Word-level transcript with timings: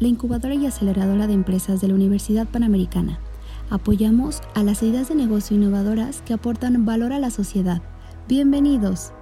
la 0.00 0.08
incubadora 0.08 0.54
y 0.54 0.66
aceleradora 0.66 1.26
de 1.26 1.32
empresas 1.32 1.80
de 1.80 1.88
la 1.88 1.94
Universidad 1.94 2.46
Panamericana. 2.46 3.18
Apoyamos 3.70 4.40
a 4.54 4.62
las 4.62 4.82
ideas 4.82 5.08
de 5.08 5.16
negocio 5.16 5.56
innovadoras 5.56 6.22
que 6.22 6.34
aportan 6.34 6.86
valor 6.86 7.12
a 7.12 7.18
la 7.18 7.30
sociedad. 7.30 7.82
Bienvenidos. 8.28 9.12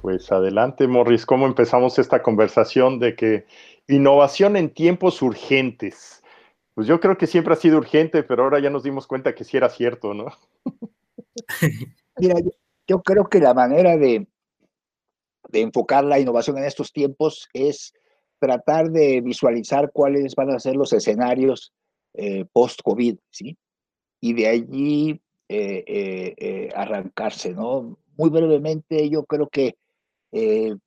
Pues 0.00 0.30
adelante, 0.30 0.86
Morris, 0.86 1.26
¿cómo 1.26 1.46
empezamos 1.46 1.98
esta 1.98 2.22
conversación 2.22 2.98
de 2.98 3.16
que 3.16 3.46
innovación 3.88 4.56
en 4.56 4.72
tiempos 4.72 5.20
urgentes? 5.20 6.22
Pues 6.74 6.86
yo 6.86 7.00
creo 7.00 7.16
que 7.18 7.26
siempre 7.26 7.54
ha 7.54 7.56
sido 7.56 7.78
urgente, 7.78 8.22
pero 8.22 8.44
ahora 8.44 8.60
ya 8.60 8.70
nos 8.70 8.82
dimos 8.82 9.06
cuenta 9.06 9.34
que 9.34 9.44
sí 9.44 9.56
era 9.56 9.68
cierto, 9.68 10.14
¿no? 10.14 10.26
Mira, 12.18 12.36
yo, 12.86 13.02
creo 13.02 13.28
que 13.28 13.40
la 13.40 13.54
manera 13.54 13.96
de, 13.96 14.26
de 15.48 15.60
enfocar 15.60 16.04
la 16.04 16.20
innovación 16.20 16.58
en 16.58 16.64
estos 16.64 16.92
tiempos 16.92 17.48
es 17.52 17.94
tratar 18.44 18.90
de 18.90 19.22
visualizar 19.22 19.90
cuáles 19.90 20.34
van 20.34 20.50
a 20.50 20.58
ser 20.58 20.76
los 20.76 20.92
escenarios 20.92 21.72
eh, 22.12 22.44
post-COVID, 22.52 23.16
¿sí? 23.30 23.56
Y 24.20 24.34
de 24.34 24.46
allí 24.46 25.20
eh, 25.48 25.84
eh, 25.88 26.68
arrancarse, 26.76 27.54
¿no? 27.54 27.98
Muy 28.18 28.28
brevemente, 28.28 29.08
yo 29.08 29.24
creo 29.24 29.48
que 29.48 29.76
el 30.30 30.78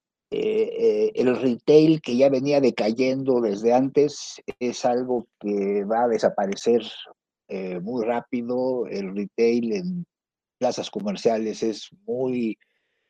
retail 1.41 1.99
que 2.01 2.15
ya 2.15 2.29
venía 2.29 2.61
decayendo 2.61 3.41
desde 3.41 3.73
antes 3.73 4.39
es 4.59 4.85
algo 4.85 5.27
que 5.39 5.83
va 5.83 6.03
a 6.03 6.07
desaparecer 6.07 6.83
muy 7.81 8.05
rápido. 8.05 8.85
El 8.87 9.15
retail 9.15 9.73
en 9.73 10.05
plazas 10.59 10.91
comerciales 10.91 11.63
es 11.63 11.89
muy 12.05 12.57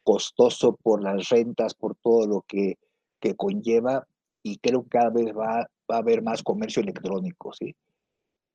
costoso 0.03 0.77
por 0.81 1.03
las 1.03 1.27
rentas, 1.29 1.73
por 1.73 1.95
todo 1.95 2.27
lo 2.27 2.45
que, 2.47 2.77
que 3.19 3.35
conlleva 3.35 4.07
y 4.47 4.57
creo 4.59 4.83
que 4.83 4.89
cada 4.89 5.09
vez 5.09 5.35
va, 5.35 5.67
va 5.91 5.95
a 5.95 5.99
haber 5.99 6.21
más 6.21 6.41
comercio 6.41 6.81
electrónico. 6.81 7.51
¿sí? 7.53 7.75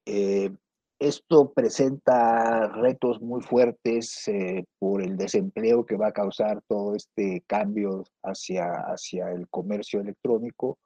Eh, 0.07 0.51
esto 0.99 1.53
presenta 1.53 2.69
retos 2.69 3.21
muy 3.21 3.43
fuertes 3.43 4.27
eh, 4.29 4.65
por 4.79 5.03
el 5.03 5.17
desempleo 5.17 5.85
que 5.85 5.97
va 5.97 6.09
a 6.09 6.13
causar 6.13 6.63
todo 6.67 6.95
este 6.95 7.43
cambio 7.47 8.05
hacia, 8.23 8.65
hacia 8.87 9.31
el 9.33 9.49
comercio 9.49 10.01
electrónico. 10.01 10.79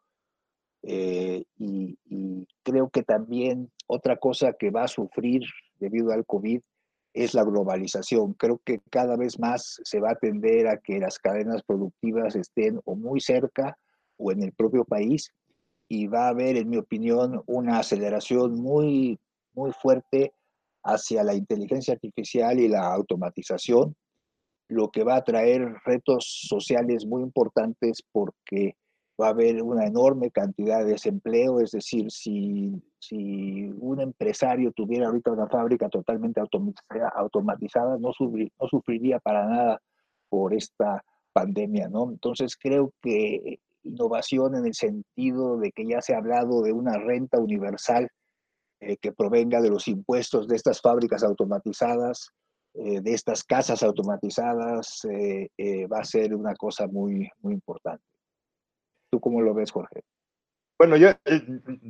Eh, 0.82 1.44
y, 1.56 1.96
y, 2.04 2.46
creo 2.62 2.90
que 2.90 3.02
también 3.02 3.70
otra 3.86 4.16
cosa 4.16 4.54
que 4.54 4.70
va 4.70 4.84
a 4.84 4.88
sufrir 4.88 5.42
debido 5.78 6.12
al 6.12 6.26
COVID 6.26 6.60
es 7.12 7.34
la 7.34 7.44
globalización. 7.44 8.34
Creo 8.34 8.60
que 8.64 8.80
cada 8.90 9.16
vez 9.16 9.38
más 9.38 9.80
se 9.84 10.00
va 10.00 10.10
a 10.10 10.16
tender 10.16 10.66
a 10.66 10.78
que 10.78 10.98
las 10.98 11.18
cadenas 11.18 11.62
productivas 11.62 12.34
estén 12.34 12.80
o 12.84 12.96
muy 12.96 13.20
cerca 13.20 13.76
o 14.16 14.32
en 14.32 14.42
el 14.42 14.52
propio 14.52 14.84
país 14.84 15.32
y 15.88 16.06
va 16.06 16.26
a 16.26 16.30
haber, 16.30 16.56
en 16.56 16.68
mi 16.68 16.78
opinión, 16.78 17.42
una 17.46 17.78
aceleración 17.78 18.54
muy, 18.54 19.18
muy 19.54 19.72
fuerte 19.72 20.32
hacia 20.82 21.24
la 21.24 21.34
inteligencia 21.34 21.94
artificial 21.94 22.58
y 22.58 22.68
la 22.68 22.92
automatización, 22.92 23.94
lo 24.68 24.90
que 24.90 25.04
va 25.04 25.16
a 25.16 25.24
traer 25.24 25.74
retos 25.84 26.46
sociales 26.48 27.06
muy 27.06 27.22
importantes 27.22 28.02
porque 28.12 28.76
va 29.20 29.28
a 29.28 29.30
haber 29.30 29.62
una 29.62 29.86
enorme 29.86 30.30
cantidad 30.30 30.80
de 30.80 30.92
desempleo, 30.92 31.60
es 31.60 31.70
decir, 31.70 32.10
si, 32.10 32.72
si 32.98 33.70
un 33.78 34.00
empresario 34.00 34.72
tuviera 34.72 35.06
ahorita 35.06 35.32
una 35.32 35.48
fábrica 35.48 35.88
totalmente 35.88 36.40
automatizada, 36.40 37.98
no, 37.98 38.10
no 38.18 38.68
sufriría 38.68 39.18
para 39.20 39.46
nada 39.46 39.82
por 40.28 40.52
esta 40.52 41.02
pandemia, 41.32 41.88
¿no? 41.88 42.10
Entonces 42.10 42.56
creo 42.56 42.92
que 43.00 43.60
innovación 43.86 44.56
en 44.56 44.66
el 44.66 44.74
sentido 44.74 45.58
de 45.58 45.72
que 45.72 45.86
ya 45.86 46.00
se 46.00 46.14
ha 46.14 46.18
hablado 46.18 46.62
de 46.62 46.72
una 46.72 46.98
renta 46.98 47.38
universal 47.38 48.08
eh, 48.80 48.98
que 48.98 49.12
provenga 49.12 49.62
de 49.62 49.70
los 49.70 49.88
impuestos 49.88 50.46
de 50.48 50.56
estas 50.56 50.82
fábricas 50.82 51.22
automatizadas, 51.22 52.30
eh, 52.74 53.00
de 53.00 53.14
estas 53.14 53.42
casas 53.42 53.82
automatizadas, 53.82 55.06
eh, 55.10 55.86
va 55.86 56.00
a 56.00 56.04
ser 56.04 56.34
una 56.34 56.54
cosa 56.54 56.86
muy, 56.86 57.30
muy 57.40 57.54
importante. 57.54 58.04
¿Tú 59.10 59.18
cómo 59.18 59.40
lo 59.40 59.54
ves, 59.54 59.70
Jorge? 59.70 60.02
Bueno, 60.78 60.98
yo, 60.98 61.08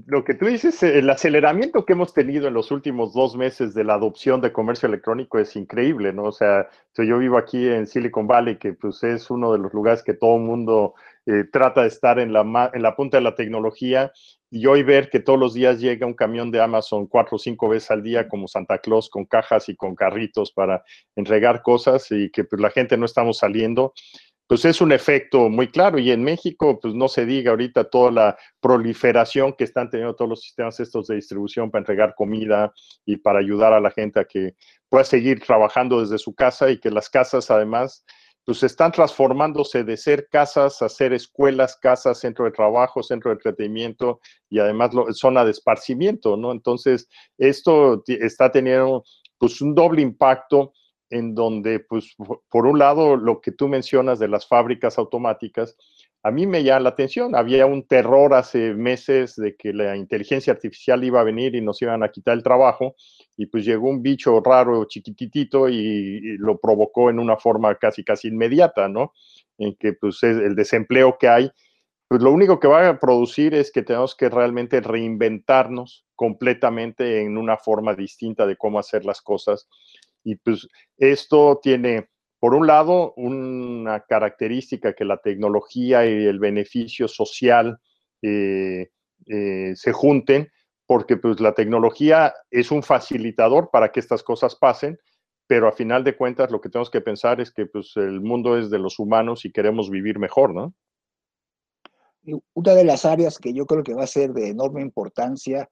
lo 0.07 0.23
que 0.23 0.35
tú 0.35 0.47
dices, 0.47 0.81
el 0.85 1.11
aceleramiento 1.11 1.85
que 1.85 1.95
hemos 1.95 2.15
tenido 2.15 2.47
en 2.47 2.55
los 2.55 2.71
últimos 2.71 3.13
dos 3.13 3.37
meses 3.37 3.75
de 3.75 3.83
la 3.83 3.95
adopción 3.95 4.41
de 4.41 4.53
comercio 4.53 4.87
electrónico 4.87 5.41
es 5.41 5.57
increíble, 5.57 6.13
¿no? 6.13 6.25
O 6.25 6.33
sea, 6.33 6.69
yo 6.97 7.19
vivo 7.19 7.37
aquí 7.37 7.67
en 7.67 7.89
Silicon 7.89 8.29
Valley, 8.29 8.59
que 8.59 8.75
pues 8.75 9.03
es 9.03 9.29
uno 9.29 9.53
de 9.53 9.59
los 9.59 9.75
lugares 9.75 10.05
que 10.05 10.15
todo 10.15 10.37
el 10.37 10.43
mundo 10.43 10.95
eh, 11.27 11.45
trata 11.53 11.83
de 11.83 11.89
estar 11.89 12.21
en 12.21 12.33
la, 12.33 12.95
punta 12.97 13.17
de 13.17 13.23
la 13.25 13.35
tecnología 13.35 14.13
y 14.49 14.65
hoy 14.67 14.85
ver 14.85 15.11
que 15.11 15.19
todos 15.19 15.39
los 15.39 15.55
días 15.55 15.81
llega 15.81 16.07
un 16.07 16.15
camión 16.15 16.53
de 16.53 16.61
Amazon 16.61 17.09
cuatro 17.09 17.35
o 17.35 17.39
cinco 17.39 17.69
veces 17.69 17.91
al 17.91 18.05
día 18.05 18.29
como 18.29 18.47
Santa 18.47 18.79
Claus 18.79 19.11
con 19.11 19.25
cajas 19.25 19.69
y 19.69 19.75
con 19.75 19.97
carritos 19.97 20.53
para 20.53 20.85
entregar 21.17 21.63
cosas 21.63 22.07
y 22.13 22.31
que 22.31 22.45
pues 22.45 22.63
la 22.63 22.71
gente 22.71 22.97
no 22.97 23.07
estamos 23.07 23.39
saliendo, 23.39 23.93
pues 24.47 24.65
es 24.65 24.81
un 24.81 24.93
efecto 24.93 25.49
muy 25.49 25.67
claro. 25.67 25.99
Y 25.99 26.13
en 26.13 26.23
México, 26.23 26.79
pues 26.81 26.95
no 26.95 27.09
se 27.09 27.27
diga 27.27 27.51
ahorita 27.51 27.91
toda 27.91 28.13
la 28.13 28.39
proliferación 28.61 29.53
que 29.53 29.65
están 29.65 29.91
teniendo 29.91 30.15
todos 30.15 30.29
los 30.29 30.43
sistemas 30.43 30.79
estos 30.79 31.09
de 31.09 31.17
distribución 31.17 31.73
para 31.73 31.81
entregar 31.81 32.15
comida 32.15 32.73
y 33.05 33.17
para 33.17 33.41
ayudar 33.41 33.73
a 33.73 33.81
la 33.81 33.91
gente 33.91 34.21
a 34.21 34.25
que 34.25 34.55
pueda 34.89 35.05
seguir 35.05 35.41
trabajando 35.41 36.01
desde 36.01 36.19
su 36.19 36.35
casa 36.35 36.71
y 36.71 36.79
que 36.79 36.91
las 36.91 37.11
casas 37.11 37.51
además 37.51 38.05
pues 38.47 38.63
están 38.63 38.93
transformándose 38.93 39.83
de 39.83 39.97
ser 39.97 40.29
casas 40.29 40.81
a 40.81 40.89
ser 40.89 41.13
escuelas, 41.13 41.77
casas, 41.77 42.21
centro 42.21 42.45
de 42.45 42.53
trabajo, 42.53 43.03
centro 43.03 43.31
de 43.31 43.35
entretenimiento 43.35 44.21
y 44.49 44.61
además 44.61 44.93
zona 45.15 45.45
de 45.45 45.51
esparcimiento, 45.51 46.37
¿no? 46.37 46.53
Entonces, 46.53 47.09
esto 47.37 48.05
está 48.07 48.53
teniendo 48.53 49.03
pues 49.37 49.61
un 49.61 49.75
doble 49.75 50.01
impacto 50.01 50.73
en 51.11 51.35
donde, 51.35 51.81
pues, 51.81 52.15
por 52.49 52.67
un 52.67 52.79
lado, 52.79 53.17
lo 53.17 53.41
que 53.41 53.51
tú 53.51 53.67
mencionas 53.67 54.21
de 54.21 54.29
las 54.29 54.47
fábricas 54.47 54.97
automáticas, 54.97 55.77
a 56.27 56.31
mí 56.33 56.47
me 56.47 56.65
llama 56.65 56.81
la 56.81 56.89
atención. 56.91 57.37
Había 57.37 57.67
un 57.67 57.87
terror 57.87 58.35
hace 58.35 58.75
meses 58.75 59.37
de 59.37 59.55
que 59.55 59.73
la 59.73 59.97
inteligencia 59.97 60.53
artificial 60.53 61.05
iba 61.05 61.21
a 61.21 61.25
venir 61.25 61.55
y 61.55 61.61
nos 61.61 61.81
iban 61.83 62.03
a 62.03 62.11
quitar 62.11 62.35
el 62.35 62.43
trabajo, 62.43 62.97
y 63.37 63.47
pues 63.47 63.65
llegó 63.65 63.89
un 63.89 64.03
bicho 64.03 64.41
raro, 64.41 64.85
chiquititito, 64.87 65.69
y, 65.69 66.37
lo 66.39 66.59
provocó 66.59 67.11
en 67.11 67.21
una 67.21 67.37
forma 67.37 67.75
casi, 67.77 68.03
casi 68.03 68.29
inmediata, 68.29 68.89
¿no? 68.89 69.13
En 69.59 69.77
que, 69.77 69.93
pues, 69.93 70.23
el 70.23 70.57
desempleo 70.57 71.17
que 71.19 71.29
hay, 71.29 71.51
pues 72.09 72.21
lo 72.23 72.33
único 72.33 72.59
que 72.59 72.69
va 72.69 72.89
a 72.89 72.99
producir 72.99 73.55
es 73.55 73.71
que 73.71 73.83
tenemos 73.83 74.15
que 74.17 74.29
realmente 74.29 74.81
reinventarnos 74.81 76.05
completamente 76.15 77.23
en 77.23 77.37
una 77.39 77.57
forma 77.57 77.95
distinta 77.95 78.47
de 78.47 78.57
cómo 78.57 78.79
hacer 78.79 79.05
las 79.05 79.21
cosas 79.21 79.69
y 80.27 80.35
pues 80.35 80.69
esto 80.99 81.61
tiene, 81.63 82.09
por 82.39 82.55
un 82.55 82.67
lado, 82.67 83.15
una 83.17 84.01
característica 84.01 84.95
que 84.95 85.05
la 85.05 85.19
tecnología 85.19 86.07
y 86.07 86.27
el 86.27 86.39
beneficio 86.39 87.09
social 87.09 87.79
eh, 88.23 88.91
eh, 89.27 89.73
se 89.75 89.93
junten, 89.93 90.51
porque 90.87 91.17
pues 91.17 91.41
la 91.41 91.55
tecnología 91.55 92.35
es 92.51 92.71
un 92.71 92.83
facilitador 92.83 93.71
para 93.71 93.91
que 93.91 94.01
estas 94.01 94.23
cosas 94.23 94.55
pasen, 94.55 94.99
pero 95.47 95.69
a 95.69 95.73
final 95.73 96.05
de 96.05 96.17
cuentas 96.17 96.51
lo 96.51 96.61
que 96.61 96.69
tenemos 96.69 96.91
que 96.91 97.01
pensar 97.01 97.41
es 97.41 97.53
que 97.53 97.67
pues 97.67 97.93
el 97.97 98.21
mundo 98.21 98.59
es 98.59 98.71
de 98.71 98.79
los 98.79 98.99
humanos 98.99 99.45
y 99.45 99.53
queremos 99.53 99.91
vivir 99.91 100.19
mejor, 100.19 100.55
¿no? 100.55 100.75
Una 102.55 102.75
de 102.75 102.85
las 102.85 103.05
áreas 103.05 103.39
que 103.39 103.53
yo 103.53 103.67
creo 103.67 103.85
que 103.85 103.95
va 103.95 104.03
a 104.03 104.09
ser 104.09 104.33
de 104.33 104.49
enorme 104.49 104.83
importancia 104.83 105.69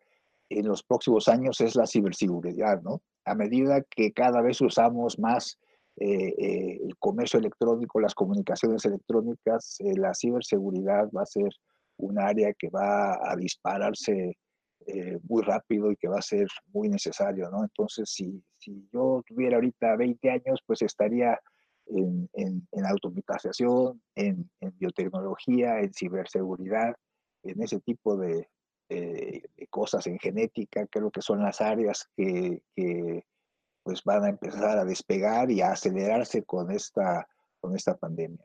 en 0.48 0.68
los 0.68 0.84
próximos 0.84 1.26
años 1.26 1.60
es 1.60 1.74
la 1.74 1.86
ciberseguridad, 1.86 2.80
¿no? 2.82 3.02
A 3.24 3.34
medida 3.34 3.82
que 3.82 4.12
cada 4.12 4.40
vez 4.40 4.60
usamos 4.60 5.18
más 5.18 5.58
eh, 5.96 6.34
eh, 6.38 6.80
el 6.82 6.96
comercio 6.98 7.38
electrónico, 7.38 8.00
las 8.00 8.14
comunicaciones 8.14 8.84
electrónicas, 8.84 9.76
eh, 9.78 9.96
la 9.96 10.12
ciberseguridad 10.12 11.08
va 11.16 11.22
a 11.22 11.26
ser 11.26 11.48
un 11.98 12.18
área 12.18 12.52
que 12.54 12.68
va 12.68 13.14
a 13.30 13.36
dispararse 13.36 14.36
muy 15.22 15.42
rápido 15.42 15.90
y 15.90 15.96
que 15.96 16.08
va 16.08 16.18
a 16.18 16.22
ser 16.22 16.46
muy 16.74 16.90
necesario, 16.90 17.48
¿no? 17.50 17.62
Entonces, 17.62 18.10
si, 18.10 18.44
si 18.58 18.86
yo 18.92 19.22
tuviera 19.26 19.56
ahorita 19.56 19.96
20 19.96 20.28
años, 20.28 20.60
pues 20.66 20.82
estaría 20.82 21.40
en, 21.86 22.28
en, 22.34 22.68
en 22.70 22.84
automatización, 22.84 24.02
en, 24.14 24.50
en 24.60 24.78
biotecnología, 24.78 25.80
en 25.80 25.94
ciberseguridad, 25.94 26.94
en 27.44 27.62
ese 27.62 27.80
tipo 27.80 28.18
de, 28.18 28.46
cosas 29.70 30.06
en 30.06 30.18
genética, 30.18 30.86
creo 30.88 31.10
que 31.10 31.22
son 31.22 31.42
las 31.42 31.62
áreas 31.62 32.06
que, 32.14 32.60
pues 33.84 34.02
van 34.02 34.24
a 34.24 34.30
empezar 34.30 34.78
a 34.78 34.84
despegar 34.84 35.50
y 35.50 35.60
a 35.60 35.72
acelerarse 35.72 36.42
con 36.42 36.72
esta, 36.72 37.28
con 37.60 37.76
esta 37.76 37.96
pandemia. 37.96 38.44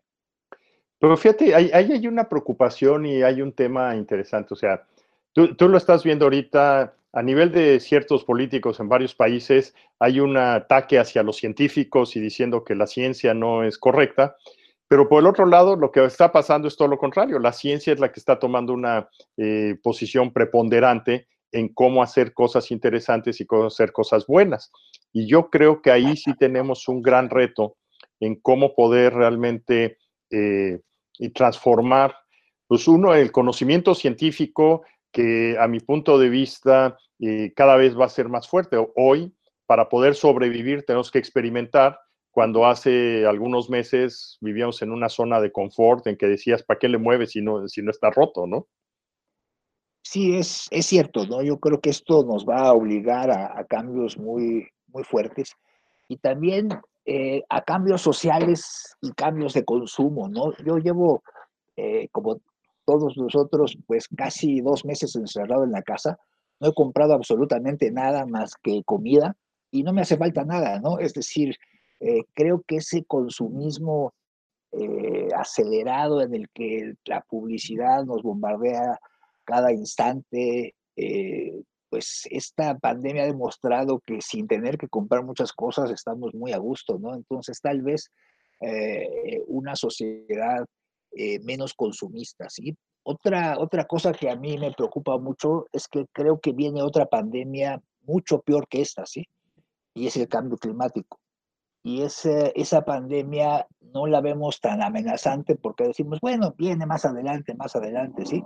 Pero 1.00 1.15
fíjate, 1.15 1.56
ahí 1.56 1.71
hay, 1.74 2.07
una 2.07 2.27
preocupación 2.27 3.06
y 3.06 3.24
hay 3.24 3.41
un 3.41 3.53
tema 3.53 3.95
interesante. 3.95 4.53
O 4.53 4.57
sea, 4.57 4.86
tú, 5.31 5.56
tú, 5.56 5.69
lo 5.69 5.77
estás 5.77 6.03
viendo 6.03 6.25
ahorita 6.25 6.94
a 7.13 7.24
nivel 7.24 7.51
de 7.51 7.80
ciertos 7.80 8.24
políticos 8.25 8.80
en 8.80 8.89
varios 8.89 9.15
países, 9.15 9.74
hay 9.97 10.19
un 10.19 10.38
ataque 10.38 11.00
hacia 11.00 11.24
los 11.24 11.38
científicos 11.38 12.15
y 12.15 12.19
diciendo 12.19 12.63
que 12.63 12.75
la 12.75 12.86
ciencia 12.86 13.33
no 13.33 13.63
es 13.63 13.77
correcta. 13.77 14.36
Pero 14.89 15.07
por 15.07 15.21
el 15.21 15.27
otro 15.27 15.45
lado, 15.45 15.75
lo 15.75 15.91
que 15.91 16.03
está 16.03 16.31
pasando 16.31 16.68
es 16.68 16.75
todo 16.75 16.88
lo 16.88 16.97
contrario. 16.97 17.39
La 17.39 17.53
ciencia 17.53 17.94
es 17.94 18.00
la 18.00 18.12
que 18.12 18.19
está 18.19 18.38
tomando 18.39 18.74
una 18.74 19.07
eh, 19.38 19.77
posición 19.81 20.33
preponderante 20.33 21.27
en 21.51 21.69
cómo 21.69 22.03
hacer 22.03 22.33
cosas 22.33 22.71
interesantes 22.71 23.39
y 23.39 23.45
cómo 23.45 23.68
hacer 23.68 23.91
cosas 23.91 24.25
buenas. 24.25 24.71
Y 25.12 25.28
yo 25.28 25.50
creo 25.50 25.82
que 25.82 25.92
ahí 25.92 26.16
sí 26.16 26.34
tenemos 26.38 26.88
un 26.88 27.02
gran 27.02 27.30
reto 27.30 27.78
en 28.20 28.36
cómo 28.36 28.76
poder 28.76 29.14
realmente 29.14 29.98
eh, 30.30 30.80
transformar, 31.34 32.16
pues 32.68 32.88
uno, 32.88 33.14
el 33.16 33.32
conocimiento 33.32 33.96
científico 33.96 34.84
que 35.12 35.58
a 35.60 35.68
mi 35.68 35.80
punto 35.80 36.20
de 36.20 36.30
vista 36.30 36.98
eh, 37.20 37.52
cada 37.56 37.76
vez 37.76 37.98
va 37.98 38.06
a 38.06 38.10
ser 38.10 38.30
más 38.30 38.48
fuerte. 38.48 38.78
Hoy, 38.96 39.34
para 39.66 39.90
poder 39.90 40.16
sobrevivir, 40.16 40.84
tenemos 40.86 41.12
que 41.12 41.20
experimentar 41.20 42.00
cuando 42.32 42.66
hace 42.66 43.26
algunos 43.26 43.70
meses 43.70 44.38
vivíamos 44.40 44.82
en 44.82 44.92
una 44.92 45.10
zona 45.10 45.42
de 45.42 45.52
confort 45.52 46.06
en 46.08 46.16
que 46.16 46.28
decías, 46.28 46.64
¿para 46.64 46.80
qué 46.80 46.88
le 46.88 46.98
mueves 46.98 47.32
si 47.32 47.42
no, 47.42 47.68
si 47.68 47.82
no 47.82 47.92
está 47.92 48.12
roto, 48.12 48.46
no? 48.46 48.68
Sí, 50.04 50.38
es, 50.38 50.68
es 50.72 50.86
cierto, 50.86 51.26
¿no? 51.28 51.44
Yo 51.44 51.60
creo 51.60 51.82
que 51.82 51.90
esto 51.90 52.24
nos 52.24 52.48
va 52.48 52.62
a 52.62 52.74
obligar 52.74 53.30
a, 53.30 53.64
cambios 53.66 54.18
muy, 54.18 54.68
muy 54.94 55.03
fuertes 55.03 55.53
y 56.07 56.18
también 56.18 56.69
eh, 57.06 57.44
a 57.50 57.62
cambios 57.62 58.01
sociales 58.01 58.95
y 59.01 59.12
cambios 59.12 59.53
de 59.53 59.65
consumo, 59.65 60.27
¿no? 60.27 60.56
Yo 60.57 60.77
llevo, 60.77 61.24
eh, 61.75 62.07
como 62.12 62.41
todos 62.86 63.18
nosotros, 63.18 63.77
pues 63.88 64.07
casi 64.07 64.62
dos 64.62 64.86
meses 64.86 65.15
encerrado 65.15 65.63
en 65.63 65.71
la 65.71 65.81
casa, 65.81 66.18
no 66.59 66.69
he 66.69 66.74
comprado 66.74 67.13
absolutamente 67.13 67.91
nada 67.91 68.25
más 68.25 68.56
que 68.56 68.83
comida 68.83 69.36
y 69.71 69.83
no 69.83 69.94
me 69.94 70.01
hace 70.01 70.18
falta 70.18 70.44
nada, 70.44 70.80
¿no? 70.80 71.00
Es 71.00 71.13
decir, 71.13 71.56
eh, 72.00 72.24
creo 72.33 72.63
que 72.65 72.77
ese 72.77 73.03
consumismo 73.06 74.13
eh, 74.71 75.30
acelerado 75.36 76.21
en 76.21 76.33
el 76.33 76.50
que 76.50 76.94
la 77.06 77.21
publicidad 77.21 78.06
nos 78.06 78.21
bombardea 78.21 79.00
cada 79.44 79.74
instante, 79.74 80.75
eh, 80.95 81.62
pues 81.89 82.27
esta 82.30 82.77
pandemia 82.77 83.24
ha 83.24 83.27
demostrado 83.27 84.00
que 84.06 84.21
sin 84.21 84.47
tener 84.47 84.77
que 84.77 84.88
comprar 84.88 85.24
muchas 85.24 85.51
cosas 85.53 85.91
estamos 85.91 86.33
muy 86.33 86.53
a 86.53 86.57
gusto, 86.57 86.97
¿no? 87.00 87.15
Entonces 87.15 87.59
tal 87.62 87.81
vez 87.81 88.12
una 89.47 89.75
sociedad 89.75 90.65
menos 91.44 91.74
consumista, 91.74 92.50
¿sí? 92.50 92.75
Otra, 93.03 93.57
otra 93.57 93.86
cosa 93.86 94.12
que 94.12 94.30
a 94.30 94.36
mí 94.36 94.57
me 94.57 94.74
preocupa 94.74 95.18
mucho 95.18 95.65
es 95.71 95.88
que 95.88 96.06
creo 96.12 96.39
que 96.39 96.51
viene 96.51 96.81
otra 96.81 97.06
pandemia 97.06 97.81
mucho 98.01 98.41
peor 98.41 98.68
que 98.68 98.81
esta, 98.81 99.06
¿sí? 99.06 99.25
Y 99.94 100.07
es 100.07 100.18
el 100.18 100.27
cambio 100.27 100.57
climático 100.57 101.19
y 101.83 102.01
ese, 102.01 102.51
esa 102.56 102.83
pandemia 102.83 103.68
no 103.94 104.06
la 104.06 104.21
vemos 104.21 104.59
tan 104.59 104.81
amenazante 104.81 105.56
porque 105.56 105.86
decimos, 105.86 106.19
bueno, 106.21 106.53
viene 106.57 106.86
más 106.86 107.06
adelante, 107.06 107.56
más 107.56 107.75
adelante, 107.75 108.25
¿sí? 108.25 108.44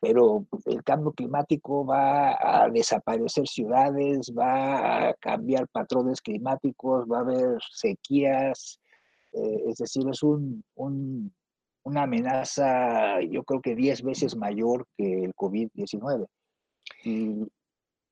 Pero 0.00 0.46
el 0.66 0.84
cambio 0.84 1.12
climático 1.12 1.84
va 1.84 2.36
a 2.38 2.68
desaparecer 2.68 3.46
ciudades, 3.48 4.32
va 4.36 5.08
a 5.08 5.14
cambiar 5.14 5.66
patrones 5.68 6.20
climáticos, 6.20 7.06
va 7.10 7.18
a 7.18 7.20
haber 7.20 7.58
sequías, 7.72 8.78
eh, 9.32 9.62
es 9.68 9.76
decir, 9.78 10.06
es 10.10 10.22
un, 10.22 10.62
un, 10.74 11.34
una 11.84 12.02
amenaza 12.02 13.20
yo 13.22 13.44
creo 13.44 13.60
que 13.60 13.74
10 13.74 14.02
veces 14.02 14.36
mayor 14.36 14.86
que 14.96 15.24
el 15.24 15.34
COVID-19. 15.34 16.26
Y, 17.04 17.46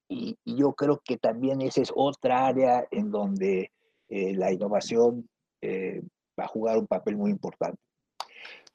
y, 0.09 0.39
y 0.45 0.57
yo 0.57 0.73
creo 0.75 1.01
que 1.05 1.17
también 1.19 1.61
esa 1.61 1.83
es 1.83 1.93
otra 1.95 2.47
área 2.47 2.87
en 2.91 3.11
donde 3.11 3.73
eh, 4.09 4.35
la 4.35 4.53
innovación 4.53 5.29
eh, 5.61 6.03
va 6.39 6.45
a 6.45 6.49
jugar 6.49 6.79
un 6.79 6.87
papel 6.87 7.17
muy 7.17 7.31
importante. 7.31 7.79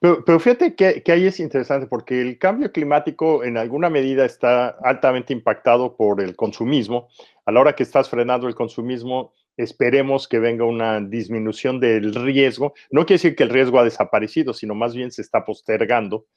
Pero, 0.01 0.39
fíjate 0.39 0.75
que, 0.75 1.03
ahí 1.11 1.27
es 1.27 1.41
interesante 1.41 1.85
porque 1.85 2.21
el 2.21 2.37
cambio 2.39 2.71
climático 2.71 3.43
en 3.43 3.57
alguna 3.57 3.89
medida 3.89 4.23
está 4.23 4.69
altamente 4.81 5.33
impactado 5.33 5.97
por 5.97 6.21
el 6.21 6.37
consumismo. 6.37 7.09
A 7.45 7.51
la 7.51 7.59
hora 7.59 7.75
que 7.75 7.83
estás 7.83 8.09
frenando 8.09 8.47
el 8.47 8.55
consumismo, 8.55 9.33
esperemos 9.57 10.29
que 10.29 10.39
venga 10.39 10.63
una 10.63 11.01
disminución 11.01 11.81
del 11.81 12.15
riesgo. 12.15 12.73
No 12.91 13.05
quiere 13.05 13.15
decir 13.15 13.35
que 13.35 13.43
el 13.43 13.49
riesgo 13.49 13.77
ha 13.77 13.83
desaparecido, 13.83 14.53
sino 14.53 14.73
más 14.73 14.95
bien 14.95 15.11
se 15.11 15.21
está 15.21 15.43
postergando 15.43 16.27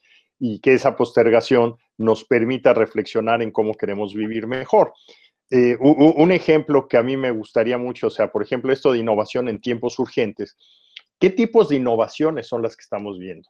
y 0.40 0.58
que 0.58 0.74
esa 0.74 0.96
postergación 0.96 1.76
nos 1.98 2.24
permita 2.24 2.74
reflexionar 2.74 3.42
en 3.42 3.52
cómo 3.52 3.74
queremos 3.74 4.12
vivir 4.12 4.48
mejor. 4.48 4.92
Eh, 5.50 5.76
un 5.78 6.32
ejemplo 6.32 6.88
que 6.88 6.96
a 6.96 7.02
mí 7.04 7.16
me 7.16 7.30
gustaría 7.30 7.78
mucho, 7.78 8.08
o 8.08 8.10
sea, 8.10 8.32
por 8.32 8.42
ejemplo, 8.42 8.72
esto 8.72 8.90
de 8.90 8.98
innovación 8.98 9.48
en 9.48 9.60
tiempos 9.60 10.00
urgentes. 10.00 10.56
¿Qué 11.22 11.30
tipos 11.30 11.68
de 11.68 11.76
innovaciones 11.76 12.48
son 12.48 12.62
las 12.62 12.76
que 12.76 12.82
estamos 12.82 13.16
viendo? 13.16 13.48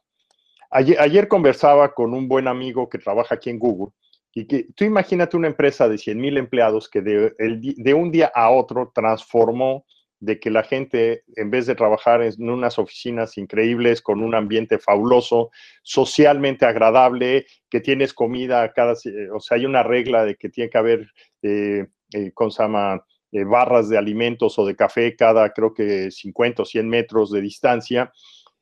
Ayer, 0.69 1.27
conversaba 1.27 1.95
con 1.95 2.13
un 2.13 2.27
buen 2.27 2.47
amigo 2.47 2.87
que 2.87 2.99
trabaja 2.99 3.33
aquí 3.33 3.49
en 3.49 3.57
Google 3.57 3.91
y 4.31 4.45
que 4.45 4.67
tú 4.75 4.85
imagínate 4.85 5.37
una 5.37 5.47
empresa 5.47 5.89
de 5.89 5.97
100 5.97 6.21
mil 6.21 6.37
empleados 6.37 6.87
que 6.87 7.01
de, 7.01 7.93
un 7.95 8.11
día 8.11 8.31
a 8.35 8.51
otro 8.51 8.91
transformó 8.93 9.87
de 10.19 10.39
que 10.39 10.51
la 10.51 10.61
gente, 10.61 11.23
en 11.35 11.49
vez 11.49 11.65
de 11.65 11.73
trabajar 11.73 12.21
en 12.21 12.47
unas 12.47 12.77
oficinas 12.77 13.39
increíbles, 13.39 14.03
con 14.03 14.21
un 14.21 14.35
ambiente 14.35 14.77
fabuloso, 14.77 15.49
socialmente 15.81 16.67
agradable, 16.67 17.47
que 17.71 17.79
tienes 17.79 18.13
comida 18.13 18.71
cada, 18.71 18.93
o 18.93 19.39
sea, 19.39 19.57
hay 19.57 19.65
una 19.65 19.81
regla 19.81 20.25
de 20.25 20.35
que 20.35 20.49
tiene 20.49 20.69
que 20.69 20.77
haber, 20.77 21.07
eh, 21.41 21.87
eh 22.13 22.31
con 22.35 22.51
llama? 22.51 23.03
Barras 23.43 23.89
de 23.89 23.97
alimentos 23.97 24.59
o 24.59 24.65
de 24.65 24.75
café 24.75 25.15
cada, 25.15 25.49
creo 25.51 25.73
que 25.73 26.11
50 26.11 26.61
o 26.61 26.65
100 26.65 26.87
metros 26.87 27.31
de 27.31 27.41
distancia, 27.41 28.11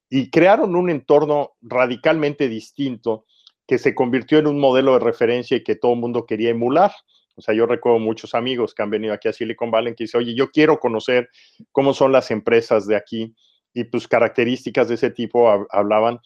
y 0.09 0.29
crearon 0.29 0.75
un 0.75 0.89
entorno 0.89 1.51
radicalmente 1.61 2.47
distinto 2.47 3.25
que 3.67 3.77
se 3.77 3.95
convirtió 3.95 4.39
en 4.39 4.47
un 4.47 4.59
modelo 4.59 4.93
de 4.93 4.99
referencia 4.99 5.55
y 5.57 5.63
que 5.63 5.75
todo 5.75 5.93
el 5.93 5.99
mundo 5.99 6.25
quería 6.25 6.49
emular. 6.49 6.91
O 7.35 7.41
sea, 7.41 7.55
yo 7.55 7.65
recuerdo 7.65 7.99
muchos 7.99 8.35
amigos 8.35 8.73
que 8.73 8.83
han 8.83 8.89
venido 8.89 9.13
aquí 9.13 9.29
a 9.29 9.33
Silicon 9.33 9.71
Valley 9.71 9.95
que 9.95 10.03
dicen, 10.03 10.19
oye, 10.19 10.35
yo 10.35 10.51
quiero 10.51 10.79
conocer 10.79 11.29
cómo 11.71 11.93
son 11.93 12.11
las 12.11 12.31
empresas 12.31 12.85
de 12.87 12.95
aquí 12.95 13.33
y 13.73 13.85
pues 13.85 14.07
características 14.07 14.89
de 14.89 14.95
ese 14.95 15.11
tipo 15.11 15.49
hablaban 15.69 16.19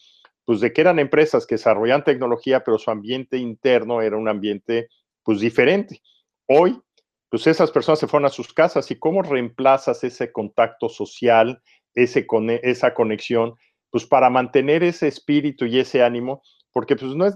pues 0.45 0.59
de 0.59 0.71
que 0.73 0.81
eran 0.81 0.99
empresas 0.99 1.45
que 1.45 1.55
desarrollaban 1.55 2.03
tecnología, 2.03 2.63
pero 2.63 2.77
su 2.77 2.91
ambiente 2.91 3.37
interno 3.37 4.01
era 4.01 4.15
un 4.15 4.27
ambiente 4.27 4.89
pues 5.23 5.39
diferente. 5.39 6.01
Hoy, 6.47 6.79
pues 7.35 7.47
esas 7.47 7.71
personas 7.71 7.99
se 7.99 8.07
fueron 8.07 8.27
a 8.27 8.29
sus 8.29 8.53
casas 8.53 8.89
y 8.91 8.95
cómo 8.95 9.21
reemplazas 9.21 10.03
ese 10.03 10.31
contacto 10.31 10.87
social, 10.87 11.61
ese, 11.93 12.25
esa 12.63 12.93
conexión, 12.93 13.55
pues 13.89 14.05
para 14.05 14.29
mantener 14.29 14.83
ese 14.83 15.07
espíritu 15.07 15.65
y 15.65 15.79
ese 15.79 16.01
ánimo 16.01 16.41
porque 16.75 16.97
pues 16.97 17.15
no 17.15 17.25
es, 17.25 17.35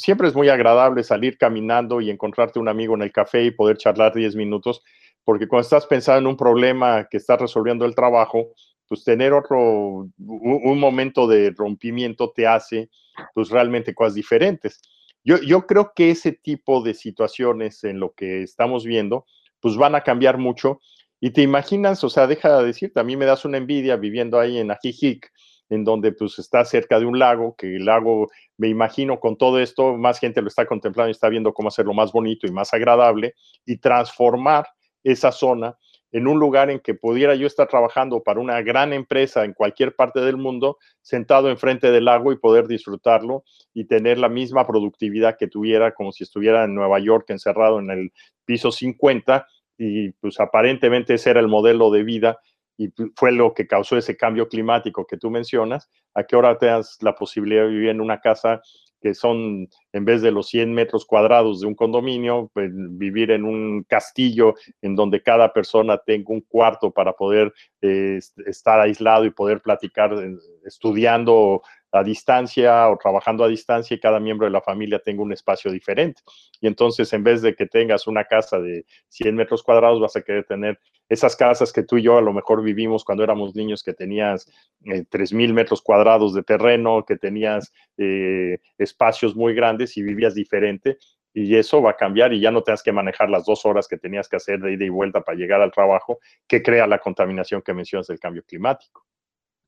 siempre 0.00 0.26
es 0.26 0.34
muy 0.34 0.48
agradable 0.48 1.04
salir 1.04 1.38
caminando 1.38 2.00
y 2.00 2.10
encontrarte 2.10 2.58
un 2.58 2.66
amigo 2.66 2.96
en 2.96 3.02
el 3.02 3.12
café 3.12 3.44
y 3.44 3.52
poder 3.52 3.76
charlar 3.76 4.12
10 4.12 4.34
minutos, 4.34 4.82
porque 5.22 5.46
cuando 5.46 5.62
estás 5.62 5.86
pensando 5.86 6.18
en 6.18 6.26
un 6.26 6.36
problema 6.36 7.06
que 7.08 7.18
estás 7.18 7.40
resolviendo 7.40 7.84
el 7.84 7.94
trabajo, 7.94 8.48
pues 8.88 9.04
tener 9.04 9.34
otro, 9.34 10.08
un, 10.18 10.80
momento 10.80 11.28
de 11.28 11.54
rompimiento 11.56 12.32
te 12.34 12.44
hace 12.44 12.90
pues 13.34 13.50
realmente 13.50 13.94
cosas 13.94 14.14
diferentes. 14.14 14.82
Yo, 15.24 15.40
yo 15.40 15.66
creo 15.66 15.92
que 15.94 16.10
ese 16.10 16.32
tipo 16.32 16.82
de 16.82 16.94
situaciones 16.94 17.84
en 17.84 18.00
lo 18.00 18.12
que 18.12 18.42
estamos 18.42 18.84
viendo, 18.84 19.26
pues 19.60 19.76
van 19.76 19.94
a 19.94 20.02
cambiar 20.02 20.38
mucho. 20.38 20.80
Y 21.20 21.30
te 21.30 21.42
imaginas, 21.42 22.02
o 22.02 22.10
sea, 22.10 22.26
deja 22.26 22.58
de 22.58 22.66
decirte, 22.66 22.98
a 22.98 23.04
mí 23.04 23.16
me 23.16 23.26
das 23.26 23.44
una 23.44 23.58
envidia 23.58 23.96
viviendo 23.96 24.40
ahí 24.40 24.58
en 24.58 24.70
Ajijic, 24.70 25.30
en 25.70 25.84
donde 25.84 26.12
pues 26.12 26.38
está 26.38 26.64
cerca 26.64 26.98
de 26.98 27.06
un 27.06 27.18
lago, 27.18 27.54
que 27.56 27.76
el 27.76 27.84
lago, 27.84 28.28
me 28.58 28.68
imagino 28.68 29.20
con 29.20 29.36
todo 29.36 29.58
esto, 29.58 29.96
más 29.96 30.18
gente 30.18 30.42
lo 30.42 30.48
está 30.48 30.66
contemplando 30.66 31.08
y 31.08 31.12
está 31.12 31.28
viendo 31.28 31.54
cómo 31.54 31.68
hacerlo 31.68 31.94
más 31.94 32.12
bonito 32.12 32.46
y 32.46 32.50
más 32.50 32.74
agradable 32.74 33.34
y 33.64 33.78
transformar 33.78 34.66
esa 35.02 35.32
zona 35.32 35.76
en 36.12 36.28
un 36.28 36.38
lugar 36.38 36.70
en 36.70 36.78
que 36.78 36.94
pudiera 36.94 37.34
yo 37.34 37.46
estar 37.46 37.66
trabajando 37.68 38.22
para 38.22 38.38
una 38.38 38.60
gran 38.60 38.92
empresa 38.92 39.44
en 39.44 39.54
cualquier 39.54 39.96
parte 39.96 40.20
del 40.20 40.36
mundo, 40.36 40.78
sentado 41.00 41.48
enfrente 41.48 41.90
del 41.90 42.04
lago 42.04 42.32
y 42.32 42.38
poder 42.38 42.68
disfrutarlo 42.68 43.44
y 43.72 43.86
tener 43.86 44.18
la 44.18 44.28
misma 44.28 44.66
productividad 44.66 45.36
que 45.38 45.48
tuviera 45.48 45.92
como 45.92 46.12
si 46.12 46.24
estuviera 46.24 46.64
en 46.64 46.74
Nueva 46.74 46.98
York 47.00 47.30
encerrado 47.30 47.80
en 47.80 47.90
el 47.90 48.12
piso 48.44 48.70
50 48.70 49.46
y 49.78 50.12
pues 50.12 50.38
aparentemente 50.38 51.14
ese 51.14 51.30
era 51.30 51.40
el 51.40 51.48
modelo 51.48 51.90
de 51.90 52.02
vida 52.02 52.38
y 52.76 52.88
fue 53.16 53.32
lo 53.32 53.54
que 53.54 53.66
causó 53.66 53.96
ese 53.96 54.16
cambio 54.16 54.48
climático 54.48 55.06
que 55.06 55.16
tú 55.16 55.30
mencionas, 55.30 55.90
a 56.14 56.24
qué 56.24 56.36
hora 56.36 56.58
te 56.58 56.66
das 56.66 56.98
la 57.00 57.14
posibilidad 57.14 57.62
de 57.62 57.68
vivir 57.68 57.88
en 57.88 58.00
una 58.00 58.20
casa 58.20 58.60
que 59.02 59.14
son, 59.14 59.68
en 59.92 60.04
vez 60.04 60.22
de 60.22 60.30
los 60.30 60.48
100 60.48 60.72
metros 60.72 61.04
cuadrados 61.04 61.60
de 61.60 61.66
un 61.66 61.74
condominio, 61.74 62.50
pues, 62.54 62.70
vivir 62.72 63.32
en 63.32 63.44
un 63.44 63.82
castillo 63.82 64.54
en 64.80 64.94
donde 64.94 65.22
cada 65.22 65.52
persona 65.52 65.98
tenga 65.98 66.32
un 66.32 66.40
cuarto 66.42 66.90
para 66.90 67.12
poder 67.12 67.52
eh, 67.80 68.20
estar 68.46 68.80
aislado 68.80 69.24
y 69.24 69.30
poder 69.30 69.60
platicar 69.60 70.12
eh, 70.14 70.36
estudiando 70.64 71.62
a 71.92 72.02
distancia 72.02 72.88
o 72.88 72.96
trabajando 72.96 73.44
a 73.44 73.48
distancia 73.48 73.94
y 73.94 74.00
cada 74.00 74.18
miembro 74.18 74.46
de 74.46 74.50
la 74.50 74.62
familia 74.62 74.98
tenga 74.98 75.22
un 75.22 75.32
espacio 75.32 75.70
diferente. 75.70 76.22
Y 76.60 76.66
entonces, 76.66 77.12
en 77.12 77.22
vez 77.22 77.42
de 77.42 77.54
que 77.54 77.66
tengas 77.66 78.06
una 78.06 78.24
casa 78.24 78.58
de 78.58 78.86
100 79.08 79.36
metros 79.36 79.62
cuadrados, 79.62 80.00
vas 80.00 80.16
a 80.16 80.22
querer 80.22 80.44
tener 80.44 80.80
esas 81.08 81.36
casas 81.36 81.72
que 81.72 81.82
tú 81.82 81.98
y 81.98 82.02
yo 82.02 82.16
a 82.16 82.22
lo 82.22 82.32
mejor 82.32 82.62
vivimos 82.62 83.04
cuando 83.04 83.22
éramos 83.22 83.54
niños, 83.54 83.82
que 83.82 83.92
tenías 83.92 84.50
eh, 84.86 85.04
3.000 85.10 85.52
metros 85.52 85.82
cuadrados 85.82 86.32
de 86.32 86.42
terreno, 86.42 87.04
que 87.06 87.16
tenías 87.16 87.72
eh, 87.98 88.58
espacios 88.78 89.36
muy 89.36 89.54
grandes 89.54 89.96
y 89.98 90.02
vivías 90.02 90.34
diferente. 90.34 90.96
Y 91.34 91.56
eso 91.56 91.82
va 91.82 91.92
a 91.92 91.96
cambiar 91.96 92.32
y 92.32 92.40
ya 92.40 92.50
no 92.50 92.62
tengas 92.62 92.82
que 92.82 92.92
manejar 92.92 93.28
las 93.28 93.44
dos 93.44 93.64
horas 93.66 93.88
que 93.88 93.98
tenías 93.98 94.28
que 94.28 94.36
hacer 94.36 94.60
de 94.60 94.72
ida 94.72 94.84
y 94.84 94.90
vuelta 94.90 95.22
para 95.22 95.36
llegar 95.36 95.60
al 95.60 95.72
trabajo, 95.72 96.18
que 96.46 96.62
crea 96.62 96.86
la 96.86 96.98
contaminación 96.98 97.62
que 97.62 97.74
mencionas 97.74 98.06
del 98.06 98.18
cambio 98.20 98.42
climático. 98.44 99.06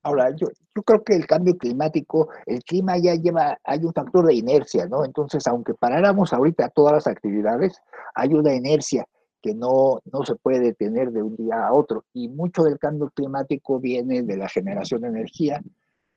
Ahora, 0.05 0.31
yo, 0.37 0.49
yo 0.77 0.83
creo 0.83 1.03
que 1.03 1.15
el 1.15 1.27
cambio 1.27 1.57
climático, 1.57 2.29
el 2.47 2.63
clima 2.63 2.99
ya 2.99 3.15
lleva, 3.15 3.59
hay 3.65 3.85
un 3.85 3.93
factor 3.93 4.27
de 4.27 4.35
inercia, 4.35 4.87
¿no? 4.87 5.05
Entonces, 5.05 5.47
aunque 5.47 5.75
paráramos 5.75 6.33
ahorita 6.33 6.69
todas 6.69 6.93
las 6.93 7.07
actividades, 7.07 7.81
hay 8.15 8.35
una 8.35 8.55
inercia 8.55 9.07
que 9.41 9.55
no, 9.55 10.01
no 10.13 10.25
se 10.25 10.37
puede 10.37 10.61
detener 10.61 11.11
de 11.11 11.23
un 11.23 11.37
día 11.37 11.67
a 11.67 11.73
otro. 11.73 12.05
Y 12.13 12.29
mucho 12.29 12.63
del 12.65 12.79
cambio 12.79 13.11
climático 13.15 13.81
viene 13.81 14.23
de 14.23 14.37
la 14.37 14.49
generación 14.49 15.03
de 15.03 15.09
energía. 15.09 15.63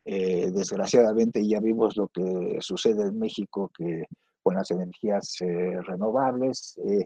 Eh, 0.05 0.51
desgraciadamente 0.53 1.45
ya 1.45 1.59
vimos 1.59 1.97
lo 1.97 2.07
que 2.07 2.57
sucede 2.61 3.03
en 3.03 3.19
México 3.19 3.69
que 3.77 4.05
con 4.47 4.55
las 4.55 4.71
energías 4.71 5.41
eh, 5.41 5.81
renovables, 5.81 6.79
eh, 6.87 7.05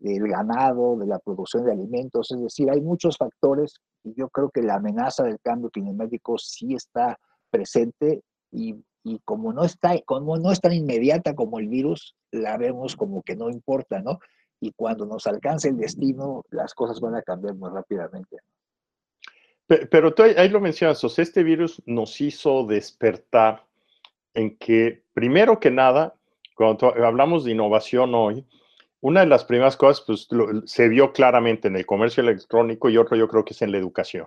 del 0.00 0.26
ganado, 0.26 0.96
de 0.96 1.06
la 1.06 1.20
producción 1.20 1.64
de 1.64 1.70
alimentos, 1.70 2.32
es 2.32 2.40
decir, 2.40 2.68
hay 2.68 2.80
muchos 2.80 3.16
factores 3.16 3.74
y 4.02 4.12
yo 4.14 4.28
creo 4.28 4.50
que 4.50 4.62
la 4.62 4.74
amenaza 4.74 5.22
del 5.22 5.38
cambio 5.38 5.70
climático 5.70 6.36
sí 6.36 6.74
está 6.74 7.16
presente 7.48 8.24
y, 8.50 8.74
y, 9.04 9.20
como, 9.24 9.52
no 9.52 9.62
está, 9.62 10.00
como 10.04 10.36
no 10.36 10.50
es 10.50 10.60
tan 10.60 10.72
inmediata 10.72 11.36
como 11.36 11.60
el 11.60 11.68
virus, 11.68 12.16
la 12.32 12.56
vemos 12.56 12.96
como 12.96 13.22
que 13.22 13.36
no 13.36 13.50
importa, 13.50 14.00
¿no? 14.00 14.18
Y 14.58 14.72
cuando 14.72 15.06
nos 15.06 15.28
alcance 15.28 15.68
el 15.68 15.76
destino, 15.76 16.44
las 16.50 16.74
cosas 16.74 17.00
van 17.00 17.14
a 17.14 17.22
cambiar 17.22 17.54
muy 17.54 17.70
rápidamente. 17.70 18.38
Pero, 19.68 20.12
tú 20.12 20.24
ahí 20.24 20.48
lo 20.48 20.60
mencionas, 20.60 21.04
o 21.04 21.08
sea, 21.08 21.22
este 21.22 21.44
virus 21.44 21.80
nos 21.86 22.20
hizo 22.20 22.64
despertar 22.64 23.64
en 24.34 24.56
que, 24.56 25.04
primero 25.14 25.60
que 25.60 25.70
nada, 25.70 26.17
cuando 26.58 26.92
hablamos 27.04 27.44
de 27.44 27.52
innovación 27.52 28.16
hoy, 28.16 28.44
una 29.00 29.20
de 29.20 29.26
las 29.26 29.44
primeras 29.44 29.76
cosas 29.76 30.04
pues, 30.04 30.26
se 30.64 30.88
vio 30.88 31.12
claramente 31.12 31.68
en 31.68 31.76
el 31.76 31.86
comercio 31.86 32.20
electrónico 32.20 32.90
y 32.90 32.96
otro 32.96 33.16
yo 33.16 33.28
creo 33.28 33.44
que 33.44 33.52
es 33.52 33.62
en 33.62 33.70
la 33.70 33.78
educación. 33.78 34.26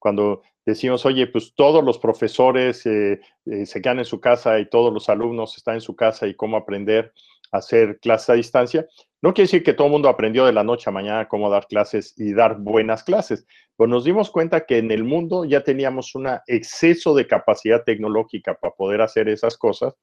Cuando 0.00 0.42
decimos, 0.66 1.06
oye, 1.06 1.28
pues 1.28 1.54
todos 1.54 1.84
los 1.84 2.00
profesores 2.00 2.84
eh, 2.86 3.20
eh, 3.46 3.64
se 3.64 3.80
quedan 3.80 4.00
en 4.00 4.04
su 4.04 4.20
casa 4.20 4.58
y 4.58 4.68
todos 4.68 4.92
los 4.92 5.08
alumnos 5.08 5.56
están 5.56 5.76
en 5.76 5.80
su 5.80 5.94
casa 5.94 6.26
y 6.26 6.34
cómo 6.34 6.56
aprender 6.56 7.12
a 7.52 7.58
hacer 7.58 8.00
clases 8.00 8.30
a 8.30 8.34
distancia, 8.34 8.84
no 9.20 9.32
quiere 9.32 9.46
decir 9.46 9.62
que 9.62 9.72
todo 9.72 9.86
el 9.86 9.92
mundo 9.92 10.08
aprendió 10.08 10.44
de 10.44 10.52
la 10.52 10.64
noche 10.64 10.90
a 10.90 10.92
mañana 10.92 11.28
cómo 11.28 11.48
dar 11.48 11.68
clases 11.68 12.12
y 12.16 12.34
dar 12.34 12.56
buenas 12.58 13.04
clases, 13.04 13.46
pero 13.76 13.86
nos 13.86 14.02
dimos 14.02 14.32
cuenta 14.32 14.66
que 14.66 14.78
en 14.78 14.90
el 14.90 15.04
mundo 15.04 15.44
ya 15.44 15.62
teníamos 15.62 16.16
un 16.16 16.28
exceso 16.48 17.14
de 17.14 17.28
capacidad 17.28 17.84
tecnológica 17.84 18.54
para 18.54 18.74
poder 18.74 19.00
hacer 19.00 19.28
esas 19.28 19.56
cosas 19.56 19.94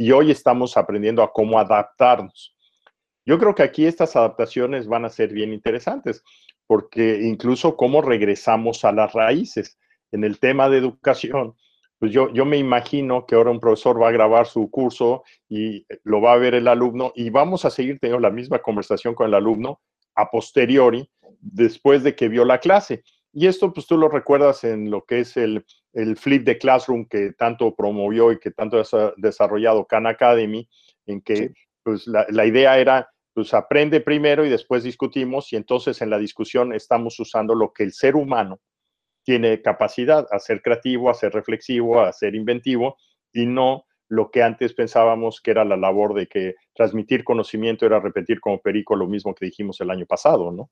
y 0.00 0.12
hoy 0.12 0.30
estamos 0.30 0.78
aprendiendo 0.78 1.22
a 1.22 1.30
cómo 1.30 1.58
adaptarnos. 1.58 2.56
Yo 3.26 3.38
creo 3.38 3.54
que 3.54 3.62
aquí 3.62 3.84
estas 3.84 4.16
adaptaciones 4.16 4.86
van 4.86 5.04
a 5.04 5.10
ser 5.10 5.30
bien 5.30 5.52
interesantes, 5.52 6.24
porque 6.66 7.20
incluso 7.20 7.76
cómo 7.76 8.00
regresamos 8.00 8.82
a 8.86 8.92
las 8.92 9.12
raíces. 9.12 9.78
En 10.10 10.24
el 10.24 10.38
tema 10.38 10.70
de 10.70 10.78
educación, 10.78 11.54
pues 11.98 12.12
yo, 12.12 12.32
yo 12.32 12.46
me 12.46 12.56
imagino 12.56 13.26
que 13.26 13.34
ahora 13.34 13.50
un 13.50 13.60
profesor 13.60 14.02
va 14.02 14.08
a 14.08 14.12
grabar 14.12 14.46
su 14.46 14.70
curso 14.70 15.22
y 15.50 15.84
lo 16.04 16.22
va 16.22 16.32
a 16.32 16.38
ver 16.38 16.54
el 16.54 16.68
alumno 16.68 17.12
y 17.14 17.28
vamos 17.28 17.66
a 17.66 17.70
seguir 17.70 17.98
teniendo 18.00 18.26
la 18.26 18.34
misma 18.34 18.60
conversación 18.60 19.14
con 19.14 19.26
el 19.26 19.34
alumno 19.34 19.82
a 20.14 20.30
posteriori, 20.30 21.10
después 21.40 22.02
de 22.02 22.14
que 22.16 22.30
vio 22.30 22.46
la 22.46 22.58
clase. 22.58 23.02
Y 23.32 23.46
esto, 23.46 23.72
pues 23.72 23.86
tú 23.86 23.96
lo 23.96 24.08
recuerdas 24.08 24.64
en 24.64 24.90
lo 24.90 25.04
que 25.04 25.20
es 25.20 25.36
el, 25.36 25.64
el 25.92 26.16
Flip 26.16 26.44
de 26.44 26.58
Classroom 26.58 27.06
que 27.06 27.32
tanto 27.32 27.74
promovió 27.74 28.32
y 28.32 28.38
que 28.38 28.50
tanto 28.50 28.80
ha 28.80 29.12
desarrollado 29.16 29.86
Khan 29.86 30.06
Academy, 30.06 30.68
en 31.06 31.20
que 31.20 31.52
pues 31.82 32.06
la, 32.06 32.26
la, 32.28 32.46
idea 32.46 32.78
era 32.78 33.08
pues 33.32 33.54
aprende 33.54 34.00
primero 34.00 34.44
y 34.44 34.48
después 34.48 34.82
discutimos 34.82 35.52
y 35.52 35.56
entonces 35.56 36.02
en 36.02 36.10
la 36.10 36.18
discusión 36.18 36.74
estamos 36.74 37.18
usando 37.20 37.54
lo 37.54 37.72
que 37.72 37.84
el 37.84 37.92
ser 37.92 38.16
humano 38.16 38.60
tiene 39.24 39.62
capacidad 39.62 40.26
a 40.30 40.38
ser 40.38 40.60
creativo, 40.60 41.08
a 41.08 41.14
ser 41.14 41.32
reflexivo, 41.32 42.00
a 42.00 42.12
ser 42.12 42.34
inventivo 42.34 42.96
y 43.32 43.46
no 43.46 43.84
lo 44.08 44.30
que 44.30 44.42
antes 44.42 44.74
pensábamos 44.74 45.40
que 45.40 45.52
era 45.52 45.64
la 45.64 45.76
labor 45.76 46.14
de 46.14 46.26
que 46.26 46.56
transmitir 46.74 47.22
conocimiento 47.22 47.86
era 47.86 48.00
repetir 48.00 48.40
como 48.40 48.60
perico 48.60 48.96
lo 48.96 49.06
mismo 49.06 49.34
que 49.34 49.46
dijimos 49.46 49.80
el 49.80 49.90
año 49.90 50.04
pasado, 50.04 50.50
¿no? 50.50 50.70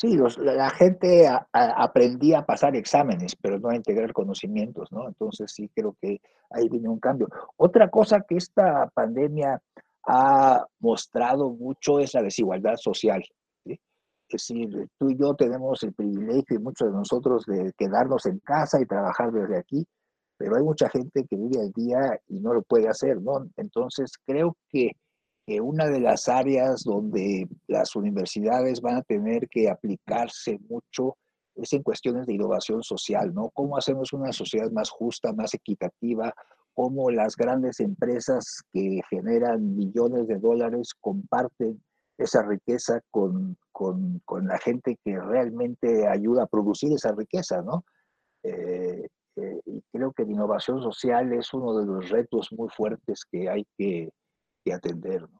Sí, 0.00 0.16
la 0.38 0.70
gente 0.70 1.28
aprendía 1.52 2.38
a 2.38 2.46
pasar 2.46 2.74
exámenes, 2.74 3.36
pero 3.36 3.58
no 3.58 3.68
a 3.68 3.76
integrar 3.76 4.14
conocimientos, 4.14 4.90
¿no? 4.90 5.06
Entonces 5.06 5.52
sí 5.52 5.68
creo 5.74 5.94
que 6.00 6.22
ahí 6.48 6.70
viene 6.70 6.88
un 6.88 6.98
cambio. 6.98 7.28
Otra 7.58 7.90
cosa 7.90 8.22
que 8.26 8.36
esta 8.36 8.88
pandemia 8.94 9.60
ha 10.06 10.64
mostrado 10.78 11.50
mucho 11.50 12.00
es 12.00 12.14
la 12.14 12.22
desigualdad 12.22 12.76
social. 12.76 13.22
¿sí? 13.62 13.78
Es 14.26 14.48
decir, 14.48 14.88
tú 14.98 15.10
y 15.10 15.18
yo 15.18 15.34
tenemos 15.34 15.82
el 15.82 15.92
privilegio 15.92 16.56
y 16.56 16.62
muchos 16.62 16.88
de 16.88 16.94
nosotros 16.94 17.44
de 17.44 17.70
quedarnos 17.76 18.24
en 18.24 18.38
casa 18.38 18.80
y 18.80 18.86
trabajar 18.86 19.30
desde 19.30 19.58
aquí, 19.58 19.86
pero 20.38 20.56
hay 20.56 20.62
mucha 20.62 20.88
gente 20.88 21.26
que 21.28 21.36
vive 21.36 21.60
al 21.60 21.72
día 21.72 22.18
y 22.28 22.40
no 22.40 22.54
lo 22.54 22.62
puede 22.62 22.88
hacer, 22.88 23.20
¿no? 23.20 23.46
Entonces 23.58 24.12
creo 24.24 24.56
que, 24.70 24.92
que 25.50 25.60
una 25.60 25.86
de 25.88 25.98
las 25.98 26.28
áreas 26.28 26.84
donde 26.84 27.48
las 27.66 27.96
universidades 27.96 28.80
van 28.80 28.98
a 28.98 29.02
tener 29.02 29.48
que 29.48 29.68
aplicarse 29.68 30.60
mucho 30.68 31.16
es 31.56 31.72
en 31.72 31.82
cuestiones 31.82 32.26
de 32.26 32.34
innovación 32.34 32.84
social, 32.84 33.34
¿no? 33.34 33.50
¿Cómo 33.50 33.76
hacemos 33.76 34.12
una 34.12 34.32
sociedad 34.32 34.70
más 34.70 34.90
justa, 34.90 35.32
más 35.32 35.52
equitativa, 35.52 36.32
cómo 36.72 37.10
las 37.10 37.34
grandes 37.34 37.80
empresas 37.80 38.62
que 38.72 39.00
generan 39.10 39.76
millones 39.76 40.28
de 40.28 40.38
dólares 40.38 40.94
comparten 41.00 41.82
esa 42.16 42.42
riqueza 42.42 43.00
con, 43.10 43.58
con, 43.72 44.22
la 44.46 44.58
gente 44.58 45.00
que 45.04 45.18
realmente 45.18 46.06
ayuda 46.06 46.44
a 46.44 46.46
producir 46.46 46.92
esa 46.92 47.10
riqueza, 47.10 47.60
¿no? 47.62 47.84
Eh, 48.44 49.08
eh, 49.34 49.60
y 49.66 49.82
creo 49.90 50.12
que 50.12 50.24
la 50.24 50.30
innovación 50.30 50.80
social 50.80 51.32
es 51.32 51.52
uno 51.52 51.76
de 51.76 51.86
los 51.86 52.08
retos 52.08 52.52
muy 52.52 52.68
fuertes 52.68 53.24
que 53.28 53.50
hay 53.50 53.66
que, 53.76 54.10
que 54.64 54.72
atender, 54.72 55.22
¿no? 55.22 55.39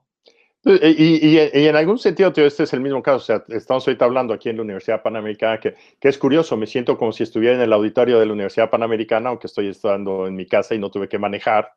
Y, 0.62 0.72
y, 0.72 1.38
y, 1.38 1.66
en 1.68 1.74
algún 1.74 1.98
sentido, 1.98 2.32
tío, 2.34 2.44
este 2.44 2.64
es 2.64 2.72
el 2.74 2.80
mismo 2.80 3.02
caso. 3.02 3.16
O 3.16 3.20
sea, 3.20 3.44
estamos 3.48 3.86
ahorita 3.86 4.04
hablando 4.04 4.34
aquí 4.34 4.50
en 4.50 4.56
la 4.56 4.62
Universidad 4.62 5.02
Panamericana, 5.02 5.58
que, 5.58 5.74
que, 5.98 6.08
es 6.08 6.18
curioso, 6.18 6.56
me 6.56 6.66
siento 6.66 6.98
como 6.98 7.12
si 7.12 7.22
estuviera 7.22 7.56
en 7.56 7.62
el 7.62 7.72
auditorio 7.72 8.20
de 8.20 8.26
la 8.26 8.34
Universidad 8.34 8.68
Panamericana, 8.68 9.30
aunque 9.30 9.46
estoy 9.46 9.68
estando 9.68 10.26
en 10.26 10.36
mi 10.36 10.46
casa 10.46 10.74
y 10.74 10.78
no 10.78 10.90
tuve 10.90 11.08
que 11.08 11.18
manejar, 11.18 11.72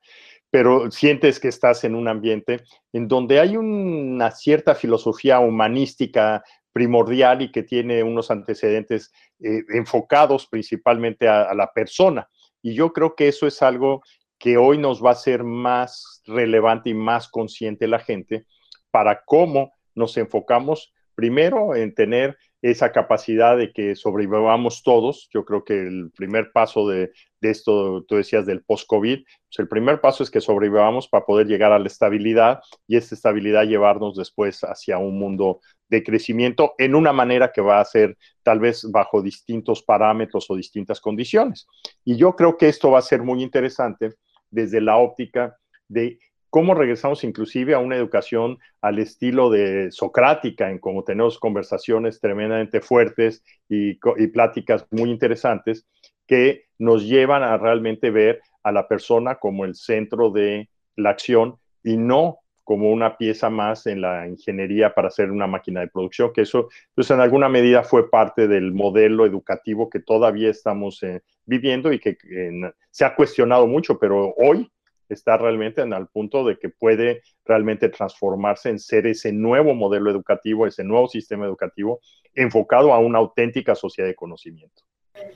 pero 0.49 0.91
sientes 0.91 1.39
que 1.39 1.47
estás 1.47 1.85
en 1.85 1.95
un 1.95 2.09
ambiente 2.09 2.63
en 2.91 3.07
donde 3.07 3.39
hay 3.39 3.55
una 3.55 4.31
cierta 4.31 4.75
filosofía 4.75 5.39
humanística 5.39 6.43
primordial 6.73 7.41
y 7.41 7.51
que 7.51 7.63
tiene 7.63 8.03
unos 8.03 8.31
antecedentes 8.31 9.13
eh, 9.39 9.63
enfocados 9.69 10.47
principalmente 10.47 11.29
a, 11.29 11.43
a 11.43 11.53
la 11.53 11.71
persona. 11.71 12.27
Y 12.61 12.73
yo 12.73 12.91
creo 12.91 13.15
que 13.15 13.29
eso 13.29 13.47
es 13.47 13.61
algo 13.61 14.03
que 14.37 14.57
hoy 14.57 14.77
nos 14.77 15.01
va 15.01 15.11
a 15.11 15.15
ser 15.15 15.45
más 15.45 16.21
relevante 16.25 16.89
y 16.89 16.93
más 16.93 17.29
consciente 17.29 17.87
la 17.87 17.99
gente 17.99 18.45
para 18.93 19.23
cómo 19.25 19.73
nos 19.95 20.17
enfocamos 20.17 20.93
primero 21.15 21.75
en 21.75 21.95
tener 21.95 22.37
esa 22.61 22.91
capacidad 22.91 23.57
de 23.57 23.73
que 23.73 23.95
sobrevivamos 23.95 24.83
todos. 24.83 25.29
Yo 25.33 25.43
creo 25.45 25.63
que 25.63 25.81
el 25.81 26.11
primer 26.15 26.51
paso 26.51 26.87
de, 26.87 27.11
de 27.41 27.49
esto, 27.49 28.03
tú 28.07 28.15
decías 28.15 28.45
del 28.45 28.63
post-COVID, 28.63 29.23
pues 29.23 29.59
el 29.59 29.67
primer 29.67 29.99
paso 29.99 30.23
es 30.23 30.29
que 30.29 30.41
sobrevivamos 30.41 31.07
para 31.07 31.25
poder 31.25 31.47
llegar 31.47 31.71
a 31.71 31.79
la 31.79 31.87
estabilidad 31.87 32.61
y 32.87 32.97
esta 32.97 33.15
estabilidad 33.15 33.65
llevarnos 33.65 34.15
después 34.15 34.61
hacia 34.61 34.99
un 34.99 35.17
mundo 35.17 35.59
de 35.89 36.03
crecimiento 36.03 36.75
en 36.77 36.93
una 36.93 37.13
manera 37.13 37.51
que 37.51 37.61
va 37.61 37.79
a 37.79 37.85
ser 37.85 38.15
tal 38.43 38.59
vez 38.59 38.89
bajo 38.91 39.23
distintos 39.23 39.81
parámetros 39.81 40.49
o 40.49 40.55
distintas 40.55 41.01
condiciones. 41.01 41.67
Y 42.05 42.15
yo 42.15 42.35
creo 42.35 42.57
que 42.57 42.69
esto 42.69 42.91
va 42.91 42.99
a 42.99 43.03
ser 43.03 43.23
muy 43.23 43.41
interesante 43.41 44.11
desde 44.51 44.81
la 44.81 44.97
óptica 44.97 45.57
de 45.87 46.19
cómo 46.53 46.75
regresamos 46.75 47.23
inclusive 47.23 47.73
a 47.73 47.79
una 47.79 47.95
educación 47.95 48.59
al 48.79 48.99
estilo 48.99 49.49
de 49.49 49.91
socrática, 49.91 50.69
en 50.69 50.77
cómo 50.77 51.03
tenemos 51.03 51.39
conversaciones 51.39 52.21
tremendamente 52.21 52.79
fuertes 52.79 53.43
y, 53.67 53.95
pláticas 54.27 54.85
muy 54.91 55.09
interesantes, 55.09 55.87
que 56.27 56.65
nos 56.77 57.07
llevan 57.07 57.41
a 57.41 57.57
realmente 57.57 58.11
ver 58.11 58.39
a 58.61 58.71
la 58.71 58.87
persona 58.87 59.39
como 59.39 59.65
el 59.65 59.73
centro 59.73 60.29
de 60.29 60.69
la 60.95 61.09
acción 61.09 61.55
y 61.83 61.97
no 61.97 62.37
como 62.63 62.91
una 62.91 63.17
pieza 63.17 63.49
más 63.49 63.87
en 63.87 64.01
la 64.01 64.27
ingeniería 64.27 64.93
para 64.93 65.07
hacer 65.07 65.31
una 65.31 65.47
máquina 65.47 65.79
de 65.79 65.87
producción, 65.87 66.31
que 66.33 66.41
eso, 66.41 66.69
pues 66.93 67.09
en 67.09 67.19
alguna 67.19 67.49
medida 67.49 67.81
fue 67.81 68.11
parte 68.11 68.47
del 68.47 68.73
modelo 68.73 69.25
educativo 69.25 69.89
que 69.89 70.01
todavía 70.01 70.51
estamos 70.51 71.01
eh, 71.01 71.23
viviendo 71.47 71.91
y 71.91 71.97
que 71.97 72.15
se 72.91 73.05
ha 73.05 73.15
cuestionado 73.15 73.65
mucho, 73.65 73.97
pero 73.97 74.35
hoy 74.37 74.69
está 75.13 75.37
realmente 75.37 75.81
en 75.81 75.93
el 75.93 76.07
punto 76.07 76.43
de 76.45 76.57
que 76.57 76.69
puede 76.69 77.21
realmente 77.45 77.89
transformarse 77.89 78.69
en 78.69 78.79
ser 78.79 79.07
ese 79.07 79.31
nuevo 79.31 79.73
modelo 79.73 80.11
educativo, 80.11 80.67
ese 80.67 80.83
nuevo 80.83 81.07
sistema 81.07 81.45
educativo 81.45 82.01
enfocado 82.33 82.93
a 82.93 82.99
una 82.99 83.19
auténtica 83.19 83.75
sociedad 83.75 84.07
de 84.07 84.15
conocimiento. 84.15 84.83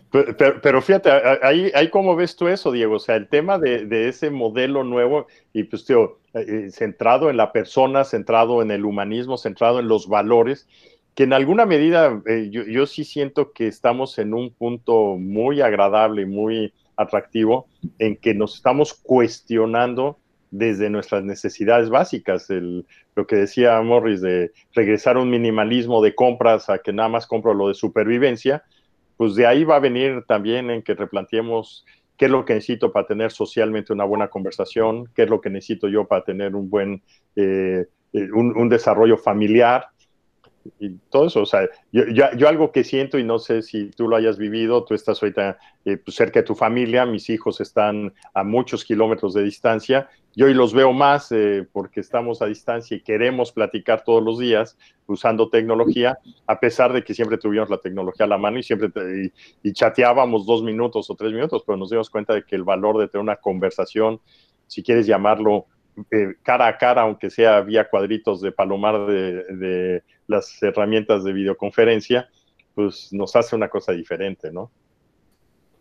Pero, 0.09 0.81
fíjate, 0.81 1.11
ahí, 1.43 1.71
ahí 1.75 1.89
cómo 1.89 2.15
ves 2.15 2.35
tú 2.35 2.47
eso, 2.47 2.71
Diego, 2.71 2.95
o 2.95 2.99
sea, 2.99 3.15
el 3.15 3.27
tema 3.27 3.59
de, 3.59 4.07
ese 4.07 4.31
modelo 4.31 4.83
nuevo 4.83 5.27
y 5.53 5.63
pues, 5.63 5.85
tío, 5.85 6.19
eh, 6.33 6.45
eh, 6.47 6.71
centrado 6.71 7.29
en 7.29 7.37
la 7.37 7.51
persona, 7.51 8.03
centrado 8.03 8.61
en 8.61 8.71
el 8.71 8.85
humanismo, 8.85 9.37
centrado 9.37 9.79
en 9.79 9.87
los 9.87 10.07
valores, 10.07 10.67
que 11.13 11.23
en 11.23 11.33
alguna 11.33 11.65
medida 11.65 12.21
eh, 12.25 12.49
yo, 12.49 12.63
yo, 12.63 12.85
sí 12.85 13.03
siento 13.03 13.51
que 13.51 13.67
estamos 13.67 14.17
en 14.17 14.33
un 14.33 14.51
punto 14.51 15.17
muy 15.17 15.61
agradable 15.61 16.23
y 16.23 16.25
muy 16.25 16.73
atractivo 16.97 17.67
en 17.99 18.17
que 18.17 18.33
nos 18.33 18.55
estamos 18.55 18.93
cuestionando 18.93 20.17
desde 20.51 20.89
nuestras 20.89 21.23
necesidades 21.23 21.89
básicas, 21.89 22.49
el, 22.49 22.85
lo 23.15 23.27
que 23.27 23.35
decía 23.35 23.81
Morris 23.81 24.21
de 24.21 24.51
regresar 24.73 25.17
a 25.17 25.21
un 25.21 25.29
minimalismo 25.29 26.01
de 26.01 26.15
compras 26.15 26.69
a 26.69 26.79
que 26.79 26.93
nada 26.93 27.09
más 27.09 27.27
compro 27.27 27.53
lo 27.53 27.67
de 27.67 27.73
supervivencia, 27.73 28.63
pues 29.17 29.35
de 29.35 29.45
ahí 29.45 29.63
va 29.63 29.77
a 29.77 29.79
venir 29.79 30.23
también 30.27 30.69
en 30.69 30.83
que 30.83 30.93
replanteemos 30.93 31.85
qué 32.17 32.25
es 32.25 32.31
lo 32.31 32.45
que 32.45 32.55
necesito 32.55 32.91
para 32.91 33.07
tener 33.07 33.31
socialmente 33.31 33.93
una 33.93 34.03
buena 34.03 34.29
conversación, 34.29 35.07
qué 35.15 35.23
es 35.23 35.29
lo 35.29 35.41
que 35.41 35.49
necesito 35.49 35.87
yo 35.87 36.07
para 36.07 36.23
tener 36.23 36.55
un 36.55 36.69
buen, 36.69 37.03
eh, 37.35 37.85
eh, 38.13 38.27
un, 38.33 38.69
desarrollo 38.69 39.17
familiar, 39.17 39.87
y 40.79 40.91
todo 41.09 41.27
eso, 41.27 41.41
o 41.41 41.45
sea, 41.45 41.67
yo, 41.91 42.03
yo, 42.07 42.47
algo 42.47 42.71
que 42.71 42.83
siento 42.83 43.17
y 43.17 43.23
no 43.23 43.39
sé 43.39 43.61
si 43.61 43.89
tú 43.91 44.07
lo 44.07 44.15
hayas 44.15 44.37
vivido, 44.37 44.83
tú 44.83 44.93
estás 44.93 45.21
ahorita 45.21 45.57
eh, 45.85 45.97
pues, 45.97 46.15
cerca 46.15 46.39
de 46.39 46.45
tu 46.45 46.55
familia, 46.55 47.05
mis 47.05 47.29
hijos 47.29 47.61
están 47.61 48.13
a 48.33 48.43
muchos 48.43 48.83
kilómetros 48.83 49.33
de 49.33 49.43
distancia, 49.43 50.09
yo 50.37 50.45
hoy 50.45 50.53
los 50.53 50.71
veo 50.71 50.93
más 50.93 51.31
eh, 51.31 51.67
porque 51.71 51.99
estamos 51.99 52.43
a 52.43 52.45
distancia 52.45 52.95
y 52.95 53.01
queremos 53.01 53.51
platicar 53.51 54.03
todos 54.03 54.23
los 54.23 54.37
días 54.37 54.77
usando 55.07 55.49
tecnología, 55.49 56.19
a 56.45 56.59
pesar 56.59 56.93
de 56.93 57.03
que 57.03 57.15
siempre 57.15 57.39
tuvimos 57.39 57.71
la 57.71 57.79
tecnología 57.79 58.27
a 58.27 58.29
la 58.29 58.37
mano 58.37 58.59
y 58.59 58.63
siempre 58.63 58.91
y, 59.63 59.73
chateábamos 59.73 60.45
dos 60.45 60.61
minutos 60.61 61.09
o 61.09 61.15
tres 61.15 61.33
minutos, 61.33 61.63
pero 61.65 61.75
nos 61.75 61.89
dimos 61.89 62.11
cuenta 62.11 62.35
de 62.35 62.43
que 62.43 62.55
el 62.55 62.63
valor 62.63 62.99
de 62.99 63.07
tener 63.07 63.23
una 63.23 63.37
conversación, 63.37 64.21
si 64.67 64.83
quieres 64.83 65.07
llamarlo 65.07 65.65
eh, 66.11 66.35
cara 66.43 66.67
a 66.67 66.77
cara, 66.77 67.01
aunque 67.01 67.29
sea 67.29 67.61
vía 67.61 67.89
cuadritos 67.89 68.41
de 68.41 68.51
palomar 68.51 69.07
de, 69.07 70.03
las 70.27 70.61
herramientas 70.61 71.23
de 71.23 71.33
videoconferencia, 71.33 72.29
pues 72.75 73.09
nos 73.11 73.35
hace 73.35 73.55
una 73.55 73.69
cosa 73.69 73.93
diferente, 73.93 74.51
¿no? 74.51 74.69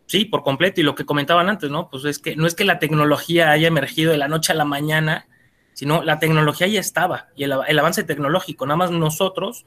Sí, 0.06 0.24
por 0.24 0.42
completo. 0.42 0.80
Y 0.80 0.84
lo 0.84 0.94
que 0.94 1.04
comentaban 1.04 1.48
antes, 1.48 1.68
¿no? 1.70 1.90
Pues 1.90 2.04
es 2.04 2.18
que 2.18 2.36
no 2.36 2.46
es 2.46 2.54
que 2.54 2.64
la 2.64 2.78
tecnología 2.78 3.50
haya 3.50 3.68
emergido 3.68 4.12
de 4.12 4.18
la 4.18 4.28
noche 4.28 4.52
a 4.52 4.56
la 4.56 4.64
mañana, 4.64 5.26
sino 5.74 6.02
la 6.02 6.18
tecnología 6.18 6.66
ya 6.68 6.80
estaba 6.80 7.28
y 7.36 7.44
el, 7.44 7.52
el, 7.66 7.78
avance 7.78 8.04
tecnológico, 8.04 8.64
nada 8.66 8.76
más 8.76 8.90
nosotros, 8.92 9.66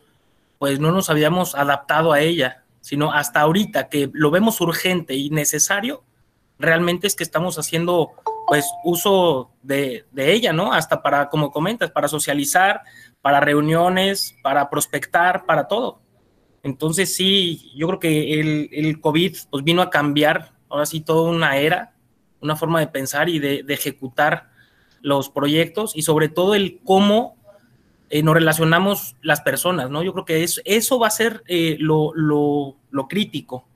pues 0.57 0.79
no 0.79 0.91
nos 0.91 1.09
habíamos 1.09 1.55
adaptado 1.55 2.13
a 2.13 2.21
ella, 2.21 2.63
sino 2.81 3.11
hasta 3.11 3.41
ahorita 3.41 3.89
que 3.89 4.09
lo 4.13 4.31
vemos 4.31 4.61
urgente 4.61 5.13
y 5.13 5.29
necesario, 5.29 6.03
realmente 6.57 7.05
es 7.05 7.15
que 7.15 7.23
estamos 7.23 7.59
haciendo 7.59 8.13
pues 8.49 8.69
uso 8.83 9.51
de, 9.61 10.05
ella, 10.17 10.51
¿no? 10.51 10.73
Hasta 10.73 11.01
para, 11.01 11.29
como 11.29 11.51
comentas, 11.51 11.91
para 11.91 12.07
socializar, 12.07 12.81
para 13.21 13.39
reuniones, 13.39 14.35
para 14.43 14.69
prospectar, 14.69 15.45
para 15.45 15.67
todo. 15.67 16.01
Entonces 16.63 17.15
sí, 17.15 17.71
yo 17.75 17.87
creo 17.87 17.99
que 17.99 18.39
el, 18.39 18.69
el 18.73 18.99
COVID 18.99 19.37
pues 19.49 19.63
vino 19.63 19.81
a 19.81 19.89
cambiar 19.89 20.53
ahora 20.69 20.85
sí 20.85 21.01
toda 21.01 21.29
una 21.29 21.57
era, 21.57 21.93
una 22.41 22.55
forma 22.55 22.79
de 22.79 22.87
pensar 22.87 23.27
y 23.29 23.39
de, 23.39 23.65
ejecutar 23.67 24.49
los 25.01 25.29
proyectos 25.29 25.95
y 25.95 26.03
sobre 26.03 26.29
todo 26.29 26.55
el 26.55 26.79
cómo 26.83 27.37
eh, 28.09 28.23
nos 28.23 28.33
relacionamos 28.33 29.15
las 29.21 29.41
personas, 29.41 29.89
¿no? 29.89 30.03
Yo 30.03 30.13
creo 30.13 30.25
que 30.25 30.43
eso 30.43 30.99
va 30.99 31.07
a 31.07 31.11
ser 31.11 31.43
eh, 31.47 31.77
lo, 31.79 32.77
crítico, 33.09 33.67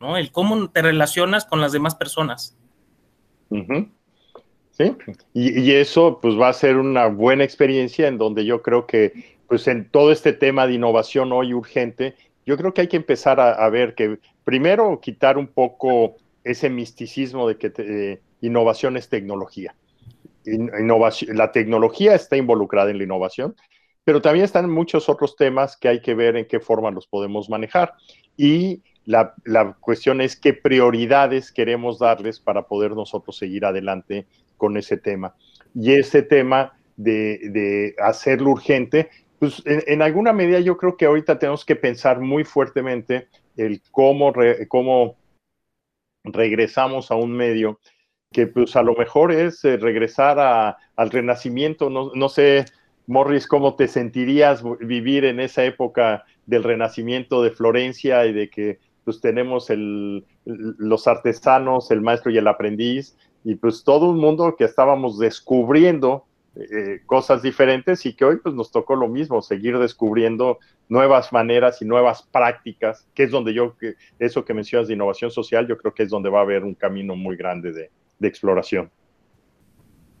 ¿no? 0.00 0.16
El 0.16 0.32
cómo 0.32 0.70
te 0.70 0.82
relacionas 0.82 1.44
con 1.44 1.60
las 1.60 1.72
demás 1.72 1.94
personas. 1.94 2.56
Y, 5.34 5.72
eso 5.72 6.18
pues 6.20 6.38
va 6.38 6.48
a 6.48 6.52
ser 6.52 6.76
una 6.76 7.06
buena 7.06 7.44
experiencia 7.44 8.08
en 8.08 8.18
donde 8.18 8.44
yo 8.44 8.62
creo 8.62 8.86
que 8.86 9.38
pues 9.48 9.68
en 9.68 9.88
todo 9.90 10.12
este 10.12 10.32
tema 10.32 10.66
de 10.66 10.74
innovación 10.74 11.32
hoy 11.32 11.52
urgente, 11.52 12.14
yo 12.46 12.56
creo 12.56 12.72
que 12.72 12.82
hay 12.82 12.88
que 12.88 12.96
empezar 12.96 13.38
a, 13.38 13.68
ver 13.68 13.94
que 13.94 14.18
primero 14.44 14.98
quitar 15.00 15.36
un 15.36 15.46
poco 15.46 16.16
ese 16.42 16.70
misticismo 16.70 17.46
de 17.46 17.58
que 17.58 18.20
innovación 18.40 18.96
es 18.96 19.08
tecnología. 19.08 19.74
Innovación, 20.44 21.36
la 21.36 21.52
tecnología 21.52 22.14
está 22.14 22.36
involucrada 22.36 22.90
en 22.90 22.98
la 22.98 23.04
innovación, 23.04 23.54
pero 24.04 24.20
también 24.20 24.44
están 24.44 24.68
muchos 24.70 25.08
otros 25.08 25.36
temas 25.36 25.76
que 25.76 25.88
hay 25.88 26.00
que 26.00 26.14
ver 26.14 26.36
en 26.36 26.46
qué 26.46 26.58
forma 26.58 26.90
los 26.90 27.06
podemos 27.06 27.48
manejar. 27.48 27.92
Y 28.36 28.82
la, 29.04 29.34
la, 29.44 29.74
cuestión 29.74 30.20
es 30.20 30.36
qué 30.36 30.54
prioridades 30.54 31.52
queremos 31.52 31.98
darles 31.98 32.40
para 32.40 32.66
poder 32.66 32.92
nosotros 32.92 33.36
seguir 33.36 33.64
adelante 33.64 34.26
con 34.62 34.76
ese 34.76 34.96
tema. 34.96 35.34
Y 35.74 35.94
ese 35.94 36.22
tema 36.22 36.78
de, 36.96 37.96
hacerlo 37.98 38.52
urgente, 38.52 39.10
pues 39.40 39.60
en, 39.66 40.02
alguna 40.02 40.32
medida 40.32 40.60
yo 40.60 40.76
creo 40.76 40.96
que 40.96 41.06
ahorita 41.06 41.40
tenemos 41.40 41.64
que 41.64 41.74
pensar 41.74 42.20
muy 42.20 42.44
fuertemente 42.44 43.26
el 43.56 43.82
cómo, 43.90 44.32
cómo 44.68 45.16
regresamos 46.22 47.10
a 47.10 47.16
un 47.16 47.32
medio 47.32 47.80
que 48.32 48.46
pues 48.46 48.76
a 48.76 48.84
lo 48.84 48.94
mejor 48.94 49.32
es 49.32 49.64
eh, 49.64 49.78
regresar 49.78 50.38
al 50.94 51.10
renacimiento, 51.10 51.90
no, 51.90 52.12
no 52.14 52.28
sé, 52.28 52.66
Morris, 53.08 53.48
¿cómo 53.48 53.74
te 53.74 53.88
sentirías 53.88 54.62
vivir 54.78 55.24
en 55.24 55.40
esa 55.40 55.64
época 55.64 56.24
del 56.46 56.62
renacimiento 56.62 57.42
de 57.42 57.50
Florencia 57.50 58.26
y 58.26 58.32
de 58.32 58.48
que 58.48 58.78
pues 59.04 59.20
tenemos 59.20 59.70
el, 59.70 60.24
los 60.44 61.08
artesanos, 61.08 61.90
el 61.90 62.00
maestro 62.00 62.30
y 62.30 62.38
el 62.38 62.46
aprendiz, 62.46 63.16
y 63.44 63.56
pues 63.56 63.84
todo 63.84 64.10
un 64.10 64.18
mundo 64.18 64.54
que 64.56 64.64
estábamos 64.64 65.18
descubriendo 65.18 66.24
eh, 66.54 67.00
cosas 67.06 67.42
diferentes 67.42 68.04
y 68.04 68.14
que 68.14 68.24
hoy 68.24 68.36
pues 68.36 68.54
nos 68.54 68.70
tocó 68.70 68.94
lo 68.94 69.08
mismo, 69.08 69.40
seguir 69.40 69.78
descubriendo 69.78 70.58
nuevas 70.88 71.32
maneras 71.32 71.80
y 71.80 71.86
nuevas 71.86 72.22
prácticas, 72.22 73.06
que 73.14 73.22
es 73.22 73.30
donde 73.30 73.54
yo, 73.54 73.76
que 73.78 73.94
eso 74.18 74.44
que 74.44 74.52
mencionas 74.52 74.88
de 74.88 74.94
innovación 74.94 75.30
social, 75.30 75.66
yo 75.66 75.78
creo 75.78 75.94
que 75.94 76.02
es 76.02 76.10
donde 76.10 76.28
va 76.28 76.40
a 76.40 76.42
haber 76.42 76.64
un 76.64 76.74
camino 76.74 77.16
muy 77.16 77.36
grande 77.36 77.72
de, 77.72 77.90
de 78.18 78.28
exploración. 78.28 78.90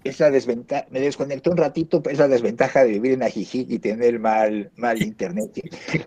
Esa 0.04 0.30
desventaja, 0.30 0.86
me 0.90 1.00
desconecté 1.00 1.50
un 1.50 1.56
ratito, 1.58 2.02
esa 2.10 2.26
desventaja 2.26 2.82
de 2.82 2.92
vivir 2.92 3.12
en 3.12 3.22
Ajijic 3.22 3.70
y 3.70 3.78
tener 3.78 4.18
mal, 4.18 4.72
mal 4.76 5.00
internet. 5.00 5.50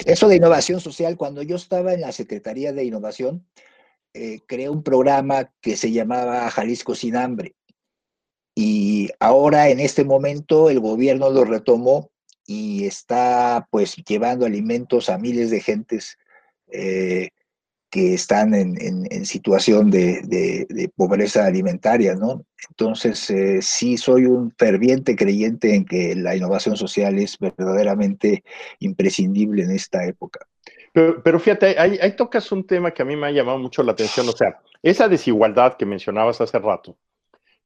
Eso 0.05 0.27
de 0.27 0.35
innovación 0.35 0.81
social, 0.81 1.15
cuando 1.15 1.43
yo 1.43 1.55
estaba 1.55 1.93
en 1.93 2.01
la 2.01 2.11
Secretaría 2.11 2.73
de 2.73 2.83
Innovación, 2.83 3.45
eh, 4.17 4.39
creé 4.47 4.69
un 4.69 4.81
programa 4.81 5.51
que 5.59 5.75
se 5.75 5.91
llamaba 5.91 6.49
Jalisco 6.49 6.95
sin 6.95 7.17
hambre. 7.17 7.53
Y 8.55 9.09
ahora, 9.19 9.67
en 9.69 9.81
este 9.81 10.05
momento, 10.05 10.69
el 10.69 10.79
gobierno 10.79 11.29
lo 11.29 11.43
retomó 11.43 12.09
y 12.47 12.85
está 12.85 13.67
pues 13.69 13.97
llevando 14.07 14.45
alimentos 14.45 15.09
a 15.09 15.17
miles 15.17 15.51
de 15.51 15.59
gentes 15.59 16.17
eh, 16.71 17.31
que 17.89 18.13
están 18.13 18.53
en, 18.53 19.25
situación 19.25 19.91
de, 19.91 20.89
pobreza 20.95 21.45
alimentaria, 21.45 22.15
¿no? 22.15 22.45
Entonces, 22.69 23.29
eh, 23.29 23.61
sí 23.61 23.97
soy 23.97 24.27
un 24.27 24.53
ferviente 24.57 25.17
creyente 25.17 25.75
en 25.75 25.83
que 25.83 26.15
la 26.15 26.37
innovación 26.37 26.77
social 26.77 27.19
es 27.19 27.37
verdaderamente 27.37 28.45
imprescindible 28.79 29.63
en 29.63 29.71
esta 29.71 30.05
época. 30.05 30.47
Pero, 30.95 31.39
fíjate, 31.41 31.77
ahí, 31.77 32.15
tocas 32.15 32.49
un 32.53 32.65
tema 32.65 32.91
que 32.91 33.01
a 33.01 33.05
mí 33.05 33.17
me 33.17 33.27
ha 33.27 33.31
llamado 33.31 33.57
mucho 33.57 33.83
la 33.83 33.91
atención, 33.91 34.29
o 34.29 34.31
sea, 34.31 34.61
esa 34.81 35.09
desigualdad 35.09 35.75
que 35.75 35.85
mencionabas 35.85 36.39
hace 36.39 36.57
rato. 36.57 36.97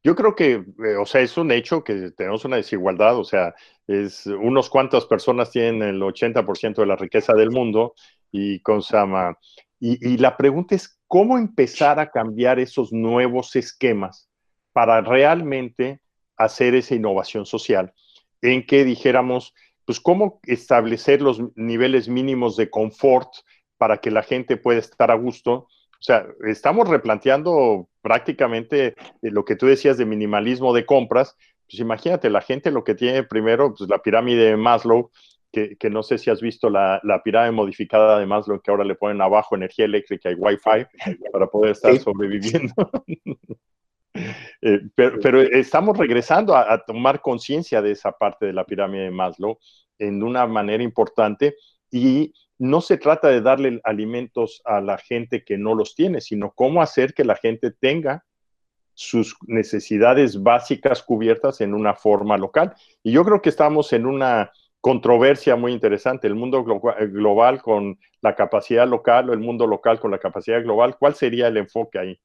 Yo 0.04 0.16
creo 0.16 0.36
que, 0.36 0.54
eh, 0.54 0.96
o 1.00 1.06
sea, 1.06 1.22
es 1.22 1.38
un 1.38 1.52
hecho 1.52 1.84
que 1.84 2.10
tenemos 2.18 2.44
una 2.46 2.56
desigualdad, 2.56 3.16
o 3.20 3.24
sea, 3.24 3.54
es 3.86 4.26
unos 4.26 4.68
cuantas 4.72 5.06
personas 5.06 5.52
tienen 5.52 5.84
el 5.84 6.02
80% 6.02 6.82
de 6.82 6.88
la 6.88 6.96
riqueza 6.96 7.34
del 7.34 7.52
mundo 7.52 7.94
y 8.32 8.62
con 8.62 8.82
Sama. 8.82 9.38
Y, 9.80 10.14
y 10.14 10.18
la 10.18 10.36
pregunta 10.36 10.74
es, 10.74 11.00
¿cómo 11.06 11.38
empezar 11.38 12.00
a 12.00 12.10
cambiar 12.10 12.58
esos 12.58 12.92
nuevos 12.92 13.56
esquemas 13.56 14.28
para 14.74 15.02
realmente 15.02 16.00
hacer 16.36 16.74
esa 16.74 16.96
innovación 16.96 17.46
social 17.46 17.94
en 18.42 18.66
que 18.66 18.86
dijéramos, 18.86 19.54
pues 19.90 20.00
cómo 20.00 20.40
establecer 20.44 21.20
los 21.20 21.42
niveles 21.56 22.08
mínimos 22.08 22.56
de 22.56 22.70
confort 22.70 23.28
para 23.76 23.98
que 23.98 24.12
la 24.12 24.22
gente 24.22 24.56
pueda 24.56 24.78
estar 24.78 25.10
a 25.10 25.16
gusto 25.16 25.52
O 25.52 25.68
sea, 26.00 26.28
estamos 26.46 26.88
replanteando 26.88 27.90
prácticamente 28.04 28.94
lo 29.24 29.46
que 29.46 29.56
tú 29.56 29.66
decías 29.66 29.98
de 29.98 30.06
minimalismo 30.06 30.76
de 30.76 30.86
compras. 30.86 31.36
Pues 31.68 31.80
imagínate, 31.80 32.30
la 32.30 32.42
gente 32.42 32.70
lo 32.70 32.84
que 32.84 32.94
tiene 32.94 33.24
primero, 33.24 33.74
pues 33.76 33.90
la 33.90 33.98
pirámide 33.98 34.52
de 34.52 34.58
Maslow, 34.58 35.10
que, 35.52 35.90
no 35.90 36.04
sé 36.04 36.20
si 36.20 36.30
has 36.30 36.40
visto 36.40 36.70
la, 36.70 37.02
pirámide 37.24 37.52
modificada 37.54 38.20
de 38.20 38.28
Maslow, 38.28 38.62
que 38.62 38.70
ahora 38.70 38.84
le 38.84 38.94
ponen 38.94 39.20
abajo 39.24 39.56
energía 39.56 39.86
eléctrica 39.86 40.30
y 40.30 40.36
Wi-Fi 40.36 40.86
para 41.34 41.48
poder 41.48 41.72
estar 41.72 41.98
sobreviviendo. 41.98 42.76
Eh, 44.62 44.82
pero, 44.94 45.42
estamos 45.42 45.98
regresando 45.98 46.54
a, 46.54 46.84
tomar 46.84 47.22
conciencia 47.22 47.82
de 47.82 47.92
esa 47.92 48.12
parte 48.12 48.46
de 48.46 48.52
la 48.52 48.66
pirámide 48.66 49.04
de 49.04 49.12
Maslow 49.12 49.58
en 49.98 50.22
una 50.22 50.46
manera 50.48 50.84
importante 50.84 51.56
y 51.90 52.34
no 52.58 52.82
se 52.82 52.98
trata 52.98 53.30
de 53.30 53.40
darle 53.40 53.80
alimentos 53.86 54.62
a 54.66 54.82
la 54.82 54.98
gente 54.98 55.46
que 55.46 55.58
no 55.58 55.76
los 55.76 55.96
tiene, 55.96 56.20
sino 56.20 56.52
cómo 56.52 56.82
hacer 56.82 57.14
que 57.14 57.24
la 57.24 57.38
gente 57.38 57.72
tenga 57.72 58.26
sus 58.94 59.38
necesidades 59.48 60.44
básicas 60.44 61.02
cubiertas 61.02 61.62
en 61.62 61.74
una 61.74 61.96
forma 61.96 62.38
local. 62.38 62.76
Y 63.02 63.14
yo 63.14 63.24
creo 63.24 63.42
que 63.42 63.48
estamos 63.48 63.94
en 63.94 64.06
una 64.06 64.52
controversia 64.82 65.56
muy 65.56 65.72
interesante, 65.72 66.28
el 66.28 66.36
mundo 66.36 66.64
global 66.64 67.62
con 67.62 67.98
la 68.22 68.36
capacidad 68.36 68.86
local 68.86 69.30
o 69.30 69.34
el 69.34 69.40
mundo 69.40 69.68
local 69.68 70.02
con 70.02 70.12
la 70.12 70.20
capacidad 70.20 70.62
global. 70.62 70.98
¿Cuál 70.98 71.16
sería 71.16 71.48
el 71.48 71.56
enfoque 71.56 71.98
ahí? 71.98 72.20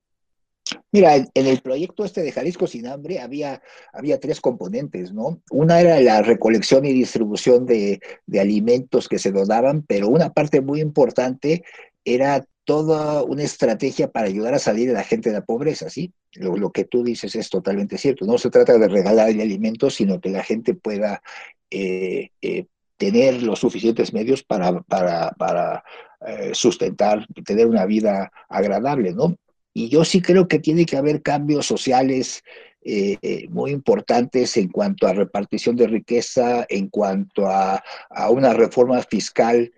Mira, 0.93 1.17
en, 1.17 1.29
el 1.35 1.61
proyecto 1.61 2.05
este 2.05 2.23
de 2.23 2.33
Jalisco 2.33 2.67
sin 2.67 2.87
hambre 2.87 3.21
había, 3.21 3.63
había 3.93 4.21
tres 4.21 4.41
componentes, 4.41 5.13
¿no? 5.13 5.41
Una 5.51 5.81
era 5.81 6.01
la 6.01 6.23
recolección 6.23 6.85
y 6.85 6.93
distribución 6.93 7.67
de, 7.67 8.01
alimentos 8.39 9.09
que 9.09 9.19
se 9.19 9.33
donaban, 9.33 9.83
pero 9.83 10.09
una 10.09 10.33
parte 10.33 10.61
muy 10.61 10.81
importante 10.81 11.65
era 12.05 12.47
toda 12.65 13.23
una 13.23 13.43
estrategia 13.43 14.11
para 14.11 14.27
ayudar 14.27 14.55
a 14.55 14.59
salir 14.59 14.91
a 14.91 14.95
la 14.95 15.05
gente 15.05 15.31
de 15.31 15.37
la 15.37 15.45
pobreza, 15.45 15.91
¿sí? 15.91 16.13
Lo, 16.35 16.71
que 16.73 16.85
tú 16.85 17.05
dices 17.05 17.37
es 17.37 17.51
totalmente 17.51 17.99
cierto. 17.99 18.25
No 18.25 18.39
se 18.39 18.51
trata 18.51 18.79
de 18.79 18.89
regalarle 18.89 19.43
alimentos, 19.43 19.95
sino 19.95 20.21
que 20.21 20.31
la 20.31 20.43
gente 20.43 20.75
pueda 20.75 21.23
eh, 21.71 22.31
eh, 22.41 22.67
tener 22.97 23.43
los 23.43 23.61
suficientes 23.61 24.13
medios 24.13 24.43
para, 24.43 24.81
para, 24.83 25.31
para 25.33 25.85
eh, 26.27 26.53
sustentar, 26.55 27.27
tener 27.45 27.67
una 27.67 27.85
vida 27.85 28.33
agradable, 28.49 29.13
¿no? 29.13 29.37
Y 29.75 29.89
yo 29.89 30.05
sí 30.05 30.23
creo 30.23 30.47
que 30.47 30.61
tiene 30.61 30.87
que 30.87 30.97
haber 30.97 31.21
cambios 31.21 31.67
sociales 31.67 32.45
eh, 32.87 33.17
eh, 33.23 33.49
muy 33.49 33.73
importantes 33.73 34.57
en 34.57 34.69
cuanto 34.69 35.07
a 35.07 35.15
repartición 35.15 35.75
de 35.75 35.89
riqueza, 35.89 36.65
en 36.69 36.89
cuanto 36.89 37.49
a, 37.49 37.83
una 38.31 38.55
reforma 38.55 39.03
fiscal 39.03 39.73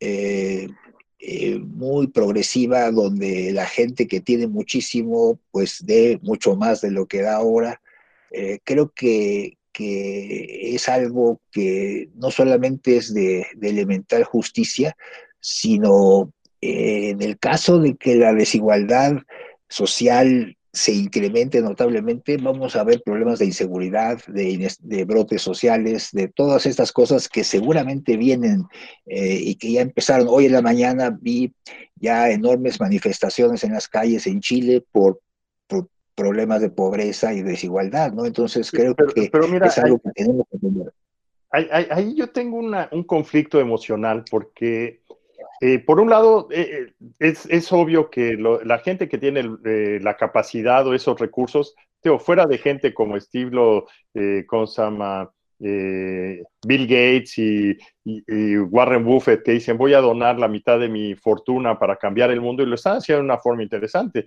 eh, 0.00 0.68
muy 1.60 2.08
progresiva, 2.08 2.90
donde 2.90 3.52
la 3.52 3.66
gente 3.66 4.08
que 4.08 4.20
tiene 4.20 4.48
muchísimo, 4.48 5.38
pues 5.52 5.84
dé 5.86 6.18
mucho 6.22 6.56
más 6.56 6.80
de 6.80 6.90
lo 6.90 7.06
que 7.06 7.22
da 7.22 7.36
ahora. 7.36 7.80
creo 8.64 8.92
que, 8.92 9.56
es 9.80 10.88
algo 10.88 11.40
que 11.52 12.08
no 12.16 12.32
solamente 12.32 12.96
es 12.96 13.14
de, 13.14 13.46
de 13.54 13.68
elemental 13.68 14.24
justicia, 14.24 14.96
sino 15.38 16.32
eh, 16.60 17.10
en 17.10 17.22
el 17.22 17.38
caso 17.38 17.78
de 17.78 17.96
que 17.96 18.16
la 18.16 18.32
desigualdad 18.32 19.18
social 19.68 20.56
se 20.72 20.92
incremente 20.92 21.60
notablemente, 21.60 22.36
vamos 22.36 22.76
a 22.76 22.84
ver 22.84 23.02
problemas 23.02 23.38
de 23.38 23.46
inseguridad, 23.46 24.20
de, 24.26 25.04
brotes 25.04 25.42
sociales, 25.42 26.10
de 26.12 26.28
todas 26.28 26.66
estas 26.66 26.92
cosas 26.92 27.28
que 27.28 27.42
seguramente 27.42 28.16
vienen 28.16 28.64
eh, 29.06 29.40
y 29.40 29.54
que 29.56 29.72
ya 29.72 29.80
empezaron. 29.80 30.28
Hoy 30.28 30.46
en 30.46 30.52
la 30.52 30.62
mañana 30.62 31.16
vi 31.20 31.52
ya 31.96 32.30
enormes 32.30 32.80
manifestaciones 32.80 33.64
en 33.64 33.72
las 33.72 33.88
calles 33.88 34.26
en 34.26 34.40
Chile 34.40 34.84
por, 34.92 35.20
problemas 36.14 36.60
de 36.60 36.68
pobreza 36.68 37.32
y 37.32 37.42
desigualdad, 37.42 38.12
¿no? 38.12 38.26
Entonces 38.26 38.72
creo 38.72 38.96
que 38.96 39.30
es 39.30 39.78
algo 39.78 40.00
que 40.00 40.10
tenemos 40.10 40.46
que 40.50 40.56
entender. 40.56 40.92
Ahí, 41.50 42.14
yo 42.16 42.28
tengo 42.30 42.58
un 42.58 43.04
conflicto 43.04 43.60
emocional 43.60 44.24
porque 44.28 44.97
eh, 45.60 45.80
por 45.80 46.00
un 46.00 46.10
lado, 46.10 46.48
eh, 46.50 46.92
eh, 47.18 47.34
es, 47.48 47.72
obvio 47.72 48.10
que 48.10 48.36
la 48.36 48.78
gente 48.78 49.08
que 49.08 49.18
tiene 49.18 49.42
la 50.00 50.16
capacidad 50.16 50.86
o 50.86 50.94
esos 50.94 51.18
recursos, 51.18 51.74
fuera 52.20 52.46
de 52.46 52.58
gente 52.58 52.94
como 52.94 53.16
estilo, 53.16 53.86
Consama, 54.46 55.30
Bill 55.58 56.86
Gates 56.86 57.38
y, 57.38 57.76
Warren 58.70 59.04
Buffett, 59.04 59.42
que 59.42 59.52
dicen 59.52 59.76
voy 59.76 59.94
a 59.94 60.00
donar 60.00 60.38
la 60.38 60.48
mitad 60.48 60.78
de 60.78 60.88
mi 60.88 61.14
fortuna 61.16 61.78
para 61.78 61.96
cambiar 61.96 62.30
el 62.30 62.40
mundo 62.40 62.62
y 62.62 62.66
lo 62.66 62.76
están 62.76 62.98
haciendo 62.98 63.22
de 63.22 63.24
una 63.24 63.38
forma 63.38 63.62
interesante. 63.62 64.24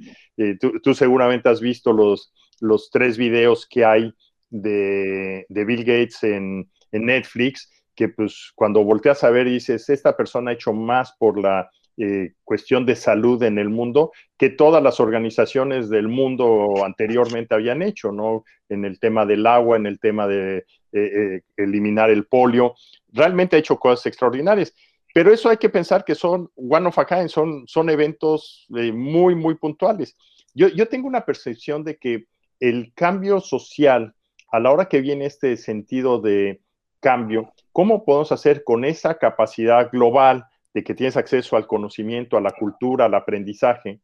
Tú, 0.84 0.94
seguramente 0.94 1.50
has 1.50 1.62
visto 1.62 1.94
los, 1.94 2.34
los 2.60 2.91
tres 2.91 3.17
videos 3.17 3.65
que 3.65 3.86
hay 3.86 4.13
de, 4.50 5.46
Bill 5.50 5.86
Gates 5.86 6.24
en, 6.24 6.70
en 6.91 7.06
Netflix 7.06 7.70
que 8.01 8.09
pues 8.09 8.51
cuando 8.55 8.83
volteas 8.83 9.23
a 9.23 9.29
ver 9.29 9.45
y 9.45 9.53
dices, 9.53 9.87
esta 9.87 10.17
persona 10.17 10.49
ha 10.49 10.53
hecho 10.55 10.73
más 10.73 11.11
por 11.19 11.39
la 11.39 11.69
eh, 11.97 12.33
cuestión 12.43 12.83
de 12.83 12.95
salud 12.95 13.43
en 13.43 13.59
el 13.59 13.69
mundo 13.69 14.11
que 14.39 14.49
todas 14.49 14.81
las 14.81 14.99
organizaciones 14.99 15.87
del 15.87 16.07
mundo 16.07 16.83
anteriormente 16.83 17.53
habían 17.53 17.83
hecho, 17.83 18.11
¿no? 18.11 18.43
En 18.69 18.85
el 18.85 18.99
tema 18.99 19.27
del 19.27 19.45
agua, 19.45 19.77
en 19.77 19.85
el 19.85 19.99
tema 19.99 20.25
de 20.25 20.57
eh, 20.57 20.63
eh, 20.93 21.41
eliminar 21.57 22.09
el 22.09 22.25
polio, 22.25 22.73
realmente 23.13 23.55
ha 23.55 23.59
hecho 23.59 23.77
cosas 23.77 24.07
extraordinarias. 24.07 24.73
Pero 25.13 25.31
eso 25.31 25.47
hay 25.49 25.57
que 25.57 25.69
pensar 25.69 26.03
que 26.03 26.15
son 26.15 26.49
one 26.55 26.87
of 26.87 26.97
a 26.97 27.05
kind, 27.05 27.27
son, 27.27 27.67
son 27.67 27.87
eventos 27.91 28.65
muy, 28.69 29.35
muy 29.35 29.53
puntuales. 29.53 30.17
Yo, 30.55 30.69
yo 30.69 30.87
tengo 30.87 31.07
una 31.07 31.23
percepción 31.23 31.83
de 31.83 31.97
que 31.97 32.25
el 32.59 32.93
cambio 32.95 33.39
social, 33.41 34.15
a 34.51 34.59
la 34.59 34.71
hora 34.71 34.89
que 34.89 35.01
viene 35.01 35.27
este 35.27 35.55
sentido 35.55 36.19
de 36.19 36.61
cambio, 37.01 37.51
¿Cómo 37.71 38.03
podemos 38.03 38.31
hacer 38.31 38.63
con 38.63 38.83
esa 38.83 39.17
capacidad 39.17 39.89
global 39.91 40.45
de 40.73 40.83
que 40.83 40.93
tienes 40.93 41.15
acceso 41.15 41.55
al 41.55 41.67
conocimiento, 41.67 42.35
a 42.35 42.41
la 42.41 42.51
cultura, 42.51 43.05
al 43.05 43.15
aprendizaje? 43.15 44.01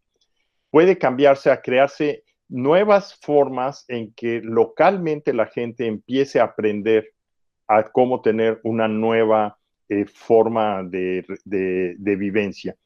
Puede 0.69 0.97
cambiarse 0.97 1.51
a 1.51 1.61
crearse 1.61 2.23
nuevas 2.47 3.15
formas 3.21 3.83
en 3.89 4.13
que 4.13 4.41
localmente 4.41 5.33
la 5.33 5.47
gente 5.47 5.85
empiece 5.85 6.39
a 6.39 6.45
aprender 6.45 7.09
a 7.67 7.83
cómo 7.83 8.21
tener 8.21 8.61
una 8.63 8.87
nueva 8.87 9.57
eh, 9.89 10.05
forma 10.05 10.83
de, 10.83 11.25
vivencia. 11.99 12.77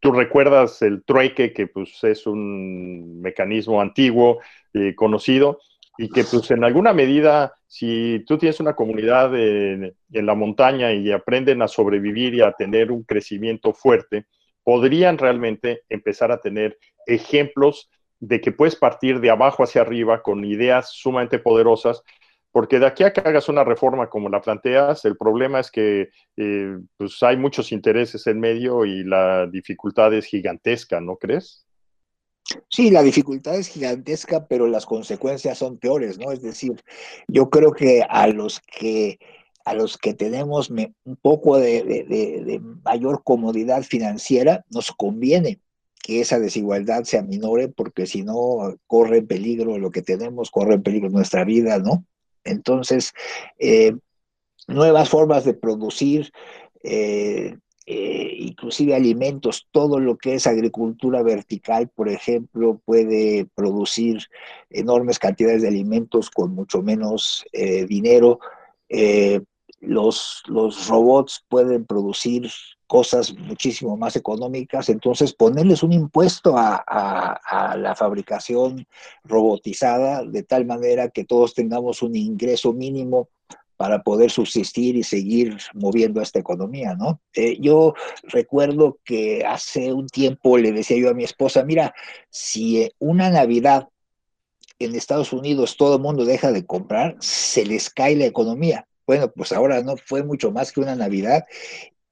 tú 0.00 0.12
recuerdas 0.12 0.80
el 0.80 1.04
trueque, 1.04 1.52
que 1.52 1.66
pues, 1.66 2.02
es 2.04 2.26
un 2.26 3.20
mecanismo 3.20 3.82
antiguo, 3.82 4.40
eh, 4.72 4.94
conocido, 4.94 5.58
y 5.96 6.08
que 6.08 6.24
pues 6.24 6.50
en 6.50 6.64
alguna 6.64 6.92
medida, 6.92 7.54
si 7.66 8.24
tú 8.26 8.36
tienes 8.36 8.60
una 8.60 8.74
comunidad 8.74 9.34
en, 9.36 9.94
la 10.10 10.34
montaña 10.34 10.92
y 10.92 11.12
aprenden 11.12 11.62
a 11.62 11.68
sobrevivir 11.68 12.34
y 12.34 12.40
a 12.40 12.52
tener 12.52 12.90
un 12.90 13.04
crecimiento 13.04 13.72
fuerte, 13.72 14.26
podrían 14.62 15.18
realmente 15.18 15.82
empezar 15.88 16.32
a 16.32 16.40
tener 16.40 16.78
ejemplos 17.06 17.90
de 18.18 18.40
que 18.40 18.52
puedes 18.52 18.76
partir 18.76 19.20
de 19.20 19.30
abajo 19.30 19.62
hacia 19.62 19.82
arriba 19.82 20.22
con 20.22 20.44
ideas 20.44 20.90
sumamente 20.90 21.38
poderosas, 21.38 22.02
porque 22.50 22.78
de 22.78 22.86
aquí 22.86 23.04
a 23.04 23.12
que 23.12 23.20
hagas 23.20 23.48
una 23.48 23.64
reforma 23.64 24.08
como 24.08 24.28
la 24.28 24.40
planteas, 24.40 25.04
el 25.04 25.16
problema 25.16 25.60
es 25.60 25.70
que 25.70 26.08
eh, 26.36 26.78
pues 26.96 27.22
hay 27.22 27.36
muchos 27.36 27.72
intereses 27.72 28.26
en 28.26 28.40
medio 28.40 28.84
y 28.84 29.04
la 29.04 29.46
dificultad 29.46 30.14
es 30.14 30.26
gigantesca, 30.26 31.00
¿no 31.00 31.16
crees? 31.16 31.66
Sí, 32.68 32.90
la 32.90 33.02
dificultad 33.02 33.56
es 33.56 33.68
gigantesca, 33.68 34.46
pero 34.46 34.66
las 34.66 34.84
consecuencias 34.84 35.58
son 35.58 35.78
peores, 35.78 36.18
¿no? 36.18 36.30
Es 36.30 36.42
decir, 36.42 36.82
yo 37.26 37.48
creo 37.48 37.72
que 37.72 38.02
a 38.08 38.26
los 38.26 38.60
que 38.60 39.18
a 39.64 39.74
los 39.74 39.96
que 39.96 40.12
tenemos 40.12 40.68
un 40.70 41.16
poco 41.22 41.58
de, 41.58 42.60
mayor 42.84 43.22
comodidad 43.24 43.82
financiera, 43.82 44.64
nos 44.70 44.92
conviene 44.92 45.58
que 46.02 46.20
esa 46.20 46.38
desigualdad 46.38 47.04
se 47.04 47.16
aminore, 47.16 47.68
porque 47.68 48.06
si 48.06 48.22
no, 48.22 48.76
corre 48.86 49.18
en 49.18 49.26
peligro 49.26 49.78
lo 49.78 49.90
que 49.90 50.02
tenemos, 50.02 50.50
corre 50.50 50.74
en 50.74 50.82
peligro 50.82 51.08
nuestra 51.08 51.44
vida, 51.44 51.78
¿no? 51.78 52.04
Entonces, 52.44 53.14
eh, 53.58 53.96
nuevas 54.68 55.08
formas 55.08 55.46
de 55.46 55.54
producir, 55.54 56.30
eh, 56.82 57.56
eh, 57.86 58.36
inclusive 58.38 58.94
alimentos, 58.94 59.68
todo 59.70 60.00
lo 60.00 60.16
que 60.16 60.34
es 60.34 60.46
agricultura 60.46 61.22
vertical, 61.22 61.88
por 61.88 62.08
ejemplo, 62.08 62.80
puede 62.84 63.46
producir 63.54 64.22
enormes 64.70 65.18
cantidades 65.18 65.62
de 65.62 65.68
alimentos 65.68 66.30
con 66.30 66.54
mucho 66.54 66.82
menos 66.82 67.44
eh, 67.52 67.84
dinero. 67.84 68.40
Eh, 68.88 69.40
los, 69.80 70.42
los 70.46 70.88
robots 70.88 71.44
pueden 71.48 71.84
producir 71.84 72.50
cosas 72.86 73.34
muchísimo 73.34 73.96
más 73.96 74.16
económicas, 74.16 74.88
entonces 74.88 75.34
ponerles 75.34 75.82
un 75.82 75.92
impuesto 75.92 76.56
a, 76.56 76.76
a, 76.86 77.76
la 77.76 77.94
fabricación 77.94 78.86
robotizada 79.24 80.24
de 80.24 80.42
tal 80.42 80.64
manera 80.64 81.08
que 81.08 81.24
todos 81.24 81.54
tengamos 81.54 82.02
un 82.02 82.14
ingreso 82.14 82.72
mínimo 82.72 83.28
para 83.76 84.02
poder 84.02 84.30
subsistir 84.30 84.96
y 84.96 85.02
seguir 85.02 85.56
moviendo 85.74 86.20
esta 86.20 86.38
economía, 86.38 86.94
¿no? 86.94 87.20
Eh, 87.34 87.58
yo 87.60 87.94
recuerdo 88.24 88.98
que 89.04 89.44
hace 89.46 89.92
un 89.92 90.06
tiempo 90.08 90.58
le 90.58 90.72
decía 90.72 90.96
yo 90.96 91.10
a 91.10 91.14
mi 91.14 91.24
esposa, 91.24 91.64
mira, 91.64 91.94
si 92.30 92.82
eh, 92.82 92.92
una 92.98 93.30
Navidad 93.30 93.88
en 94.78 94.94
Estados 94.94 95.32
Unidos 95.32 95.76
todo 95.76 95.96
el 95.96 96.02
mundo 96.02 96.24
deja 96.24 96.52
de 96.52 96.66
comprar, 96.66 97.16
se 97.20 97.64
les 97.64 97.90
cae 97.90 98.16
la 98.16 98.26
economía. 98.26 98.86
Bueno, 99.06 99.30
pues 99.30 99.52
ahora 99.52 99.82
no 99.82 99.96
fue 99.96 100.22
mucho 100.22 100.50
más 100.50 100.72
que 100.72 100.80
una 100.80 100.94
Navidad 100.94 101.44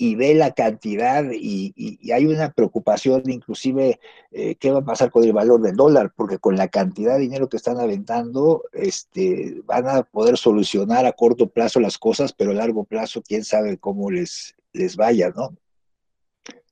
y 0.02 0.16
ve 0.16 0.34
la 0.34 0.50
cantidad 0.50 1.24
y, 1.32 1.72
hay 2.12 2.26
una 2.26 2.50
preocupación 2.50 3.22
inclusive 3.26 4.00
eh, 4.32 4.56
qué 4.56 4.72
va 4.72 4.80
a 4.80 4.84
pasar 4.84 5.12
con 5.12 5.22
el 5.22 5.32
valor 5.32 5.62
del 5.62 5.76
dólar, 5.76 6.12
porque 6.16 6.38
con 6.38 6.56
la 6.56 6.66
cantidad 6.66 7.14
de 7.14 7.20
dinero 7.20 7.48
que 7.48 7.56
están 7.56 7.78
aventando, 7.78 8.64
este, 8.72 9.60
van 9.64 9.86
a 9.86 10.02
poder 10.02 10.36
solucionar 10.36 11.06
a 11.06 11.12
corto 11.12 11.50
plazo 11.50 11.78
las 11.78 11.98
cosas, 11.98 12.32
pero 12.32 12.50
a 12.50 12.54
largo 12.54 12.82
plazo 12.82 13.22
quién 13.22 13.44
sabe 13.44 13.78
cómo 13.78 14.10
les, 14.10 14.56
les 14.72 14.96
vaya, 14.96 15.32
¿no? 15.36 15.54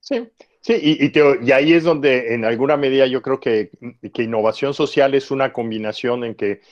Sí, 0.00 0.28
sí, 0.60 0.74
y, 0.82 1.16
y, 1.16 1.52
ahí 1.52 1.72
es 1.72 1.84
donde 1.84 2.34
en 2.34 2.44
alguna 2.44 2.76
medida 2.76 3.06
yo 3.06 3.22
creo 3.22 3.38
que, 3.38 3.70
que 4.12 4.24
innovación 4.24 4.74
social 4.74 5.14
es 5.14 5.30
una 5.30 5.52
combinación 5.52 6.24
en 6.24 6.34
que 6.34 6.62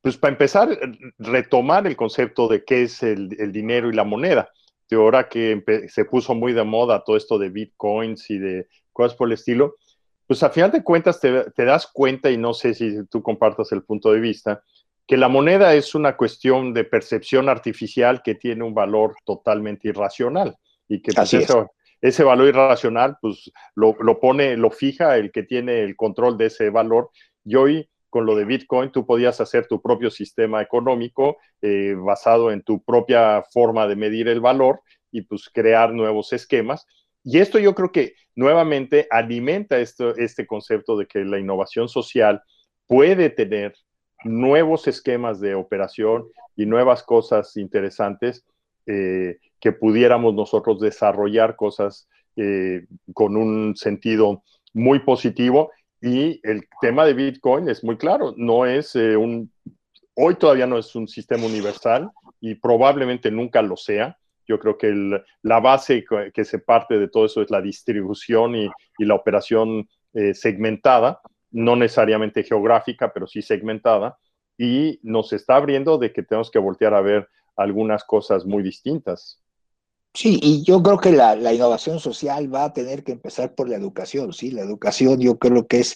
pues 0.00 0.16
para 0.16 0.32
empezar, 0.32 0.78
retomar 1.18 1.86
el 1.86 1.96
concepto 1.96 2.48
de 2.48 2.64
qué 2.64 2.84
es 2.84 3.02
el, 3.02 3.36
el 3.38 3.52
dinero 3.52 3.90
y 3.90 3.94
la 3.94 4.04
moneda 4.04 4.50
de 4.88 4.96
ahora 4.96 5.28
que 5.28 5.62
se 5.88 6.04
puso 6.04 6.34
muy 6.34 6.52
de 6.52 6.64
moda 6.64 7.02
todo 7.04 7.16
esto 7.16 7.38
de 7.38 7.50
bitcoins 7.50 8.30
y 8.30 8.38
de 8.38 8.68
cosas 8.92 9.16
por 9.16 9.28
el 9.28 9.34
estilo, 9.34 9.76
pues 10.26 10.42
a 10.42 10.50
final 10.50 10.72
de 10.72 10.82
cuentas 10.82 11.20
te, 11.20 11.64
das 11.64 11.86
cuenta, 11.86 12.30
y 12.30 12.36
no 12.36 12.52
sé 12.52 12.74
si 12.74 13.06
tú 13.06 13.22
compartas 13.22 13.70
el 13.72 13.84
punto 13.84 14.12
de 14.12 14.20
vista, 14.20 14.62
que 15.06 15.16
la 15.16 15.28
moneda 15.28 15.74
es 15.74 15.94
una 15.94 16.16
cuestión 16.16 16.74
de 16.74 16.84
percepción 16.84 17.48
artificial 17.48 18.22
que 18.22 18.34
tiene 18.34 18.64
un 18.64 18.74
valor 18.74 19.14
totalmente 19.24 19.88
irracional 19.88 20.56
y 20.88 21.00
que 21.00 21.12
pues, 21.12 21.32
ese, 22.00 22.24
valor 22.24 22.48
irracional 22.48 23.16
pues 23.20 23.52
lo, 23.76 23.96
lo, 24.00 24.18
pone, 24.18 24.56
lo 24.56 24.70
fija 24.70 25.16
el 25.16 25.30
que 25.30 25.44
tiene 25.44 25.82
el 25.82 25.94
control 25.94 26.36
de 26.36 26.46
ese 26.46 26.70
valor. 26.70 27.10
Y 27.44 27.54
hoy 27.54 27.88
con 28.16 28.24
lo 28.24 28.34
de 28.34 28.46
Bitcoin 28.46 28.90
tú 28.90 29.04
podías 29.04 29.42
hacer 29.42 29.66
tu 29.66 29.82
propio 29.82 30.10
sistema 30.10 30.62
económico 30.62 31.36
eh, 31.60 31.94
basado 31.98 32.50
en 32.50 32.62
tu 32.62 32.82
propia 32.82 33.44
forma 33.52 33.86
de 33.86 33.94
medir 33.94 34.28
el 34.28 34.40
valor 34.40 34.80
y 35.10 35.20
pues 35.20 35.50
crear 35.52 35.92
nuevos 35.92 36.32
esquemas. 36.32 36.86
Y 37.22 37.40
esto 37.40 37.58
yo 37.58 37.74
creo 37.74 37.92
que 37.92 38.14
nuevamente 38.34 39.06
alimenta 39.10 39.78
esto, 39.80 40.16
este 40.16 40.46
concepto 40.46 40.96
de 40.96 41.04
que 41.06 41.26
la 41.26 41.38
innovación 41.38 41.90
social 41.90 42.40
puede 42.86 43.28
tener 43.28 43.74
nuevos 44.24 44.88
esquemas 44.88 45.38
de 45.38 45.54
operación 45.54 46.24
y 46.56 46.64
nuevas 46.64 47.02
cosas 47.02 47.54
interesantes 47.58 48.46
eh, 48.86 49.36
que 49.60 49.72
pudiéramos 49.72 50.32
nosotros 50.32 50.80
desarrollar 50.80 51.54
cosas 51.54 52.08
eh, 52.36 52.86
con 53.12 53.36
un 53.36 53.76
sentido 53.76 54.42
muy 54.72 55.00
positivo 55.00 55.70
y 56.06 56.40
el 56.44 56.68
tema 56.80 57.04
de 57.04 57.14
Bitcoin 57.14 57.68
es 57.68 57.82
muy 57.82 57.96
claro, 57.96 58.32
no 58.36 58.64
es 58.64 58.94
eh, 58.94 59.16
un, 59.16 59.50
hoy 60.14 60.36
todavía 60.36 60.66
no 60.66 60.78
es 60.78 60.94
un 60.94 61.08
sistema 61.08 61.46
universal 61.46 62.12
y 62.40 62.54
probablemente 62.54 63.28
nunca 63.32 63.60
lo 63.60 63.76
sea. 63.76 64.16
Yo 64.46 64.60
creo 64.60 64.78
que 64.78 64.94
la 65.42 65.58
base 65.58 66.04
que 66.32 66.44
se 66.44 66.60
parte 66.60 66.96
de 66.96 67.08
todo 67.08 67.26
eso 67.26 67.42
es 67.42 67.50
la 67.50 67.60
distribución 67.60 68.54
y, 68.54 68.70
la 68.98 69.16
operación 69.16 69.88
eh, 70.14 70.32
segmentada, 70.32 71.20
no 71.50 71.74
necesariamente 71.74 72.44
geográfica, 72.44 73.12
pero 73.12 73.26
sí 73.26 73.42
segmentada, 73.42 74.16
y 74.56 75.00
nos 75.02 75.32
está 75.32 75.56
abriendo 75.56 75.98
de 75.98 76.12
que 76.12 76.22
tenemos 76.22 76.52
que 76.52 76.60
voltear 76.60 76.94
a 76.94 77.00
ver 77.00 77.28
algunas 77.56 78.04
cosas 78.04 78.46
muy 78.46 78.62
distintas. 78.62 79.42
Sí, 80.16 80.40
y 80.42 80.62
yo 80.64 80.82
creo 80.82 80.96
que 80.98 81.12
la, 81.12 81.52
innovación 81.52 82.00
social 82.00 82.52
va 82.52 82.64
a 82.64 82.72
tener 82.72 83.04
que 83.04 83.12
empezar 83.12 83.54
por 83.54 83.68
la 83.68 83.76
educación, 83.76 84.32
¿sí? 84.32 84.50
La 84.50 84.62
educación 84.62 85.20
yo 85.20 85.38
creo 85.38 85.66
que 85.66 85.80
es 85.80 85.94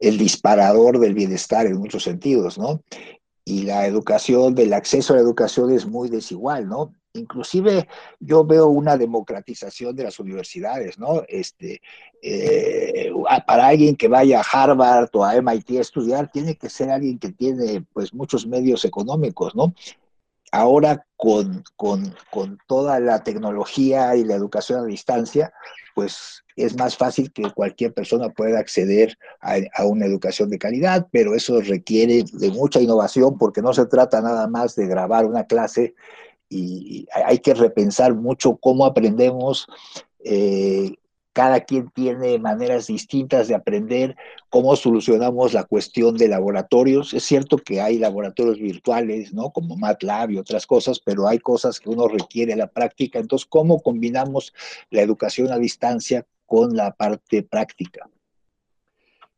el 0.00 0.18
disparador 0.18 0.98
del 0.98 1.14
bienestar 1.14 1.66
en 1.66 1.76
muchos 1.76 2.02
sentidos, 2.02 2.58
¿no? 2.58 2.82
Y 3.44 3.62
la 3.62 3.86
educación, 3.86 4.56
del 4.56 4.72
acceso 4.72 5.12
a 5.12 5.16
la 5.16 5.22
educación 5.22 5.70
es 5.72 5.86
muy 5.86 6.08
desigual, 6.08 6.68
¿no? 6.68 6.92
Inclusive 7.12 7.86
yo 8.18 8.44
veo 8.44 8.66
una 8.66 8.96
democratización 8.96 9.94
de 9.94 10.02
las 10.02 10.18
universidades, 10.18 10.98
¿no? 10.98 11.22
Este, 11.28 11.80
eh, 12.22 13.12
para 13.46 13.68
alguien 13.68 13.94
que 13.94 14.08
vaya 14.08 14.40
a 14.40 14.62
Harvard 14.64 15.10
o 15.12 15.24
a 15.24 15.36
MIT 15.36 15.78
a 15.78 15.80
estudiar, 15.82 16.28
tiene 16.28 16.56
que 16.56 16.68
ser 16.68 16.90
alguien 16.90 17.20
que 17.20 17.30
tiene 17.30 17.84
pues 17.92 18.12
muchos 18.12 18.48
medios 18.48 18.84
económicos, 18.84 19.54
¿no? 19.54 19.72
Ahora 20.52 21.06
con, 21.16 21.64
con, 21.76 22.14
toda 22.66 22.98
la 23.00 23.22
tecnología 23.22 24.16
y 24.16 24.24
la 24.24 24.34
educación 24.34 24.80
a 24.80 24.84
distancia, 24.84 25.52
pues 25.94 26.44
es 26.56 26.76
más 26.76 26.96
fácil 26.96 27.32
que 27.32 27.50
cualquier 27.52 27.92
persona 27.92 28.30
pueda 28.30 28.58
acceder 28.58 29.16
a, 29.40 29.84
una 29.84 30.06
educación 30.06 30.50
de 30.50 30.58
calidad, 30.58 31.08
pero 31.12 31.34
eso 31.34 31.60
requiere 31.60 32.24
de 32.32 32.50
mucha 32.50 32.80
innovación 32.80 33.38
porque 33.38 33.62
no 33.62 33.72
se 33.72 33.86
trata 33.86 34.20
nada 34.20 34.46
más 34.48 34.74
de 34.76 34.86
grabar 34.86 35.26
una 35.26 35.44
clase 35.44 35.94
y 36.48 37.06
hay 37.26 37.38
que 37.38 37.54
repensar 37.54 38.14
mucho 38.14 38.56
cómo 38.56 38.84
aprendemos, 38.84 39.68
eh, 40.24 40.94
cada 41.32 41.60
quien 41.60 41.90
tiene 41.90 42.38
maneras 42.38 42.88
distintas 42.88 43.48
de 43.48 43.54
aprender 43.54 44.16
cómo 44.48 44.74
solucionamos 44.74 45.52
la 45.52 45.64
cuestión 45.64 46.16
de 46.16 46.28
laboratorios. 46.28 47.14
Es 47.14 47.24
cierto 47.24 47.58
que 47.58 47.80
hay 47.80 47.98
laboratorios 47.98 48.58
virtuales, 48.58 49.32
¿no? 49.32 49.50
Como 49.50 49.76
MATLAB 49.76 50.32
y 50.32 50.38
otras 50.38 50.66
cosas, 50.66 50.98
pero 50.98 51.28
hay 51.28 51.38
cosas 51.38 51.78
que 51.78 51.88
uno 51.88 52.08
requiere 52.08 52.56
la 52.56 52.66
práctica. 52.66 53.18
Entonces, 53.18 53.46
¿cómo 53.46 53.80
combinamos 53.80 54.52
la 54.90 55.02
educación 55.02 55.52
a 55.52 55.58
distancia 55.58 56.26
con 56.46 56.76
la 56.76 56.92
parte 56.92 57.42
práctica? 57.42 58.08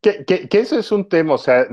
Que, 0.01 0.49
ese 0.51 0.81
es 0.81 0.91
un 0.91 1.09
tema, 1.09 1.35
o 1.35 1.39
sea, 1.39 1.65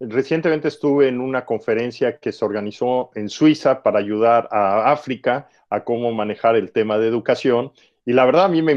recientemente 0.00 0.66
estuve 0.66 1.06
en 1.06 1.20
una 1.20 1.44
conferencia 1.44 2.18
que 2.18 2.32
se 2.32 2.44
organizó 2.44 3.10
en 3.14 3.28
Suiza 3.28 3.84
para 3.84 4.00
ayudar 4.00 4.48
a 4.50 4.90
África 4.90 5.48
a 5.68 5.84
cómo 5.84 6.10
manejar 6.12 6.56
el 6.56 6.72
tema 6.72 6.98
de 6.98 7.06
educación 7.06 7.70
y 8.04 8.12
la 8.12 8.24
verdad 8.24 8.46
a 8.46 8.48
mí 8.48 8.62
me, 8.62 8.72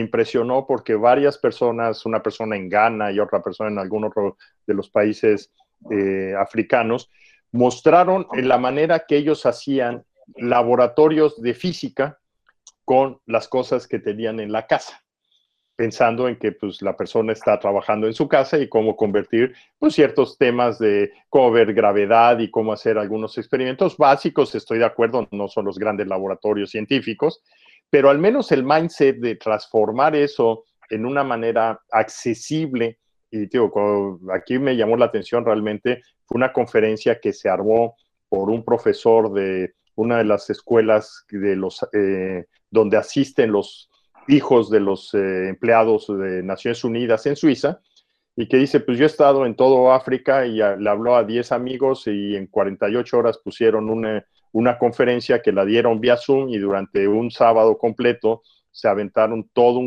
impresionó 0.00 0.66
porque 0.66 0.94
varias 0.94 1.36
personas, 1.38 2.06
una 2.06 2.22
persona 2.22 2.56
en 2.56 2.68
Ghana 2.68 3.10
y 3.10 3.18
otra 3.18 3.42
persona 3.42 3.70
en 3.70 3.78
algún 3.78 4.04
otro 4.04 4.36
de 4.66 4.74
los 4.74 4.88
países 4.88 5.52
eh, 5.90 6.34
africanos, 6.38 7.10
mostraron 7.50 8.26
la 8.32 8.58
manera 8.58 9.04
que 9.06 9.16
ellos 9.16 9.46
hacían 9.46 10.04
laboratorios 10.36 11.40
de 11.40 11.54
física 11.54 12.18
con 12.84 13.20
las 13.26 13.48
cosas 13.48 13.86
que 13.86 13.98
tenían 13.98 14.38
en 14.40 14.52
la 14.52 14.66
casa, 14.66 15.02
pensando 15.74 16.28
en 16.28 16.36
que 16.36 16.52
pues, 16.52 16.80
la 16.80 16.96
persona 16.96 17.32
está 17.32 17.58
trabajando 17.58 18.06
en 18.06 18.14
su 18.14 18.28
casa 18.28 18.58
y 18.58 18.68
cómo 18.68 18.96
convertir 18.96 19.54
pues, 19.78 19.94
ciertos 19.94 20.38
temas 20.38 20.78
de 20.78 21.12
cómo 21.28 21.50
ver 21.50 21.74
gravedad 21.74 22.38
y 22.38 22.50
cómo 22.50 22.72
hacer 22.72 22.96
algunos 22.96 23.36
experimentos 23.38 23.96
básicos, 23.96 24.54
estoy 24.54 24.78
de 24.78 24.84
acuerdo, 24.84 25.28
no 25.32 25.48
son 25.48 25.64
los 25.64 25.78
grandes 25.78 26.06
laboratorios 26.06 26.70
científicos, 26.70 27.42
pero 27.90 28.10
al 28.10 28.18
menos 28.18 28.52
el 28.52 28.64
mindset 28.64 29.16
de 29.18 29.36
transformar 29.36 30.14
eso 30.14 30.64
en 30.90 31.06
una 31.06 31.24
manera 31.24 31.80
accesible, 31.90 32.98
y 33.30 33.46
digo, 33.46 34.18
aquí 34.32 34.58
me 34.58 34.76
llamó 34.76 34.96
la 34.96 35.06
atención 35.06 35.44
realmente, 35.44 36.02
fue 36.24 36.36
una 36.36 36.52
conferencia 36.52 37.20
que 37.20 37.32
se 37.32 37.48
armó 37.48 37.96
por 38.28 38.50
un 38.50 38.64
profesor 38.64 39.32
de 39.32 39.74
una 39.94 40.18
de 40.18 40.24
las 40.24 40.48
escuelas 40.50 41.24
de 41.30 41.56
los, 41.56 41.86
eh, 41.92 42.44
donde 42.70 42.96
asisten 42.96 43.52
los 43.52 43.90
hijos 44.28 44.70
de 44.70 44.80
los 44.80 45.12
eh, 45.14 45.48
empleados 45.48 46.06
de 46.08 46.42
Naciones 46.42 46.84
Unidas 46.84 47.26
en 47.26 47.36
Suiza, 47.36 47.80
y 48.36 48.46
que 48.46 48.56
dice, 48.56 48.78
pues 48.80 48.98
yo 48.98 49.04
he 49.04 49.08
estado 49.08 49.44
en 49.46 49.56
todo 49.56 49.92
África 49.92 50.46
y 50.46 50.58
le 50.58 50.88
habló 50.88 51.16
a 51.16 51.24
10 51.24 51.50
amigos 51.50 52.06
y 52.06 52.36
en 52.36 52.46
48 52.46 53.18
horas 53.18 53.38
pusieron 53.38 53.90
una, 53.90 54.24
una 54.52 54.78
conferencia 54.78 55.42
que 55.42 55.52
la 55.52 55.64
dieron 55.64 56.00
vía 56.00 56.16
Zoom 56.16 56.48
y 56.48 56.58
durante 56.58 57.06
un 57.08 57.30
sábado 57.30 57.78
completo 57.78 58.42
se 58.70 58.88
aventaron 58.88 59.48
toda 59.52 59.80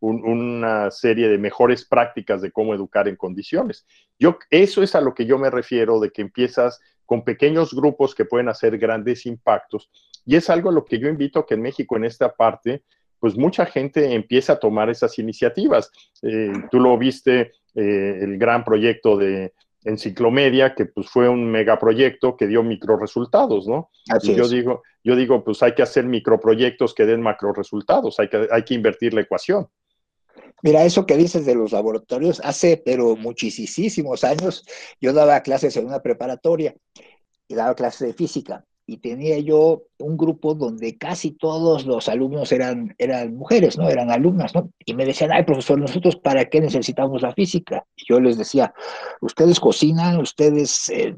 una 0.00 0.90
serie 0.90 1.28
de 1.28 1.38
mejores 1.38 1.86
prácticas 1.86 2.42
de 2.42 2.52
cómo 2.52 2.74
educar 2.74 3.08
en 3.08 3.16
condiciones. 3.16 3.86
Yo, 4.18 4.38
eso 4.50 4.82
es 4.82 4.94
a 4.94 5.00
lo 5.00 5.14
que 5.14 5.24
yo 5.24 5.38
me 5.38 5.50
refiero, 5.50 5.98
de 5.98 6.10
que 6.10 6.22
empiezas 6.22 6.80
con 7.06 7.24
pequeños 7.24 7.72
grupos 7.74 8.14
que 8.14 8.26
pueden 8.26 8.48
hacer 8.48 8.76
grandes 8.76 9.24
impactos. 9.24 9.90
Y 10.26 10.36
es 10.36 10.50
algo 10.50 10.68
a 10.68 10.72
lo 10.72 10.84
que 10.84 10.98
yo 10.98 11.08
invito 11.08 11.46
que 11.46 11.54
en 11.54 11.62
México, 11.62 11.96
en 11.96 12.04
esta 12.04 12.34
parte, 12.34 12.82
pues 13.18 13.36
mucha 13.36 13.64
gente 13.64 14.14
empieza 14.14 14.54
a 14.54 14.58
tomar 14.58 14.90
esas 14.90 15.18
iniciativas. 15.18 15.90
Eh, 16.22 16.52
tú 16.70 16.80
lo 16.80 16.98
viste, 16.98 17.52
eh, 17.74 18.18
el 18.20 18.38
gran 18.38 18.62
proyecto 18.62 19.16
de, 19.16 19.54
Enciclomedia, 19.84 20.74
que 20.74 20.86
pues 20.86 21.08
fue 21.08 21.28
un 21.28 21.50
megaproyecto 21.50 22.36
que 22.36 22.46
dio 22.46 22.62
micro 22.62 22.96
resultados, 22.96 23.66
¿no? 23.66 23.90
y 24.22 24.34
yo 24.34 24.48
digo, 24.48 24.82
yo 25.04 25.16
digo, 25.16 25.44
pues 25.44 25.62
hay 25.62 25.74
que 25.74 25.82
hacer 25.82 26.04
microproyectos 26.04 26.94
que 26.94 27.06
den 27.06 27.22
macro 27.22 27.52
resultados, 27.52 28.18
hay 28.18 28.28
que, 28.28 28.48
hay 28.50 28.62
que 28.64 28.74
invertir 28.74 29.14
la 29.14 29.20
ecuación. 29.20 29.68
Mira, 30.62 30.84
eso 30.84 31.06
que 31.06 31.16
dices 31.16 31.46
de 31.46 31.54
los 31.54 31.72
laboratorios, 31.72 32.40
hace 32.42 32.82
pero 32.84 33.16
muchísimos 33.16 34.24
años 34.24 34.64
yo 35.00 35.12
daba 35.12 35.40
clases 35.42 35.76
en 35.76 35.86
una 35.86 36.00
preparatoria 36.00 36.74
y 37.46 37.54
daba 37.54 37.74
clases 37.74 38.08
de 38.08 38.14
física 38.14 38.64
y 38.88 38.96
tenía 38.96 39.38
yo 39.38 39.82
un 39.98 40.16
grupo 40.16 40.54
donde 40.54 40.96
casi 40.96 41.32
todos 41.32 41.84
los 41.84 42.08
alumnos 42.08 42.50
eran, 42.52 42.94
eran 42.96 43.36
mujeres, 43.36 43.76
¿no? 43.76 43.86
Eran 43.90 44.10
alumnas, 44.10 44.54
¿no? 44.54 44.72
Y 44.86 44.94
me 44.94 45.04
decían, 45.04 45.30
ay, 45.30 45.44
profesor, 45.44 45.78
¿nosotros 45.78 46.16
para 46.16 46.46
qué 46.46 46.62
necesitamos 46.62 47.20
la 47.20 47.34
física? 47.34 47.84
Y 47.94 48.04
yo 48.08 48.18
les 48.18 48.38
decía, 48.38 48.72
ustedes 49.20 49.60
cocinan, 49.60 50.18
ustedes 50.18 50.88
eh, 50.88 51.14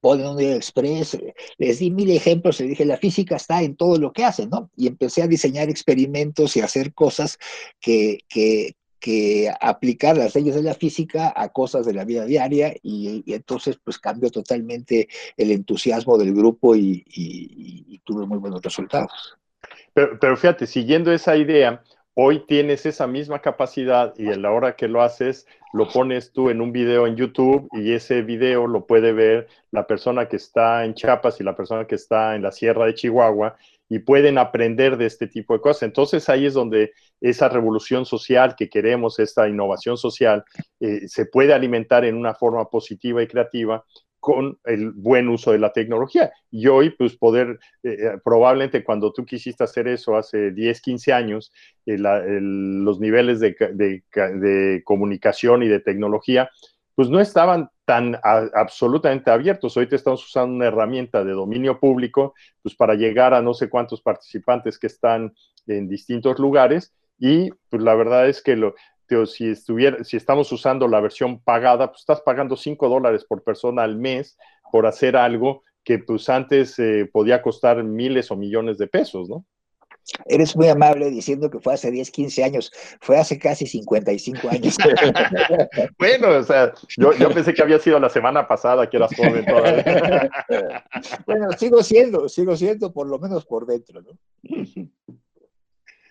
ponen 0.00 0.28
un 0.28 0.40
express, 0.40 1.18
les 1.58 1.80
di 1.80 1.90
mil 1.90 2.08
ejemplos, 2.12 2.60
les 2.60 2.68
dije, 2.68 2.84
la 2.84 2.98
física 2.98 3.34
está 3.34 3.62
en 3.62 3.74
todo 3.74 3.98
lo 3.98 4.12
que 4.12 4.24
hacen, 4.24 4.48
¿no? 4.50 4.70
Y 4.76 4.86
empecé 4.86 5.22
a 5.22 5.26
diseñar 5.26 5.68
experimentos 5.70 6.56
y 6.56 6.60
hacer 6.60 6.94
cosas 6.94 7.36
que, 7.80 8.20
que, 8.28 8.76
que 9.02 9.52
aplicar 9.60 10.16
las 10.16 10.36
leyes 10.36 10.54
de 10.54 10.62
la 10.62 10.74
física 10.74 11.32
a 11.34 11.48
cosas 11.48 11.84
de 11.84 11.92
la 11.92 12.04
vida 12.04 12.24
diaria 12.24 12.72
y, 12.84 13.24
entonces 13.26 13.76
pues 13.82 13.98
cambió 13.98 14.30
totalmente 14.30 15.08
el 15.36 15.50
entusiasmo 15.50 16.16
del 16.16 16.32
grupo 16.32 16.76
y, 16.76 17.04
y, 17.08 17.98
tuve 18.04 18.26
muy 18.26 18.38
buenos 18.38 18.62
resultados. 18.62 19.36
Pero, 19.92 20.18
pero, 20.20 20.36
fíjate, 20.36 20.66
siguiendo 20.66 21.12
esa 21.12 21.36
idea, 21.36 21.82
hoy 22.14 22.46
tienes 22.46 22.86
esa 22.86 23.06
misma 23.08 23.40
capacidad 23.40 24.14
y 24.16 24.28
a 24.28 24.36
la 24.36 24.52
hora 24.52 24.76
que 24.76 24.86
lo 24.86 25.02
haces, 25.02 25.46
lo 25.72 25.88
pones 25.88 26.32
tú 26.32 26.50
en 26.50 26.60
un 26.60 26.70
video 26.72 27.06
en 27.06 27.16
YouTube 27.16 27.68
y 27.72 27.92
ese 27.92 28.22
video 28.22 28.68
lo 28.68 28.86
puede 28.86 29.12
ver 29.12 29.48
la 29.72 29.86
persona 29.86 30.28
que 30.28 30.36
está 30.36 30.84
en 30.84 30.94
Chiapas 30.94 31.40
y 31.40 31.44
la 31.44 31.56
persona 31.56 31.86
que 31.86 31.96
está 31.96 32.36
en 32.36 32.42
la 32.42 32.52
Sierra 32.52 32.86
de 32.86 32.94
Chihuahua 32.94 33.56
y 33.92 33.98
pueden 33.98 34.38
aprender 34.38 34.96
de 34.96 35.04
este 35.04 35.26
tipo 35.26 35.52
de 35.52 35.60
cosas. 35.60 35.82
Entonces 35.82 36.30
ahí 36.30 36.46
es 36.46 36.54
donde 36.54 36.92
esa 37.20 37.50
revolución 37.50 38.06
social 38.06 38.56
que 38.56 38.70
queremos, 38.70 39.18
esta 39.18 39.46
innovación 39.46 39.98
social, 39.98 40.44
eh, 40.80 41.06
se 41.08 41.26
puede 41.26 41.52
alimentar 41.52 42.06
en 42.06 42.16
una 42.16 42.34
forma 42.34 42.70
positiva 42.70 43.22
y 43.22 43.26
creativa 43.26 43.84
con 44.18 44.58
el 44.64 44.92
buen 44.92 45.28
uso 45.28 45.52
de 45.52 45.58
la 45.58 45.74
tecnología. 45.74 46.32
Y 46.50 46.68
hoy, 46.68 46.88
pues 46.88 47.18
poder, 47.18 47.58
eh, 47.82 47.96
eh, 47.98 48.18
probablemente 48.24 48.82
cuando 48.82 49.12
tú 49.12 49.26
quisiste 49.26 49.62
hacer 49.62 49.86
eso 49.88 50.16
hace 50.16 50.52
10, 50.52 50.80
15 50.80 51.12
años, 51.12 51.52
los 51.84 52.98
niveles 52.98 53.40
de, 53.40 53.54
de, 53.74 54.82
comunicación 54.84 55.64
y 55.64 55.68
de 55.68 55.80
tecnología, 55.80 56.48
pues 56.94 57.08
no 57.08 57.20
estaban 57.20 57.68
tan 57.84 58.18
absolutamente 58.22 59.30
abiertos. 59.30 59.76
Hoy 59.76 59.88
te 59.88 59.96
estamos 59.96 60.24
usando 60.24 60.54
una 60.54 60.66
herramienta 60.66 61.24
de 61.24 61.32
dominio 61.32 61.80
público, 61.80 62.34
pues 62.62 62.74
para 62.74 62.94
llegar 62.94 63.34
a 63.34 63.42
no 63.42 63.54
sé 63.54 63.68
cuántos 63.68 64.02
participantes 64.02 64.78
que 64.78 64.86
están 64.86 65.34
en 65.66 65.88
distintos 65.88 66.38
lugares 66.38 66.94
y 67.18 67.50
pues 67.68 67.82
la 67.82 67.94
verdad 67.94 68.28
es 68.28 68.42
que 68.42 68.56
lo, 68.56 68.74
si, 69.26 69.50
estuviera, 69.50 70.02
si 70.04 70.16
estamos 70.16 70.50
usando 70.52 70.88
la 70.88 71.00
versión 71.00 71.40
pagada, 71.40 71.88
pues 71.88 72.00
estás 72.00 72.20
pagando 72.20 72.56
5 72.56 72.88
dólares 72.88 73.24
por 73.24 73.42
persona 73.42 73.82
al 73.82 73.96
mes 73.96 74.36
por 74.70 74.86
hacer 74.86 75.16
algo 75.16 75.62
que 75.84 75.98
pues 75.98 76.28
antes 76.28 76.78
eh, 76.78 77.08
podía 77.12 77.42
costar 77.42 77.82
miles 77.82 78.30
o 78.30 78.36
millones 78.36 78.78
de 78.78 78.86
pesos, 78.86 79.28
¿no? 79.28 79.44
Eres 80.26 80.56
muy 80.56 80.68
amable 80.68 81.10
diciendo 81.10 81.50
que 81.50 81.60
fue 81.60 81.74
hace 81.74 81.90
10, 81.90 82.10
15 82.10 82.44
años. 82.44 82.72
Fue 83.00 83.18
hace 83.18 83.38
casi 83.38 83.66
55 83.66 84.48
años. 84.48 84.76
bueno, 85.98 86.28
o 86.28 86.42
sea, 86.42 86.72
yo, 86.96 87.12
yo, 87.14 87.30
pensé 87.30 87.54
que 87.54 87.62
había 87.62 87.78
sido 87.78 87.98
la 87.98 88.10
semana 88.10 88.46
pasada 88.46 88.88
que 88.88 88.96
eras 88.96 89.14
joven 89.14 89.44
todavía. 89.44 90.30
bueno, 91.26 91.52
sigo 91.52 91.82
siendo, 91.82 92.28
sigo 92.28 92.56
siendo 92.56 92.92
por 92.92 93.08
lo 93.08 93.18
menos 93.18 93.46
por 93.46 93.66
dentro, 93.66 94.02
¿no? 94.02 94.18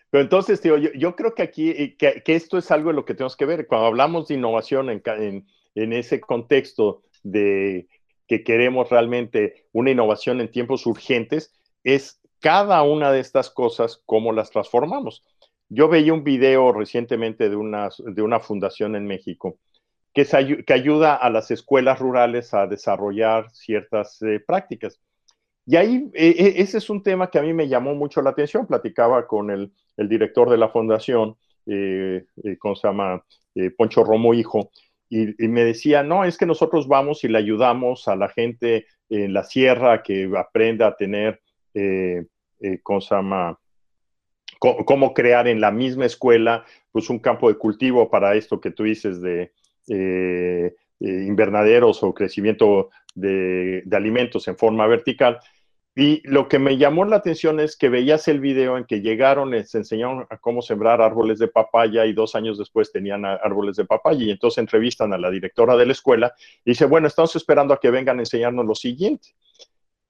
Pero 0.10 0.24
entonces, 0.24 0.60
tío, 0.60 0.78
yo, 0.78 0.92
yo 0.94 1.16
creo 1.16 1.34
que 1.34 1.44
aquí, 1.44 1.70
eh, 1.70 1.96
que, 1.98 2.22
que, 2.24 2.36
esto 2.36 2.58
es 2.58 2.70
algo 2.72 2.90
de 2.90 2.96
lo 2.96 3.06
que 3.06 3.14
tenemos 3.14 3.38
que 3.38 3.46
ver. 3.46 3.68
Cuando 3.68 3.88
hablamos 3.88 4.28
de 4.28 4.36
innovación 4.36 4.90
en, 4.90 5.02
en, 5.06 5.48
en 5.76 5.94
ese 5.94 6.20
contexto 6.20 7.04
de 7.24 7.88
que 8.28 8.44
queremos 8.44 8.90
realmente 8.90 9.68
una 9.74 9.92
innovación 9.92 10.42
en 10.42 10.52
tiempos 10.52 10.86
urgentes, 10.86 11.54
es 11.84 12.21
cada 12.42 12.82
una 12.84 13.12
de 13.12 13.20
estas 13.20 13.50
cosas, 13.50 14.02
cómo 14.06 14.34
las 14.34 14.52
transformamos. 14.52 15.24
Yo 15.70 15.88
veía 15.88 16.14
un 16.14 16.24
video 16.24 16.74
recientemente 16.74 17.50
de 17.50 17.56
una, 17.56 17.90
de 18.00 18.22
una 18.22 18.40
fundación 18.40 18.96
en 18.96 19.08
México 19.08 19.58
que, 20.14 20.26
que 20.66 20.74
ayuda 20.74 21.16
a 21.16 21.30
las 21.30 21.52
escuelas 21.52 22.00
rurales 22.00 22.54
a 22.54 22.68
desarrollar 22.68 23.50
ciertas 23.52 24.22
eh, 24.24 24.42
prácticas. 24.46 25.00
Y 25.66 25.76
ahí, 25.78 26.10
e, 26.14 26.30
e, 26.30 26.62
ese 26.62 26.80
es 26.80 26.90
un 26.90 27.04
tema 27.04 27.30
que 27.30 27.40
a 27.40 27.44
mí 27.44 27.54
me 27.54 27.68
llamó 27.68 27.96
mucho 27.96 28.22
la 28.22 28.32
atención. 28.32 28.68
Platicaba 28.68 29.28
con 29.28 29.52
el, 29.52 29.72
el 29.96 30.10
director 30.10 30.50
de 30.50 30.58
la 30.58 30.70
fundación, 30.70 31.38
eh, 31.68 32.26
eh 32.44 32.58
¿cómo 32.58 32.76
se 32.76 32.88
llama? 32.88 33.24
Eh, 33.56 33.70
Poncho 33.72 34.04
Romo 34.04 34.34
Hijo, 34.34 34.72
y, 35.10 35.44
y, 35.44 35.48
me 35.50 35.64
decía, 35.64 36.04
no, 36.04 36.24
es 36.24 36.38
que 36.38 36.46
nosotros 36.46 36.88
vamos 36.88 37.24
y 37.24 37.28
le 37.28 37.38
ayudamos 37.38 38.08
a 38.08 38.16
la 38.16 38.30
gente 38.30 38.86
en 39.10 39.34
la 39.34 39.44
sierra 39.44 40.04
que 40.04 40.32
aprenda 40.38 40.88
a 40.88 40.96
tener 40.96 41.42
eh, 41.74 42.26
eh, 42.60 42.80
¿cómo 42.84 43.00
crear 45.14 45.48
en 45.48 45.60
la 45.60 45.72
misma 45.72 46.06
escuela 46.06 46.66
pues 46.92 47.10
un 47.10 47.20
campo 47.20 47.50
de 47.50 47.58
cultivo 47.58 48.10
para 48.10 48.36
esto 48.36 48.62
que 48.62 48.72
tú 48.72 48.84
dices 48.84 49.22
de 49.22 49.52
eh, 49.88 50.76
eh, 51.00 51.24
invernaderos 51.26 52.04
o 52.04 52.14
crecimiento 52.14 52.92
de, 53.16 53.84
alimentos 53.92 54.48
en 54.48 54.56
forma 54.56 54.86
vertical. 54.86 55.40
Y 55.96 56.22
lo 56.30 56.48
que 56.48 56.60
me 56.60 56.78
llamó 56.78 57.06
la 57.06 57.16
atención 57.16 57.60
es 57.60 57.76
que 57.76 57.90
veías 57.90 58.28
el 58.28 58.40
video 58.40 58.78
en 58.78 58.86
que 58.86 59.02
llegaron, 59.02 59.50
les 59.50 59.74
enseñaron 59.74 60.28
a 60.30 60.38
cómo 60.38 60.62
sembrar 60.62 61.02
árboles 61.02 61.40
de 61.40 61.48
papaya 61.48 62.06
y 62.06 62.14
dos 62.14 62.36
años 62.36 62.60
después 62.60 62.92
tenían 62.92 63.26
árboles 63.26 63.78
de 63.78 63.86
papaya. 63.86 64.24
Y 64.24 64.30
entonces 64.30 64.60
entrevistan 64.60 65.12
a 65.12 65.18
la 65.18 65.32
directora 65.32 65.76
de 65.76 65.88
la 65.88 65.92
escuela 65.92 66.34
y 66.64 66.72
dice, 66.72 66.86
bueno, 66.86 67.08
estamos 67.08 67.36
esperando 67.36 67.74
a 67.74 67.80
que 67.80 67.90
vengan 67.90 68.20
a 68.20 68.22
enseñarnos 68.22 68.66
lo 68.66 68.76
siguiente 68.76 69.30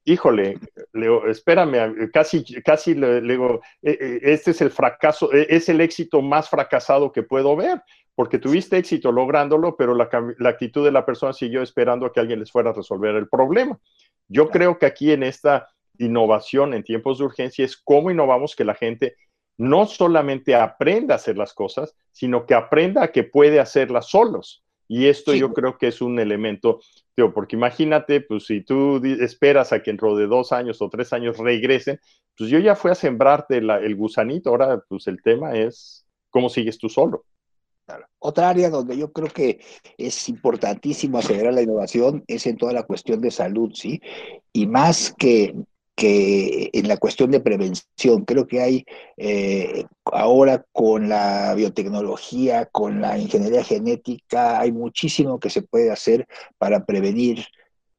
híjole, 0.06 0.58
Leo, 0.94 1.28
espérame, 1.28 2.10
casi, 2.12 2.44
casi 2.62 2.96
le, 2.96 3.22
digo, 3.22 3.62
e, 3.82 3.92
e, 3.92 4.34
este 4.34 4.52
es 4.52 4.62
el 4.62 4.72
fracaso, 4.72 5.32
e, 5.34 5.48
es 5.50 5.70
el 5.70 5.82
éxito 5.82 6.22
más 6.22 6.50
fracasado 6.50 7.12
que 7.12 7.24
puedo 7.24 7.56
ver, 7.56 7.82
porque 8.16 8.40
tuviste 8.40 8.78
éxito 8.78 9.12
lográndolo, 9.12 9.76
pero 9.76 9.96
la, 9.96 10.10
actitud 10.50 10.84
de 10.84 10.92
la 10.92 11.06
persona 11.06 11.34
siguió 11.34 11.62
esperando 11.62 12.06
a 12.06 12.14
que 12.14 12.20
alguien 12.20 12.40
les 12.40 12.52
fuera 12.52 12.72
a 12.72 12.74
resolver 12.74 13.16
el 13.16 13.28
problema. 13.30 13.80
Yo 14.28 14.50
creo 14.50 14.78
que 14.78 14.86
aquí 14.86 15.12
en 15.12 15.24
esta 15.24 15.68
innovación 15.98 16.74
en 16.74 16.84
tiempos 16.84 17.20
de 17.20 17.26
urgencia 17.26 17.66
es 17.66 17.78
cómo 17.78 18.12
innovamos 18.12 18.56
que 18.56 18.66
la 18.66 18.76
gente 18.76 19.16
no 19.58 19.86
solamente 19.86 20.56
aprenda 20.56 21.14
a 21.14 21.18
hacer 21.18 21.38
las 21.38 21.54
cosas, 21.54 21.96
sino 22.12 22.46
que 22.46 22.56
aprenda 22.56 23.04
a 23.04 23.12
que 23.12 23.24
puede 23.24 23.60
hacerlas 23.60 24.08
solos. 24.08 24.64
Y 24.94 25.08
esto 25.08 25.34
yo 25.34 25.54
creo 25.54 25.78
que 25.78 25.88
es 25.88 26.02
un 26.02 26.20
elemento, 26.20 26.82
porque 27.34 27.56
imagínate, 27.56 28.20
pues 28.20 28.46
si 28.48 28.60
tú 28.60 29.02
esperas 29.22 29.72
a 29.72 29.82
que 29.82 29.90
dentro 29.90 30.18
de 30.18 30.28
dos 30.28 30.52
años 30.52 30.82
o 30.82 30.90
tres 30.90 31.14
años 31.14 31.38
regresen, 31.38 31.98
pues 32.38 32.50
yo 32.50 32.60
ya 32.60 32.76
fui 32.76 32.92
a 32.92 32.96
sembrarte 32.96 33.60
el 33.60 33.96
gusanito, 33.96 34.50
ahora 34.50 34.84
pues 34.90 35.08
el 35.08 35.22
tema 35.22 35.54
es 35.54 36.06
cómo 36.30 36.50
sigues 36.50 36.78
tú 36.78 36.90
solo. 36.90 37.24
Otra 38.20 38.50
área 38.50 38.70
donde 38.70 38.98
yo 38.98 39.14
creo 39.14 39.30
que 39.30 39.62
es 39.98 40.28
importantísimo 40.28 41.20
acelerar 41.20 41.54
la 41.54 41.62
innovación 41.62 42.26
es 42.28 42.46
en 42.46 42.58
toda 42.58 42.74
la 42.74 42.84
cuestión 42.84 43.22
de 43.22 43.32
salud, 43.32 43.72
¿sí? 43.74 44.02
Y 44.52 44.68
más 44.68 45.16
que 45.18 45.56
que 46.02 46.72
en 46.74 46.88
la 46.88 46.98
cuestión 46.98 47.30
de 47.30 47.42
prevención, 47.42 48.26
creo 48.26 48.48
que 48.48 48.60
hay 48.60 48.86
eh, 49.18 49.86
ahora 50.06 50.66
con 50.72 51.10
la 51.10 51.54
biotecnología, 51.54 52.66
con 52.66 53.02
la 53.02 53.20
ingeniería 53.20 53.64
genética, 53.64 54.60
hay 54.60 54.72
muchísimo 54.72 55.40
que 55.40 55.52
se 55.52 55.62
puede 55.62 55.92
hacer 55.92 56.28
para 56.58 56.88
prevenir 56.88 57.46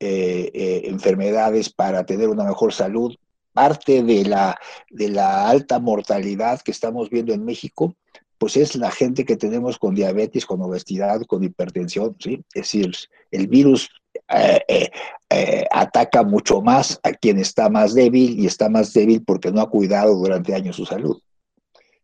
eh, 0.01 0.51
eh, 0.53 0.83
enfermedades, 0.87 1.73
para 1.73 2.05
tener 2.05 2.29
una 2.29 2.43
mejor 2.43 2.73
salud. 2.73 3.15
Parte 3.53 4.03
de 4.03 4.25
la, 4.25 4.59
de 4.91 5.09
la 5.09 5.49
alta 5.49 5.79
mortalidad 5.79 6.61
que 6.61 6.73
estamos 6.73 7.09
viendo 7.09 7.33
en 7.33 7.45
México 7.45 7.95
pues 8.37 8.57
es 8.57 8.75
la 8.75 8.91
gente 8.91 9.25
que 9.25 9.37
tenemos 9.37 9.79
con 9.79 9.95
diabetes, 9.95 10.45
con 10.47 10.61
obesidad, 10.61 11.23
con 11.29 11.45
hipertensión, 11.45 12.17
¿sí? 12.19 12.43
Es 12.53 12.63
decir, 12.63 12.91
el 13.31 13.47
virus 13.47 13.89
eh, 14.29 14.61
eh, 14.69 14.91
eh, 15.31 15.67
ataca 15.71 16.23
mucho 16.23 16.61
más 16.61 17.01
a 17.03 17.13
quien 17.13 17.39
está 17.39 17.69
más 17.69 17.95
débil 17.95 18.39
y 18.39 18.47
está 18.47 18.69
más 18.69 18.93
débil 18.93 19.23
porque 19.27 19.51
no 19.51 19.61
ha 19.61 19.71
cuidado 19.71 20.15
durante 20.15 20.55
años 20.55 20.77
su 20.77 20.87
salud. 20.87 21.21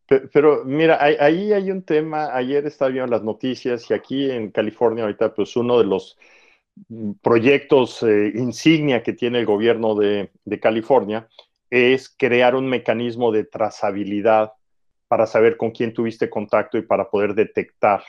Pero, 0.06 0.64
mira, 0.64 0.98
ahí 1.02 1.52
hay 1.52 1.70
un 1.70 1.82
tema, 1.82 2.34
ayer 2.34 2.66
estaba 2.66 2.90
viendo 2.90 3.10
las 3.10 3.22
noticias 3.22 3.90
y 3.90 3.94
aquí 3.94 4.30
en 4.30 4.50
California 4.50 5.04
ahorita 5.04 5.34
pues 5.34 5.54
uno 5.54 5.78
de 5.78 5.84
los 5.84 6.16
proyectos 7.20 8.02
insignia 8.02 9.02
que 9.02 9.12
tiene 9.12 9.40
el 9.40 9.44
gobierno 9.44 9.94
de 9.94 10.60
California 10.62 11.28
es 11.68 12.08
crear 12.08 12.54
un 12.54 12.66
mecanismo 12.68 13.30
de 13.32 13.44
trazabilidad 13.44 14.52
para 15.08 15.26
saber 15.26 15.58
con 15.58 15.72
quién 15.72 15.92
tuviste 15.92 16.30
contacto 16.30 16.78
y 16.78 16.82
para 16.82 17.10
poder 17.10 17.34
detectar 17.34 18.02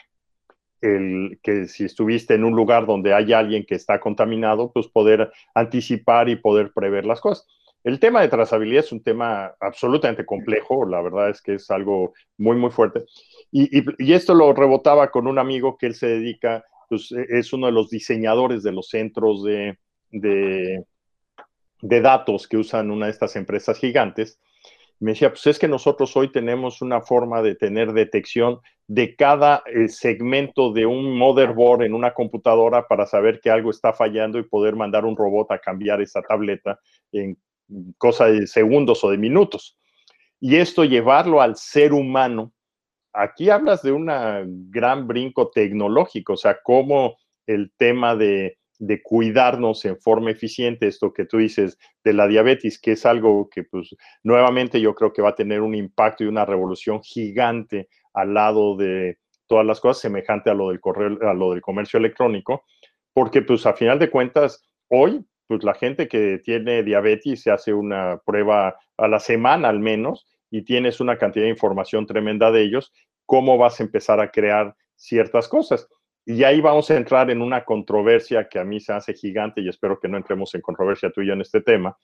el, 0.82 1.40
que 1.44 1.68
si 1.68 1.86
estuviste 1.86 2.36
en 2.36 2.44
un 2.44 2.56
lugar 2.56 2.86
donde 2.86 3.14
hay 3.14 3.34
alguien 3.34 3.66
que 3.66 3.76
está 3.76 4.00
contaminado, 4.00 4.72
pues 4.72 4.88
poder 4.88 5.32
anticipar 5.54 6.30
y 6.30 6.36
poder 6.36 6.72
prever 6.74 7.06
las 7.06 7.22
cosas. 7.22 7.48
El 7.84 8.00
tema 8.00 8.22
de 8.22 8.28
trazabilidad 8.28 8.84
es 8.84 8.92
un 8.92 9.02
tema 9.02 9.54
absolutamente 9.60 10.26
complejo, 10.26 10.86
la 10.86 11.02
verdad 11.02 11.30
es 11.30 11.42
que 11.42 11.56
es 11.56 11.72
algo 11.72 12.14
muy, 12.38 12.58
muy 12.58 12.72
fuerte. 12.72 13.06
Y, 13.52 14.14
esto 14.14 14.34
lo 14.34 14.54
rebotaba 14.54 15.12
con 15.12 15.28
un 15.28 15.40
amigo 15.40 15.78
que 15.78 15.88
él 15.88 15.96
se 15.96 16.08
dedica, 16.08 16.64
pues 16.90 17.12
e, 17.12 17.26
es 17.30 17.54
uno 17.54 17.68
de 17.68 17.74
los 17.74 17.90
diseñadores 17.90 18.64
de 18.64 18.72
los 18.72 18.90
centros 18.90 19.44
de 19.44 19.78
de 21.82 22.02
datos 22.02 22.48
que 22.48 22.58
usan 22.58 22.92
una 22.92 23.06
de 23.06 23.12
estas 23.12 23.36
empresas 23.36 23.78
gigantes. 23.78 24.40
Me 25.00 25.12
decía, 25.12 25.30
pues 25.30 25.48
es 25.48 25.58
que 25.58 25.68
nosotros 25.68 26.16
hoy 26.18 26.32
tenemos 26.32 26.82
una 26.82 27.02
forma 27.02 27.42
de 27.42 27.56
tener 27.56 27.94
detección 27.94 28.60
de 28.88 29.16
cada 29.16 29.64
eh, 29.66 29.88
segmento 29.88 30.74
de 30.74 30.86
un 30.86 31.18
motherboard 31.18 31.84
en 31.84 31.94
una 31.94 32.14
computadora 32.14 32.88
para 32.88 33.06
saber 33.06 33.40
que 33.40 33.50
algo 33.50 33.72
está 33.72 33.94
fallando 33.94 34.40
y 34.40 34.44
poder 34.44 34.76
mandar 34.76 35.06
un 35.06 35.16
robot 35.16 35.52
a 35.52 35.60
cambiar 35.60 36.02
esa 36.02 36.22
tableta 36.22 36.80
en 37.14 37.38
cosa 37.98 38.28
de 38.28 38.46
segundos 38.46 39.04
o 39.04 39.12
de 39.12 39.18
minutos. 39.18 39.78
Y 40.42 40.58
esto 40.58 40.84
llevarlo 40.84 41.42
al 41.42 41.56
ser 41.56 41.94
humano, 41.94 42.52
aquí 43.14 43.50
hablas 43.50 43.82
de 43.82 43.92
un 43.92 44.08
gran 44.70 45.08
brinco 45.08 45.50
tecnológico, 45.50 46.34
o 46.34 46.38
sea, 46.38 46.60
cómo 46.62 47.18
el 47.46 47.72
tema 47.78 48.16
de, 48.16 48.59
de, 48.80 49.02
cuidarnos 49.04 49.86
en 49.86 50.00
forma 50.00 50.32
eficiente, 50.32 50.88
esto 50.88 51.14
que 51.14 51.26
tú 51.26 51.38
dices 51.38 51.78
de 52.04 52.14
la 52.14 52.28
diabetes, 52.28 52.80
que 52.80 52.94
es 52.94 53.06
algo 53.06 53.50
que 53.50 53.64
pues 53.64 53.96
nuevamente 54.24 54.82
yo 54.82 54.96
creo 54.96 55.14
que 55.14 55.22
va 55.22 55.30
a 55.30 55.36
tener 55.36 55.62
un 55.62 55.76
impacto 55.76 56.24
y 56.24 56.28
una 56.28 56.46
revolución 56.46 57.02
gigante 57.04 57.90
al 58.14 58.34
lado 58.34 58.76
de 58.76 59.18
todas 59.48 59.66
las 59.66 59.80
cosas, 59.80 60.02
semejante 60.02 60.50
a 60.50 60.54
lo 60.54 60.70
del, 60.70 60.80
correo, 60.80 61.18
a 61.28 61.34
lo 61.34 61.52
del 61.52 61.62
comercio 61.62 61.98
electrónico, 61.98 62.64
porque 63.14 63.42
pues 63.42 63.66
a 63.66 63.74
final 63.74 64.00
de 64.00 64.10
cuentas, 64.10 64.64
hoy, 64.88 65.26
pues 65.48 65.64
la 65.64 65.74
gente 65.74 66.08
que 66.08 66.40
tiene 66.44 66.84
diabetes 66.84 67.42
se 67.42 67.52
hace 67.52 67.74
una 67.74 68.22
prueba 68.26 68.78
a 68.98 69.08
la 69.08 69.20
semana 69.20 69.70
al 69.70 69.80
menos 69.80 70.28
y 70.52 70.64
tienes 70.64 71.00
una 71.00 71.18
cantidad 71.18 71.46
de 71.46 71.52
información 71.52 72.06
tremenda 72.06 72.52
de 72.52 72.62
ellos, 72.62 72.94
¿cómo 73.26 73.58
vas 73.58 73.80
a 73.80 73.84
empezar 73.84 74.20
a 74.20 74.32
crear 74.32 74.76
ciertas 74.96 75.48
cosas? 75.48 75.88
Y 76.26 76.44
ahí 76.44 76.62
vamos 76.62 76.90
a 76.92 76.98
entrar 76.98 77.30
en 77.32 77.42
una 77.42 77.66
controversia 77.66 78.48
que 78.48 78.60
a 78.60 78.64
mí 78.64 78.80
se 78.80 78.94
hace 78.94 79.14
gigante 79.14 79.62
y 79.62 79.70
espero 79.70 80.00
que 80.00 80.08
no 80.08 80.18
entremos 80.18 80.54
en 80.54 80.62
controversia 80.62 81.12
yo 81.16 81.34
en 81.34 81.42
este 81.42 81.62
tema, 81.62 81.98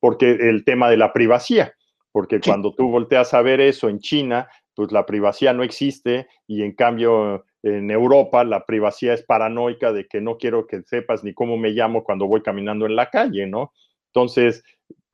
porque 0.00 0.30
el 0.30 0.64
tema 0.64 0.88
de 0.88 0.96
la 0.96 1.12
privacidad, 1.12 1.72
porque 2.12 2.40
cuando 2.40 2.74
tú 2.74 2.90
volteas 2.90 3.34
a 3.34 3.42
ver 3.42 3.60
eso 3.60 3.88
en 3.88 3.98
China, 3.98 4.48
pues 4.74 4.92
la 4.92 5.04
privacidad 5.04 5.54
no 5.54 5.62
existe 5.62 6.28
y 6.46 6.62
en 6.62 6.72
cambio 6.72 7.44
en 7.62 7.90
Europa 7.90 8.44
la 8.44 8.64
privacidad 8.64 9.14
es 9.14 9.22
paranoica 9.22 9.92
de 9.92 10.06
que 10.06 10.20
no 10.20 10.36
quiero 10.36 10.66
que 10.66 10.82
sepas 10.82 11.24
ni 11.24 11.34
cómo 11.34 11.56
me 11.56 11.70
llamo 11.70 12.04
cuando 12.04 12.26
voy 12.26 12.42
caminando 12.42 12.86
en 12.86 12.94
la 12.94 13.10
calle, 13.10 13.46
¿no? 13.46 13.72
Entonces, 14.08 14.62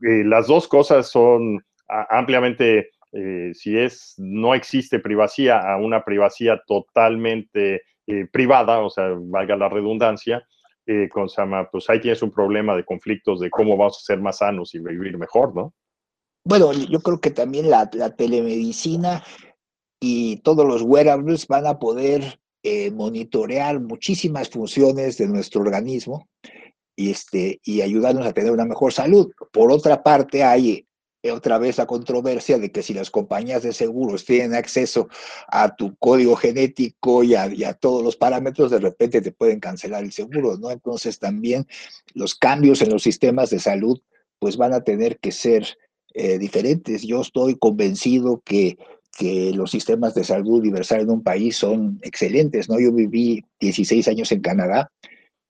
eh, 0.02 0.22
las 0.24 0.46
dos 0.46 0.68
cosas 0.68 1.10
son 1.10 1.64
ampliamente, 1.88 2.90
eh, 3.12 3.52
si 3.54 3.78
es, 3.78 4.14
no 4.18 4.54
existe 4.54 4.98
privacidad 4.98 5.70
a 5.70 5.76
una 5.76 6.04
privacidad 6.04 6.60
totalmente 6.66 7.82
eh, 8.20 8.26
privada, 8.30 8.80
o 8.80 8.90
sea, 8.90 9.14
valga 9.16 9.56
la 9.56 9.68
redundancia, 9.68 10.46
con 11.12 11.28
Sama, 11.28 11.70
pues 11.70 11.88
ahí 11.88 12.00
tienes 12.00 12.22
un 12.22 12.32
problema 12.32 12.76
de 12.76 12.84
conflictos 12.84 13.38
de 13.38 13.48
cómo 13.50 13.76
vamos 13.76 13.98
a 13.98 14.04
ser 14.04 14.20
más 14.20 14.38
sanos 14.38 14.74
y 14.74 14.80
vivir 14.80 15.16
mejor, 15.16 15.54
¿no? 15.54 15.72
Bueno, 16.44 16.72
yo 16.72 17.00
creo 17.00 17.20
que 17.20 17.30
también 17.30 17.70
la, 17.70 17.88
telemedicina 17.88 19.22
y 20.00 20.38
todos 20.38 20.66
los 20.66 20.82
wearables 20.82 21.46
van 21.46 21.66
a 21.66 21.78
poder 21.78 22.40
eh, 22.64 22.90
monitorear 22.90 23.78
muchísimas 23.80 24.50
funciones 24.50 25.18
de 25.18 25.28
nuestro 25.28 25.60
organismo 25.60 26.28
y, 26.96 27.10
este, 27.10 27.60
y 27.64 27.80
ayudarnos 27.80 28.26
a 28.26 28.32
tener 28.32 28.50
una 28.50 28.64
mejor 28.64 28.92
salud. 28.92 29.30
Por 29.52 29.70
otra 29.70 30.02
parte, 30.02 30.42
hay 30.42 30.70
eh, 30.70 30.86
otra 31.30 31.58
vez 31.58 31.78
la 31.78 31.86
controversia 31.86 32.58
de 32.58 32.72
que 32.72 32.82
si 32.82 32.94
las 32.94 33.10
compañías 33.10 33.62
de 33.62 33.72
seguros 33.72 34.24
tienen 34.24 34.54
acceso 34.54 35.08
a 35.48 35.76
tu 35.76 35.94
código 35.96 36.34
genético 36.34 37.22
y 37.22 37.34
a, 37.34 37.74
todos 37.74 38.02
los 38.02 38.16
parámetros, 38.16 38.70
de 38.70 38.80
repente 38.80 39.20
te 39.20 39.32
pueden 39.32 39.60
cancelar 39.60 40.02
el 40.02 40.12
seguro, 40.12 40.56
¿no? 40.56 40.70
Entonces 40.70 41.18
también 41.18 41.66
los 42.14 42.34
cambios 42.34 42.82
en 42.82 42.90
los 42.90 43.02
sistemas 43.02 43.50
de 43.50 43.60
salud 43.60 44.00
pues 44.38 44.56
van 44.56 44.72
a 44.72 44.82
tener 44.82 45.18
que 45.18 45.30
ser 45.30 45.78
eh, 46.14 46.38
diferentes. 46.38 47.02
Yo 47.02 47.20
estoy 47.20 47.56
convencido 47.56 48.42
que 48.44 48.76
que 49.16 49.52
los 49.52 49.70
sistemas 49.70 50.14
de 50.14 50.24
salud 50.24 50.60
universal 50.60 51.02
en 51.02 51.10
un 51.10 51.22
país 51.22 51.56
son 51.56 51.98
excelentes, 52.02 52.68
¿no? 52.68 52.80
Yo 52.80 52.92
viví 52.92 53.44
16 53.60 54.08
años 54.08 54.32
en 54.32 54.40
Canadá 54.40 54.90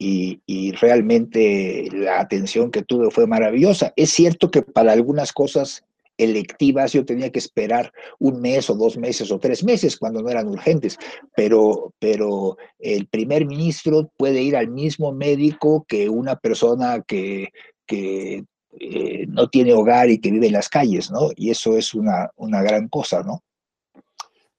y, 0.02 0.72
realmente 0.72 1.88
la 1.92 2.20
atención 2.20 2.70
que 2.70 2.82
tuve 2.82 3.10
fue 3.10 3.26
maravillosa. 3.26 3.92
Es 3.96 4.10
cierto 4.10 4.50
que 4.50 4.62
para 4.62 4.92
algunas 4.92 5.32
cosas 5.32 5.84
electivas 6.18 6.92
yo 6.92 7.04
tenía 7.04 7.30
que 7.30 7.38
esperar 7.38 7.92
un 8.18 8.40
mes 8.40 8.68
o 8.70 8.74
dos 8.74 8.96
meses 8.96 9.30
o 9.30 9.38
tres 9.38 9.64
meses 9.64 9.96
cuando 9.96 10.22
no 10.22 10.28
eran 10.28 10.48
urgentes, 10.48 10.98
pero, 11.34 11.94
pero 11.98 12.56
el 12.78 13.06
primer 13.06 13.46
ministro 13.46 14.10
puede 14.16 14.42
ir 14.42 14.56
al 14.56 14.68
mismo 14.68 15.12
médico 15.12 15.84
que 15.88 16.08
una 16.08 16.36
persona 16.36 17.02
que, 17.06 17.48
que 17.86 18.44
eh, 18.78 19.26
no 19.28 19.48
tiene 19.48 19.72
hogar 19.72 20.10
y 20.10 20.18
que 20.18 20.30
vive 20.30 20.46
en 20.46 20.52
las 20.54 20.68
calles, 20.68 21.10
¿no? 21.10 21.30
Y 21.36 21.50
eso 21.50 21.76
es 21.76 21.94
una, 21.94 22.30
una 22.36 22.62
gran 22.62 22.88
cosa, 22.88 23.22
¿no? 23.22 23.42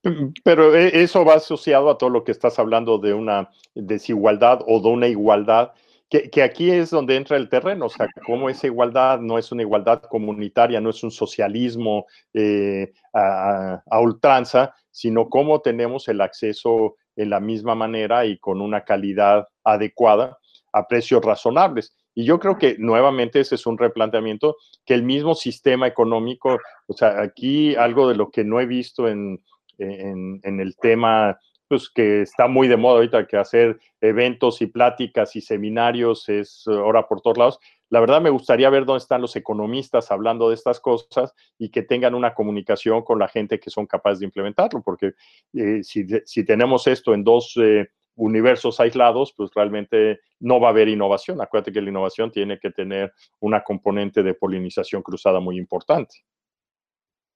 Mm, 0.03 0.33
pero 0.43 0.75
e, 0.75 1.01
eso 1.03 1.23
va 1.23 1.35
asociado 1.35 1.89
a 1.89 1.97
todo 1.97 2.09
lo 2.09 2.23
que 2.23 2.31
estás 2.31 2.59
hablando 2.59 2.97
de 2.97 3.13
una 3.13 3.49
desigualdad 3.73 4.59
o 4.67 4.81
de 4.81 4.89
una 4.89 5.07
igualdad, 5.07 5.71
que, 6.09 6.43
aquí 6.43 6.69
es 6.69 6.91
donde 6.91 7.15
entra 7.15 7.37
el 7.37 7.49
terreno, 7.49 7.87
o 7.87 7.89
sea, 7.89 8.07
cómo 8.27 8.47
esa 8.47 8.67
igualdad 8.67 9.19
no 9.19 9.39
es 9.39 9.51
una 9.51 9.63
igualdad 9.63 10.03
comunitaria, 10.03 10.79
no 10.79 10.91
es 10.91 11.03
un 11.03 11.09
socialismo 11.09 12.05
eh, 12.35 12.93
a, 13.13 13.81
ultranza, 13.99 14.75
sino 14.91 15.27
cómo 15.27 15.61
tenemos 15.61 16.07
el 16.09 16.21
acceso 16.21 16.97
en 17.15 17.31
la 17.31 17.39
misma 17.39 17.73
manera 17.73 18.27
y 18.27 18.37
con 18.37 18.61
una 18.61 18.83
calidad 18.83 19.47
adecuada 19.63 20.37
a 20.71 20.87
precios 20.87 21.25
razonables. 21.25 21.95
Y 22.13 22.25
yo 22.25 22.39
creo 22.39 22.59
que 22.59 22.75
nuevamente 22.77 23.39
ese 23.39 23.55
es 23.55 23.65
un 23.65 23.79
replanteamiento 23.79 24.57
que 24.85 24.93
el 24.93 25.01
mismo 25.01 25.33
sistema 25.33 25.87
económico, 25.87 26.59
o 26.85 26.93
sea, 26.93 27.21
aquí 27.21 27.75
algo 27.75 28.07
de 28.07 28.15
lo 28.15 28.29
que 28.29 28.43
no 28.43 28.59
he 28.59 28.67
visto 28.67 29.07
en, 29.07 29.41
en, 29.77 30.59
el 30.59 30.75
tema 30.77 31.37
pues, 31.67 31.89
que 31.89 32.21
está 32.21 32.47
muy 32.47 32.67
de 32.67 32.77
moda 32.77 32.95
ahorita, 32.95 33.27
que 33.27 33.37
hacer 33.37 33.79
eventos 34.01 34.61
y 34.61 34.67
pláticas 34.67 35.35
y 35.35 35.41
seminarios 35.41 36.29
es 36.29 36.63
ahora 36.67 37.07
por 37.07 37.21
todos 37.21 37.37
lados. 37.37 37.59
La 37.89 37.99
verdad 37.99 38.21
me 38.21 38.29
gustaría 38.29 38.69
ver 38.69 38.85
dónde 38.85 38.99
están 38.99 39.21
los 39.21 39.35
economistas 39.35 40.11
hablando 40.11 40.49
de 40.49 40.55
estas 40.55 40.79
cosas 40.79 41.33
y 41.57 41.69
que 41.69 41.83
tengan 41.83 42.15
una 42.15 42.33
comunicación 42.33 43.03
con 43.03 43.19
la 43.19 43.27
gente 43.27 43.59
que 43.59 43.69
son 43.69 43.85
capaces 43.85 44.19
de 44.19 44.25
implementarlo, 44.25 44.81
porque 44.81 45.13
eh, 45.53 45.83
si, 45.83 46.05
si, 46.25 46.45
tenemos 46.45 46.87
esto 46.87 47.13
en 47.13 47.23
dos 47.23 47.53
eh, 47.57 47.87
universos 48.15 48.79
aislados, 48.79 49.33
pues 49.35 49.51
realmente 49.53 50.19
no 50.39 50.59
va 50.59 50.67
a 50.67 50.71
haber 50.71 50.87
innovación. 50.87 51.41
Acuérdate 51.41 51.71
que 51.71 51.81
la 51.81 51.89
innovación 51.89 52.31
tiene 52.31 52.59
que 52.59 52.71
tener 52.71 53.13
una 53.39 53.63
componente 53.63 54.23
de 54.23 54.33
polinización 54.33 55.01
cruzada 55.01 55.39
muy 55.39 55.57
importante. 55.57 56.17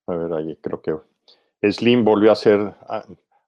A 0.06 0.14
ver, 0.14 0.32
ahí 0.32 0.56
creo 0.60 0.80
que 0.80 0.94
Slim 1.62 2.04
volvió 2.04 2.30
a 2.30 2.34
hacer 2.34 2.74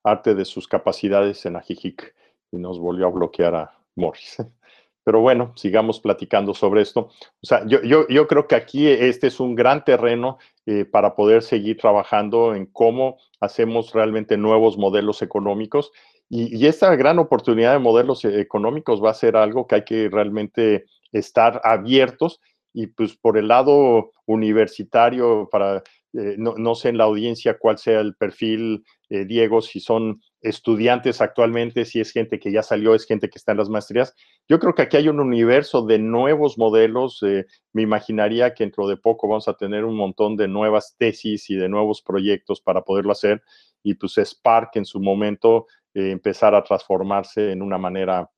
arte 0.03 0.35
de 0.35 0.45
sus 0.45 0.67
capacidades 0.67 1.45
en 1.47 1.57
Ajijic 1.57 2.15
y 2.53 2.57
nos 2.59 2.79
volvió 2.79 3.07
a 3.07 3.11
bloquear 3.11 3.55
a 3.55 3.79
Morris. 3.97 4.37
Pero 5.05 5.21
bueno, 5.21 5.53
sigamos 5.57 5.99
platicando 5.99 6.53
sobre 6.55 6.83
esto. 6.83 7.09
O 7.43 7.47
sea, 7.47 7.65
yo, 7.67 8.07
creo 8.29 8.47
que 8.47 8.55
aquí 8.55 8.87
este 8.87 9.29
es 9.29 9.41
un 9.41 9.55
gran 9.55 9.83
terreno 9.85 10.39
eh, 10.67 10.85
para 10.85 11.15
poder 11.15 11.43
seguir 11.43 11.79
trabajando 11.79 12.55
en 12.55 12.67
cómo 12.67 13.17
hacemos 13.41 13.93
realmente 13.95 14.37
nuevos 14.37 14.77
modelos 14.77 15.23
económicos. 15.23 15.91
Y, 16.29 16.55
y, 16.55 16.67
esta 16.67 16.95
gran 16.97 17.19
oportunidad 17.19 17.73
de 17.73 17.79
modelos 17.79 18.25
económicos 18.25 19.03
va 19.03 19.11
a 19.11 19.15
ser 19.15 19.37
algo 19.37 19.67
que 19.67 19.77
hay 19.77 19.85
que 19.85 20.09
realmente 20.11 20.85
estar 21.13 21.61
abiertos. 21.65 22.41
Y 22.73 22.89
pues 22.89 23.17
por 23.17 23.39
el 23.39 23.49
lado 23.49 24.13
universitario, 24.27 25.49
para 25.51 25.83
eh, 26.13 26.35
no, 26.39 26.75
sé 26.75 26.89
en 26.89 26.99
la 26.99 27.05
audiencia 27.05 27.57
cuál 27.57 27.79
sea 27.79 28.01
el 28.01 28.17
perfil, 28.17 28.85
eh, 29.11 29.25
Diego, 29.25 29.63
si 29.63 29.79
son 29.79 30.21
estudiantes 30.41 31.21
actualmente, 31.21 31.85
si 31.85 32.01
es 32.01 32.11
gente 32.11 32.41
que 32.41 32.51
ya 32.51 32.65
salió, 32.65 32.95
es 32.95 33.07
gente 33.07 33.29
que 33.29 33.39
está 33.39 33.53
en 33.53 33.59
las 33.59 33.69
maestrías. 33.69 34.15
Yo 34.49 34.59
creo 34.59 34.75
que 34.75 34.83
aquí 34.83 34.97
hay 34.97 35.09
un 35.09 35.21
universo 35.21 35.87
de 35.87 36.01
nuevos 36.01 36.59
modelos. 36.59 37.23
Eh, 37.23 37.47
me 37.73 37.83
imaginaría 37.83 38.55
que 38.55 38.65
dentro 38.65 38.89
de 38.89 38.97
poco 38.97 39.29
vamos 39.29 39.47
a 39.47 39.55
tener 39.55 39.85
un 39.85 39.97
montón 39.97 40.37
de 40.37 40.49
nuevas 40.49 40.97
tesis 40.99 41.49
y 41.49 41.55
de 41.55 41.69
nuevos 41.69 42.03
proyectos 42.03 42.61
para 42.61 42.83
poderlo 42.83 43.13
hacer. 43.13 43.43
Y 43.85 43.95
pues 43.95 44.17
Spark 44.19 44.71
en 44.75 44.85
su 44.85 45.01
momento 45.01 45.67
empezar 45.95 46.55
a 46.55 46.63
transformarse 46.63 47.51
en 47.51 47.63
una 47.63 47.77
manera 47.77 48.31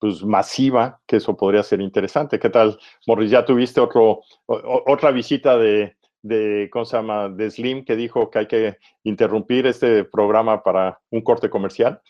pues 0.00 0.24
masiva, 0.24 1.00
que 1.06 1.16
eso 1.16 1.36
podría 1.36 1.62
ser 1.62 1.80
interesante. 1.80 2.38
¿Qué 2.38 2.48
tal, 2.48 2.78
Morris? 3.06 3.30
¿Ya 3.30 3.44
tuviste 3.44 3.80
otro, 3.80 4.22
otra 4.46 5.10
visita 5.10 5.58
de, 5.58 5.94
de, 6.22 6.68
¿cómo 6.72 6.86
se 6.86 6.96
llama? 6.96 7.28
de 7.28 7.50
Slim 7.50 7.84
que 7.84 7.96
dijo 7.96 8.30
que 8.30 8.38
hay 8.40 8.46
que 8.46 8.78
interrumpir 9.04 9.66
este 9.66 10.04
programa 10.04 10.62
para 10.62 10.98
un 11.10 11.20
corte 11.20 11.50
comercial? 11.50 12.00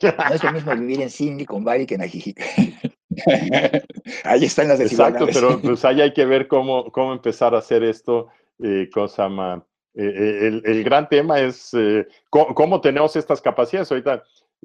No 0.00 0.34
es 0.34 0.42
lo 0.42 0.52
mismo 0.52 0.74
vivir 0.76 1.02
en 1.02 1.10
Silicon 1.10 1.64
Valley 1.64 1.86
que 1.86 1.96
en 1.96 2.02
Ajijic. 2.02 2.40
ahí 4.24 4.44
están 4.44 4.68
las 4.68 4.78
desigualdades. 4.78 5.28
Exacto, 5.28 5.58
pero 5.58 5.60
pues 5.60 5.84
ahí 5.84 6.00
hay 6.00 6.12
que 6.12 6.24
ver 6.24 6.48
cómo, 6.48 6.90
cómo 6.92 7.12
empezar 7.12 7.54
a 7.54 7.58
hacer 7.58 7.82
esto, 7.82 8.28
eh, 8.62 8.88
¿cómo 8.92 9.08
se 9.08 9.20
llama? 9.22 9.64
Eh, 9.94 10.04
eh, 10.04 10.46
el, 10.46 10.62
el, 10.64 10.84
gran 10.84 11.08
tema 11.08 11.40
es 11.40 11.72
cómo, 12.30 12.54
cómo, 12.54 12.80
tenemos 12.80 13.16
estas 13.16 13.40
capacidades. 13.40 13.90
Ahorita 13.90 14.22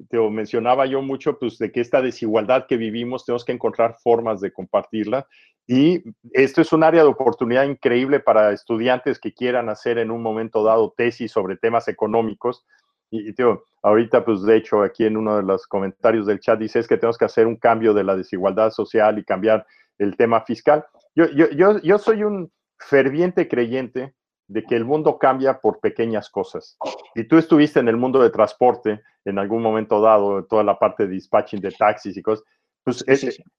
te 0.08 0.18
mencionaba 0.30 0.86
yo 0.86 1.02
mucho, 1.02 1.38
pues 1.38 1.58
de 1.58 1.70
que 1.70 1.80
esta 1.80 2.02
desigualdad 2.02 2.66
que 2.66 2.76
vivimos 2.76 3.24
tenemos 3.24 3.44
que 3.44 3.52
encontrar 3.52 3.94
formas 4.02 4.40
de 4.40 4.52
compartirla. 4.52 5.26
Y 5.66 6.02
esto 6.32 6.60
es 6.60 6.72
un 6.72 6.82
área 6.82 7.02
de 7.02 7.08
oportunidad 7.08 7.64
increíble 7.64 8.20
para 8.20 8.52
estudiantes 8.52 9.18
que 9.18 9.32
quieran 9.32 9.68
hacer 9.68 9.98
en 9.98 10.10
un 10.10 10.22
momento 10.22 10.62
dado 10.62 10.92
tesis 10.96 11.32
sobre 11.32 11.56
temas 11.56 11.88
económicos. 11.88 12.66
Y, 13.10 13.32
tío, 13.32 13.64
ahorita, 13.82 14.24
pues 14.24 14.42
de 14.42 14.56
hecho, 14.56 14.82
aquí 14.82 15.04
en 15.04 15.16
uno 15.16 15.36
de 15.36 15.42
los 15.42 15.66
comentarios 15.66 16.26
del 16.26 16.40
chat 16.40 16.58
dice 16.58 16.80
es 16.80 16.88
que 16.88 16.96
tenemos 16.96 17.16
que 17.16 17.24
hacer 17.24 17.46
un 17.46 17.56
cambio 17.56 17.94
de 17.94 18.04
la 18.04 18.16
desigualdad 18.16 18.70
social 18.70 19.18
y 19.18 19.24
cambiar 19.24 19.66
el 19.98 20.16
tema 20.16 20.40
fiscal. 20.42 20.84
Yo, 21.14 21.26
yo, 21.30 21.48
yo, 21.50 21.78
yo 21.78 21.98
soy 21.98 22.24
un 22.24 22.52
ferviente 22.78 23.48
creyente 23.48 24.14
de 24.46 24.62
que 24.64 24.76
el 24.76 24.84
mundo 24.84 25.18
cambia 25.18 25.60
por 25.60 25.80
pequeñas 25.80 26.28
cosas. 26.30 26.76
Y 27.14 27.24
tú 27.24 27.38
estuviste 27.38 27.80
en 27.80 27.88
el 27.88 27.96
mundo 27.96 28.22
de 28.22 28.30
transporte 28.30 29.02
en 29.24 29.38
algún 29.38 29.62
momento 29.62 30.00
dado, 30.00 30.44
toda 30.44 30.62
la 30.62 30.78
parte 30.78 31.06
de 31.06 31.14
dispatching 31.14 31.60
de 31.60 31.72
taxis 31.72 32.16
y 32.16 32.22
cosas. 32.22 32.44
Pues 32.82 33.04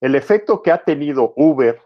el 0.01 0.15
efecto 0.15 0.61
que 0.61 0.71
ha 0.71 0.83
tenido 0.83 1.33
Uber 1.35 1.81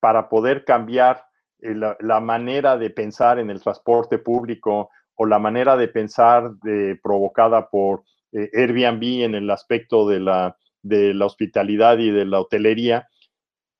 para 0.00 0.28
poder 0.28 0.64
cambiar 0.64 1.24
eh, 1.60 1.74
la, 1.74 2.20
manera 2.20 2.76
de 2.76 2.90
pensar 2.90 3.38
en 3.38 3.50
el 3.50 3.62
transporte 3.62 4.18
público 4.18 4.90
o 5.14 5.26
la 5.26 5.38
manera 5.38 5.76
de 5.76 5.88
pensar 5.88 6.50
de, 6.62 6.98
provocada 7.02 7.68
por 7.68 8.02
eh, 8.32 8.50
Airbnb 8.52 9.24
en 9.24 9.34
el 9.34 9.50
aspecto 9.50 10.08
de 10.08 10.20
la, 10.20 10.56
de 10.82 11.14
la 11.14 11.26
hospitalidad 11.26 11.98
y 11.98 12.10
de 12.10 12.26
la 12.26 12.40
hotelería, 12.40 13.08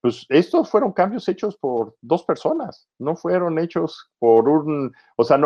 pues 0.01 0.27
estos 0.29 0.71
fueron 0.71 0.93
cambios 0.93 1.29
hechos 1.29 1.57
por 1.57 1.97
dos 2.01 2.25
personas, 2.25 2.89
no 2.99 3.17
fueron 3.17 3.59
hechos 3.59 4.11
por 4.19 4.49
un, 4.49 4.93
o 5.17 5.25
sea, 5.25 5.41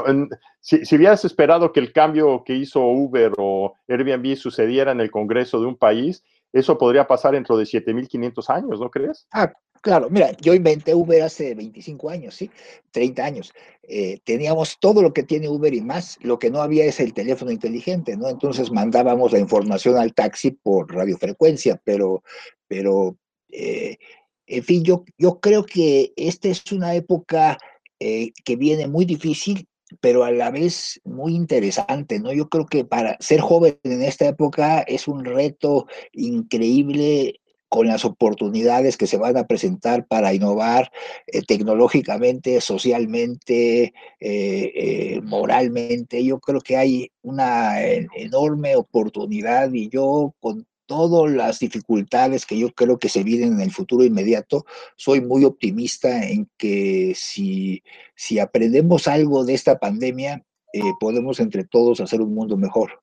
si, 0.61 0.85
si, 0.85 0.97
hubieras 0.97 1.25
esperado 1.25 1.73
que 1.73 1.81
el 1.81 1.93
cambio 1.93 2.43
que 2.45 2.55
hizo 2.55 2.81
Uber 2.81 3.33
o 3.39 3.75
Airbnb 3.89 4.37
sucediera 4.37 4.93
en 4.93 5.01
el 5.01 5.11
Congreso 5.11 5.61
de 5.61 5.67
un 5.67 5.77
país, 5.77 6.23
eso 6.53 6.77
podría 6.79 7.07
pasar 7.07 7.33
dentro 7.33 7.57
de 7.57 7.65
7.500 7.65 8.51
años, 8.51 8.81
¿no 8.81 8.91
crees? 8.91 9.27
Ah, 9.33 9.53
claro, 9.81 10.09
mira, 10.11 10.33
yo 10.41 10.53
inventé 10.53 10.95
Uber 10.95 11.23
hace 11.23 11.55
25 11.55 12.11
años, 12.11 12.35
¿sí? 12.35 12.51
30 12.91 13.25
años. 13.25 13.53
Eh, 13.83 14.19
teníamos 14.25 14.79
todo 14.81 15.01
lo 15.01 15.13
que 15.13 15.23
tiene 15.23 15.49
Uber 15.49 15.73
y 15.73 15.81
más, 15.81 16.19
lo 16.23 16.39
que 16.39 16.51
no 16.51 16.61
había 16.61 16.85
es 16.85 16.99
el 17.01 17.15
teléfono 17.15 17.51
inteligente, 17.53 18.17
¿no? 18.17 18.29
Entonces 18.29 18.71
mandábamos 18.71 19.33
la 19.33 19.39
información 19.39 19.97
al 19.97 20.13
taxi 20.13 20.51
por 20.51 20.93
radiofrecuencia, 20.93 21.81
pero, 21.85 22.25
pero 22.67 23.17
eh, 23.49 23.99
en 24.51 24.65
fin, 24.65 24.83
yo, 24.83 25.05
yo 25.17 25.39
creo 25.41 25.65
que 25.65 26.13
esta 26.17 26.49
es 26.49 26.71
una 26.73 26.95
época 26.95 27.59
eh, 28.01 28.33
que 28.45 28.57
viene 28.57 28.89
muy 28.89 29.05
difícil, 29.05 29.69
pero 30.01 30.25
a 30.25 30.33
la 30.33 30.51
vez 30.51 31.01
muy 31.05 31.35
interesante, 31.35 32.19
¿no? 32.19 32.33
Yo 32.33 32.49
creo 32.49 32.67
que 32.67 32.85
para 32.85 33.17
ser 33.21 33.41
joven 33.41 33.79
en 33.85 34.03
esta 34.03 34.27
época 34.27 34.81
es 34.81 35.07
un 35.07 35.25
reto 35.25 35.87
increíble 36.13 37.41
con 37.69 37.87
las 37.87 38.05
oportunidades 38.05 38.97
que 38.97 39.07
se 39.07 39.17
van 39.17 39.37
a 39.37 39.47
presentar 39.47 40.05
para 40.09 40.35
innovar 40.35 40.91
eh, 41.29 41.43
tecnológicamente, 41.43 42.61
socialmente, 42.61 43.95
eh, 44.19 45.21
moralmente. 45.23 46.25
Yo 46.25 46.41
creo 46.41 46.61
que 46.61 46.77
hay 46.77 47.13
una 47.23 47.81
enorme 47.83 48.75
oportunidad 48.75 49.73
y 49.73 49.89
yo 49.89 50.35
con 50.41 50.67
todas 50.91 51.31
las 51.31 51.61
dificultades 51.61 52.45
que 52.45 52.59
yo 52.59 52.73
creo 52.73 52.99
que 52.99 53.09
se 53.09 53.23
vienen 53.23 53.53
en 53.53 53.61
el 53.61 53.71
futuro 53.71 54.03
inmediato, 54.03 54.67
soy 54.97 55.21
muy 55.21 55.45
optimista 55.45 56.27
en 56.27 56.51
que 56.59 57.13
si, 57.15 57.85
si 58.17 58.41
aprendemos 58.41 59.07
algo 59.07 59.45
de 59.45 59.55
esta 59.55 59.79
pandemia, 59.79 60.45
eh, 60.73 60.81
podemos 60.99 61.39
entre 61.39 61.63
todos 61.63 62.01
hacer 62.01 62.21
un 62.21 62.35
mundo 62.35 62.57
mejor. 62.57 63.01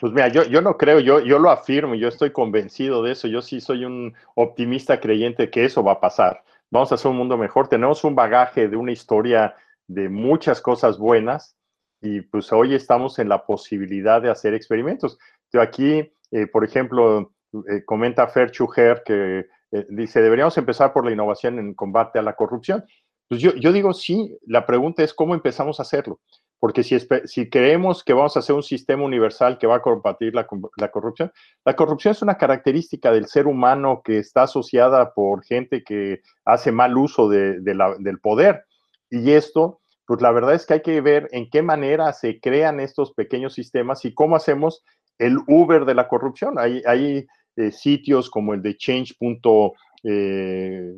Pues 0.00 0.14
mira, 0.14 0.28
yo, 0.28 0.44
yo 0.44 0.62
no 0.62 0.78
creo, 0.78 0.98
yo, 1.00 1.20
yo 1.20 1.38
lo 1.38 1.50
afirmo, 1.50 1.94
yo 1.94 2.08
estoy 2.08 2.30
convencido 2.32 3.02
de 3.02 3.12
eso, 3.12 3.28
yo 3.28 3.42
sí 3.42 3.60
soy 3.60 3.84
un 3.84 4.14
optimista 4.34 4.98
creyente 4.98 5.50
que 5.50 5.66
eso 5.66 5.84
va 5.84 5.92
a 5.92 6.00
pasar. 6.00 6.42
Vamos 6.70 6.90
a 6.90 6.94
hacer 6.94 7.10
un 7.10 7.18
mundo 7.18 7.36
mejor, 7.36 7.68
tenemos 7.68 8.02
un 8.02 8.14
bagaje 8.14 8.66
de 8.66 8.78
una 8.78 8.92
historia 8.92 9.54
de 9.88 10.08
muchas 10.08 10.62
cosas 10.62 10.96
buenas 10.96 11.54
y 12.00 12.22
pues 12.22 12.50
hoy 12.50 12.74
estamos 12.74 13.18
en 13.18 13.28
la 13.28 13.44
posibilidad 13.44 14.22
de 14.22 14.30
hacer 14.30 14.54
experimentos. 14.54 15.18
Yo 15.52 15.60
aquí 15.60 16.10
eh, 16.30 16.46
por 16.46 16.64
ejemplo, 16.64 17.32
eh, 17.68 17.84
comenta 17.84 18.26
Fer 18.28 18.50
Chuger 18.50 19.02
que 19.04 19.46
eh, 19.72 19.86
dice, 19.90 20.20
deberíamos 20.20 20.56
empezar 20.58 20.92
por 20.92 21.04
la 21.04 21.12
innovación 21.12 21.58
en 21.58 21.74
combate 21.74 22.18
a 22.18 22.22
la 22.22 22.34
corrupción. 22.34 22.84
Pues 23.28 23.40
yo, 23.40 23.54
yo 23.54 23.72
digo, 23.72 23.92
sí, 23.92 24.38
la 24.46 24.66
pregunta 24.66 25.02
es 25.02 25.12
cómo 25.12 25.34
empezamos 25.34 25.80
a 25.80 25.82
hacerlo. 25.82 26.20
Porque 26.58 26.82
si, 26.82 26.96
si 27.26 27.50
creemos 27.50 28.02
que 28.02 28.14
vamos 28.14 28.36
a 28.36 28.40
hacer 28.40 28.56
un 28.56 28.62
sistema 28.62 29.04
universal 29.04 29.58
que 29.58 29.66
va 29.66 29.76
a 29.76 29.82
combatir 29.82 30.34
la, 30.34 30.46
la, 30.76 30.90
corrupción, 30.90 31.30
la 31.64 31.76
corrupción 31.76 32.12
es 32.12 32.22
una 32.22 32.38
característica 32.38 33.12
del 33.12 33.26
ser 33.26 33.46
humano 33.46 34.00
que 34.02 34.18
está 34.18 34.44
asociada 34.44 35.12
por 35.12 35.44
gente 35.44 35.84
que 35.84 36.22
hace 36.44 36.72
mal 36.72 36.96
uso 36.96 37.28
del 37.28 38.18
poder. 38.22 38.64
Y 39.10 39.32
esto, 39.32 39.80
pues 40.06 40.22
la 40.22 40.32
verdad 40.32 40.54
es 40.54 40.64
que 40.64 40.74
hay 40.74 40.82
que 40.82 41.00
ver 41.02 41.28
en 41.32 41.50
qué 41.50 41.62
manera 41.62 42.12
se 42.14 42.40
crean 42.40 42.80
estos 42.80 43.12
pequeños 43.12 43.52
sistemas 43.52 44.04
y 44.06 44.14
cómo 44.14 44.34
hacemos 44.34 44.82
el 45.18 45.38
Uber 45.46 45.84
de 45.84 45.94
la 45.94 46.08
corrupción. 46.08 46.58
Hay, 46.58 46.82
hay 46.86 47.26
eh, 47.56 47.72
sitios 47.72 48.30
como 48.30 48.54
el 48.54 48.62
de 48.62 48.76
change.org 48.76 49.72
eh, 50.04 50.94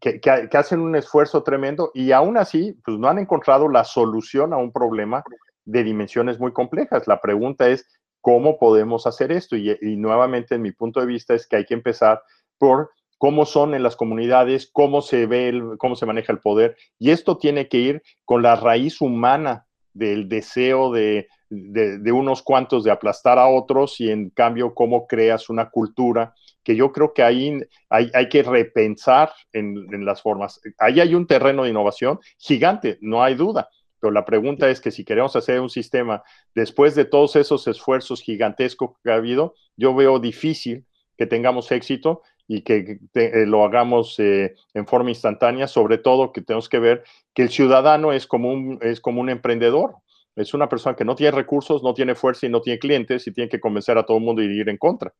que, 0.00 0.20
que, 0.20 0.56
hacen 0.56 0.80
un 0.80 0.96
esfuerzo 0.96 1.42
tremendo 1.42 1.90
y 1.94 2.12
aún 2.12 2.36
así 2.36 2.78
pues, 2.84 2.98
no 2.98 3.08
han 3.08 3.18
encontrado 3.18 3.68
la 3.68 3.84
solución 3.84 4.52
a 4.52 4.56
un 4.56 4.72
problema 4.72 5.22
de 5.64 5.84
dimensiones 5.84 6.38
muy 6.38 6.52
complejas. 6.52 7.06
La 7.06 7.20
pregunta 7.20 7.68
es, 7.68 7.86
¿cómo 8.20 8.58
podemos 8.58 9.06
hacer 9.06 9.32
esto? 9.32 9.56
Y, 9.56 9.76
nuevamente, 9.96 10.54
en 10.54 10.62
mi 10.62 10.72
punto 10.72 11.00
de 11.00 11.06
vista, 11.06 11.34
es 11.34 11.46
que 11.46 11.56
hay 11.56 11.64
que 11.64 11.74
empezar 11.74 12.22
por 12.58 12.90
cómo 13.18 13.44
son 13.44 13.74
en 13.74 13.82
las 13.82 13.96
comunidades, 13.96 14.70
cómo 14.72 15.02
se 15.02 15.26
ve, 15.26 15.62
cómo 15.78 15.94
se 15.96 16.06
maneja 16.06 16.32
el 16.32 16.40
poder. 16.40 16.76
Y 16.98 17.10
esto 17.10 17.36
tiene 17.36 17.68
que 17.68 17.78
ir 17.78 18.02
con 18.24 18.42
la 18.42 18.56
raíz 18.56 19.00
humana 19.00 19.66
del 19.92 20.28
deseo 20.28 20.92
de 20.92 21.28
de, 21.52 22.12
unos 22.12 22.42
cuantos 22.42 22.82
de 22.82 22.90
aplastar 22.90 23.38
a 23.38 23.46
otros 23.46 24.00
y 24.00 24.10
en 24.10 24.30
cambio 24.30 24.74
cómo 24.74 25.06
creas 25.06 25.50
una 25.50 25.68
cultura 25.68 26.34
que 26.64 26.74
yo 26.74 26.92
creo 26.92 27.12
que 27.12 27.22
ahí 27.22 27.60
hay, 27.90 28.10
hay 28.14 28.28
que 28.28 28.42
repensar 28.42 29.32
en, 29.52 30.04
las 30.04 30.22
formas. 30.22 30.60
Ahí 30.78 31.00
hay 31.00 31.14
un 31.14 31.26
terreno 31.26 31.64
de 31.64 31.70
innovación 31.70 32.20
gigante, 32.38 32.98
no 33.00 33.22
hay 33.22 33.34
duda. 33.34 33.68
Pero 34.00 34.12
la 34.12 34.24
pregunta 34.24 34.68
es 34.70 34.80
que 34.80 34.90
si 34.90 35.04
queremos 35.04 35.36
hacer 35.36 35.60
un 35.60 35.70
sistema 35.70 36.22
después 36.54 36.94
de 36.94 37.04
todos 37.04 37.36
esos 37.36 37.66
esfuerzos 37.68 38.22
gigantescos 38.22 38.92
que 39.02 39.10
ha 39.10 39.16
habido, 39.16 39.54
yo 39.76 39.94
veo 39.94 40.18
difícil 40.18 40.86
que 41.18 41.26
tengamos 41.26 41.70
éxito 41.70 42.22
y 42.48 42.62
que 42.62 42.98
eh, 43.14 43.44
lo 43.46 43.64
hagamos 43.64 44.18
eh, 44.18 44.54
en 44.74 44.86
forma 44.86 45.10
instantánea, 45.10 45.68
sobre 45.68 45.98
todo 45.98 46.32
que 46.32 46.40
tenemos 46.40 46.68
que 46.68 46.78
ver 46.78 47.04
que 47.34 47.42
el 47.42 47.50
ciudadano 47.50 48.12
es 48.12 48.26
como 48.26 48.50
un, 48.50 48.78
es 48.82 49.00
como 49.00 49.20
un 49.20 49.30
emprendedor. 49.30 49.96
Es 50.36 50.54
una 50.54 50.68
persona 50.68 50.96
que 50.96 51.04
no 51.04 51.14
tiene 51.14 51.32
recursos, 51.32 51.82
no 51.82 51.94
tiene 51.94 52.14
fuerza 52.14 52.46
y 52.46 52.48
no 52.48 52.60
tiene 52.60 52.78
clientes 52.78 53.26
y 53.26 53.32
tiene 53.32 53.50
que 53.50 53.60
convencer 53.60 53.98
a 53.98 54.04
todo 54.04 54.16
el 54.16 54.24
mundo 54.24 54.42
y 54.42 54.46
ir 54.46 54.68
en 54.68 54.78
contra. 54.78 55.12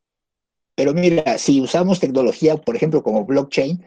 Pero 0.75 0.93
mira, 0.93 1.37
si 1.37 1.61
usamos 1.61 1.99
tecnología, 1.99 2.57
por 2.57 2.75
ejemplo, 2.75 3.03
como 3.03 3.25
blockchain, 3.25 3.83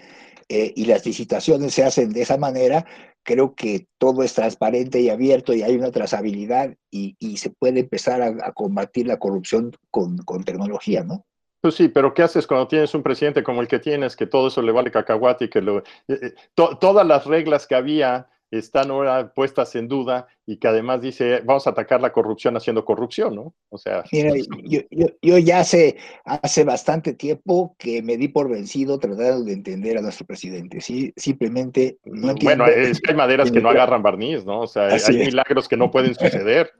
eh, 0.48 0.72
y 0.76 0.84
las 0.84 1.04
licitaciones 1.04 1.74
se 1.74 1.82
hacen 1.82 2.12
de 2.12 2.22
esa 2.22 2.36
manera, 2.36 2.86
creo 3.24 3.56
que 3.56 3.88
todo 3.98 4.22
es 4.22 4.32
transparente 4.32 5.00
y 5.00 5.08
abierto 5.08 5.52
y 5.52 5.62
hay 5.62 5.74
una 5.74 5.90
trazabilidad 5.90 6.76
y, 6.88 7.16
se 7.36 7.50
puede 7.50 7.80
empezar 7.80 8.22
a, 8.22 8.52
combatir 8.52 9.08
la 9.08 9.18
corrupción 9.18 9.72
con, 9.90 10.16
tecnología, 10.44 11.02
¿no? 11.02 11.26
Pues 11.60 11.74
sí, 11.74 11.88
pero 11.88 12.14
¿qué 12.14 12.22
haces 12.22 12.46
cuando 12.46 12.68
tienes 12.68 12.94
un 12.94 13.02
presidente 13.02 13.42
como 13.42 13.60
el 13.60 13.66
que 13.66 13.80
tienes, 13.80 14.14
que 14.14 14.28
todo 14.28 14.46
eso 14.46 14.62
le 14.62 14.70
vale 14.70 14.92
cacahuate 14.92 15.46
y 15.46 15.50
que 15.50 15.60
lo, 15.60 15.78
eh, 15.78 15.82
eh, 16.08 16.34
todas 16.54 17.04
las 17.04 17.26
reglas 17.26 17.66
que 17.66 17.74
había 17.74 18.28
están 18.50 18.90
ahora 18.90 19.32
puestas 19.34 19.74
en 19.74 19.88
duda 19.88 20.28
y 20.46 20.58
que 20.58 20.68
además 20.68 21.00
dice, 21.00 21.40
vamos 21.44 21.66
a 21.66 21.70
atacar 21.70 22.00
la 22.00 22.12
corrupción 22.12 22.56
haciendo 22.56 22.84
corrupción, 22.84 23.34
¿no? 23.34 23.54
O 23.68 23.78
sea... 23.78 24.04
Mira, 24.12 24.32
yo, 24.64 24.80
yo, 25.20 25.38
ya 25.38 25.60
hace, 25.60 25.96
hace 26.24 26.64
bastante 26.64 27.14
tiempo 27.14 27.74
que 27.78 28.02
me 28.02 28.16
di 28.16 28.28
por 28.28 28.48
vencido 28.48 28.98
tratando 28.98 29.44
de 29.44 29.52
entender 29.52 29.98
a 29.98 30.02
nuestro 30.02 30.26
presidente, 30.26 30.80
¿sí? 30.80 31.12
Simplemente 31.16 31.98
no 32.04 32.30
entiendo. 32.30 32.64
Bueno, 32.64 32.80
es 32.80 33.00
que 33.00 33.10
hay 33.10 33.16
maderas 33.16 33.50
que 33.50 33.60
no 33.60 33.70
agarran 33.70 34.02
barniz, 34.02 34.44
¿no? 34.44 34.60
O 34.60 34.66
sea, 34.66 34.88
hay 34.88 35.16
milagros 35.16 35.68
que 35.68 35.76
no 35.76 35.90
pueden 35.90 36.14
suceder. 36.14 36.70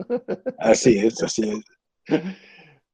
Así 0.59 0.99
es, 0.99 1.23
así 1.23 1.51
es. 1.51 2.21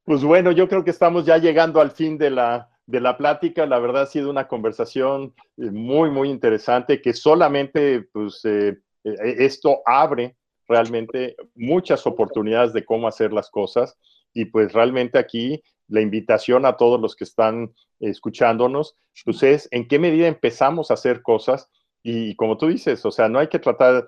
Pues 0.03 0.23
bueno, 0.23 0.51
yo 0.51 0.67
creo 0.67 0.83
que 0.83 0.91
estamos 0.91 1.25
ya 1.25 1.37
llegando 1.37 1.79
al 1.79 1.91
fin 1.91 2.17
de 2.17 2.31
la, 2.31 2.72
de 2.85 2.99
la 2.99 3.17
plática. 3.17 3.65
La 3.65 3.79
verdad 3.79 4.03
ha 4.03 4.07
sido 4.07 4.29
una 4.29 4.47
conversación 4.47 5.33
eh, 5.57 5.71
muy, 5.71 6.09
muy 6.09 6.29
interesante 6.29 7.01
que 7.01 7.13
solamente, 7.13 8.07
pues, 8.11 8.43
eh, 8.45 8.77
eh, 9.03 9.35
esto 9.39 9.81
abre 9.85 10.35
realmente 10.67 11.35
muchas 11.55 12.05
oportunidades 12.07 12.73
de 12.73 12.85
cómo 12.85 13.07
hacer 13.07 13.33
las 13.33 13.49
cosas. 13.49 13.97
Y 14.33 14.45
pues 14.45 14.73
realmente 14.73 15.19
aquí 15.19 15.61
la 15.87 16.01
invitación 16.01 16.65
a 16.65 16.75
todos 16.77 16.99
los 16.99 17.15
que 17.15 17.25
están 17.25 17.73
escuchándonos, 17.99 18.97
pues 19.23 19.43
es 19.43 19.67
en 19.71 19.87
qué 19.87 19.99
medida 19.99 20.27
empezamos 20.27 20.89
a 20.89 20.95
hacer 20.95 21.21
cosas 21.21 21.69
Y 22.01 22.35
como 22.35 22.57
tú 22.57 22.67
dices, 22.67 23.05
o 23.05 23.11
sea, 23.11 23.29
no 23.29 23.39
hay 23.39 23.47
que 23.47 23.59
tratar, 23.59 24.07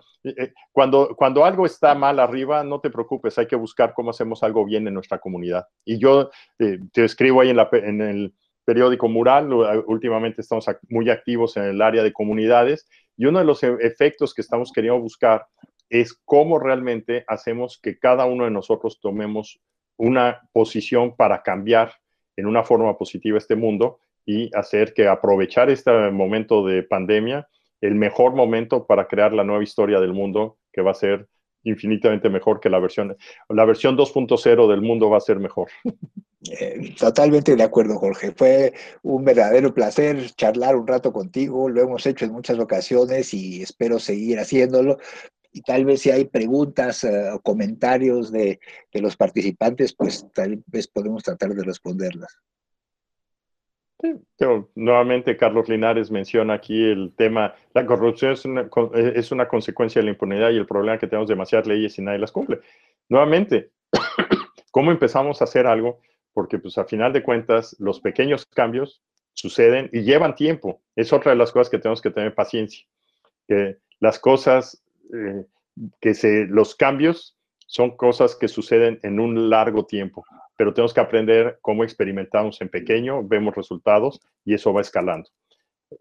cuando, 0.71 1.15
cuando 1.15 1.45
algo 1.45 1.65
está 1.65 1.93
mal 1.95 2.19
arriba, 2.19 2.63
no 2.63 2.79
te 2.81 2.89
preocupes, 2.89 3.37
hay 3.37 3.47
que 3.47 3.55
buscar 3.55 3.93
cómo 3.93 4.09
hacemos 4.09 4.43
algo 4.43 4.65
bien 4.65 4.87
en 4.87 4.95
nuestra 4.95 5.19
comunidad. 5.19 5.65
Y 5.85 5.97
yo 5.99 6.29
te 6.57 7.05
escribo 7.05 7.41
ahí 7.41 7.51
en, 7.51 7.57
la, 7.57 7.69
en 7.71 8.01
el 8.01 8.33
periódico 8.65 9.07
Mural, 9.07 9.53
últimamente 9.85 10.41
estamos 10.41 10.65
muy 10.89 11.09
activos 11.09 11.55
en 11.57 11.63
el 11.63 11.81
área 11.81 12.03
de 12.03 12.11
comunidades, 12.11 12.87
y 13.17 13.25
uno 13.25 13.39
de 13.39 13.45
los 13.45 13.63
e, 13.63 13.75
efectos 13.81 14.33
que 14.33 14.41
estamos 14.41 14.71
queriendo 14.71 14.99
buscar 14.99 15.47
es 15.89 16.13
cómo 16.25 16.59
realmente 16.59 17.23
hacemos 17.27 17.79
que 17.81 17.97
cada 17.99 18.25
uno 18.25 18.45
de 18.45 18.51
nosotros 18.51 18.99
tomemos 18.99 19.61
una 19.97 20.41
posición 20.51 21.15
para 21.15 21.41
cambiar 21.41 21.93
en 22.35 22.47
una 22.47 22.63
forma 22.63 22.97
positiva 22.97 23.37
este 23.37 23.55
mundo 23.55 23.99
y 24.25 24.49
hacer 24.57 24.93
que 24.93 25.07
aprovechar 25.07 25.69
este 25.69 25.91
momento 26.11 26.65
de 26.65 26.83
pandemia 26.83 27.47
el 27.81 27.95
mejor 27.95 28.33
momento 28.33 28.85
para 28.87 29.07
crear 29.07 29.31
la 29.31 29.43
nueva 29.43 29.63
historia 29.63 29.99
del 29.99 30.13
mundo 30.13 30.57
que 30.73 30.81
va 30.81 30.91
a 30.91 30.95
ser 30.95 31.27
infinitamente 31.63 32.29
mejor 32.29 32.59
que 32.59 32.69
la 32.69 32.79
versión. 32.79 33.15
La 33.49 33.65
versión 33.65 33.97
2.0 33.97 34.67
del 34.69 34.81
mundo 34.81 35.09
va 35.09 35.17
a 35.17 35.21
ser 35.21 35.39
mejor. 35.39 35.69
Eh, 36.51 36.93
totalmente 36.97 37.55
de 37.55 37.63
acuerdo, 37.63 37.97
Jorge. 37.97 38.33
Fue 38.35 38.73
un 39.01 39.23
verdadero 39.25 39.73
placer 39.73 40.31
charlar 40.31 40.75
un 40.75 40.87
rato 40.87 41.11
contigo. 41.11 41.69
Lo 41.69 41.81
hemos 41.81 42.05
hecho 42.05 42.25
en 42.25 42.33
muchas 42.33 42.59
ocasiones 42.59 43.33
y 43.33 43.61
espero 43.61 43.99
seguir 43.99 44.39
haciéndolo. 44.39 44.97
Y 45.51 45.61
tal 45.61 45.85
vez 45.85 46.01
si 46.01 46.11
hay 46.11 46.25
preguntas 46.25 47.03
eh, 47.03 47.31
o 47.31 47.39
comentarios 47.39 48.31
de, 48.31 48.59
de 48.93 49.01
los 49.01 49.15
participantes, 49.15 49.93
pues 49.93 50.27
tal 50.33 50.61
vez 50.67 50.87
podemos 50.87 51.23
tratar 51.23 51.53
de 51.53 51.63
responderlas 51.63 52.37
nuevamente, 54.75 55.37
Carlos 55.37 55.69
Linares 55.69 56.11
menciona 56.11 56.55
aquí 56.55 56.83
el 56.83 57.13
tema, 57.15 57.55
la 57.73 57.85
corrupción 57.85 58.33
es 58.33 58.45
una, 58.45 58.69
es 58.93 59.31
una 59.31 59.47
consecuencia 59.47 59.99
de 60.01 60.05
la 60.05 60.11
impunidad 60.11 60.51
y 60.51 60.57
el 60.57 60.65
problema 60.65 60.97
que 60.97 61.07
tenemos 61.07 61.29
demasiadas 61.29 61.67
leyes 61.67 61.97
y 61.97 62.01
nadie 62.01 62.19
las 62.19 62.31
cumple. 62.31 62.59
Nuevamente, 63.09 63.71
¿cómo 64.71 64.91
empezamos 64.91 65.41
a 65.41 65.45
hacer 65.45 65.67
algo? 65.67 65.99
Porque 66.35 66.59
pues 66.59 66.77
a 66.77 66.85
final 66.85 67.11
de 67.11 67.23
cuentas 67.23 67.75
los 67.79 67.99
pequeños 67.99 68.45
cambios 68.45 69.01
suceden 69.33 69.89
y 69.91 70.03
llevan 70.03 70.35
tiempo. 70.35 70.83
Es 70.95 71.11
otra 71.11 71.31
de 71.31 71.37
las 71.39 71.51
cosas 71.51 71.71
que 71.71 71.79
tenemos 71.79 72.03
que 72.03 72.11
tener 72.11 72.35
paciencia. 72.35 72.85
Que 73.47 73.77
las 73.99 74.19
cosas, 74.19 74.83
eh, 75.11 75.45
que 75.99 76.13
se, 76.13 76.45
los 76.45 76.75
cambios 76.75 77.35
son 77.65 77.97
cosas 77.97 78.35
que 78.35 78.47
suceden 78.47 78.99
en 79.01 79.19
un 79.19 79.49
largo 79.49 79.87
tiempo 79.87 80.23
pero 80.57 80.73
tenemos 80.73 80.93
que 80.93 81.01
aprender 81.01 81.59
cómo 81.61 81.83
experimentamos 81.83 82.61
en 82.61 82.69
pequeño, 82.69 83.23
vemos 83.23 83.55
resultados 83.55 84.21
y 84.43 84.53
eso 84.53 84.73
va 84.73 84.81
escalando. 84.81 85.29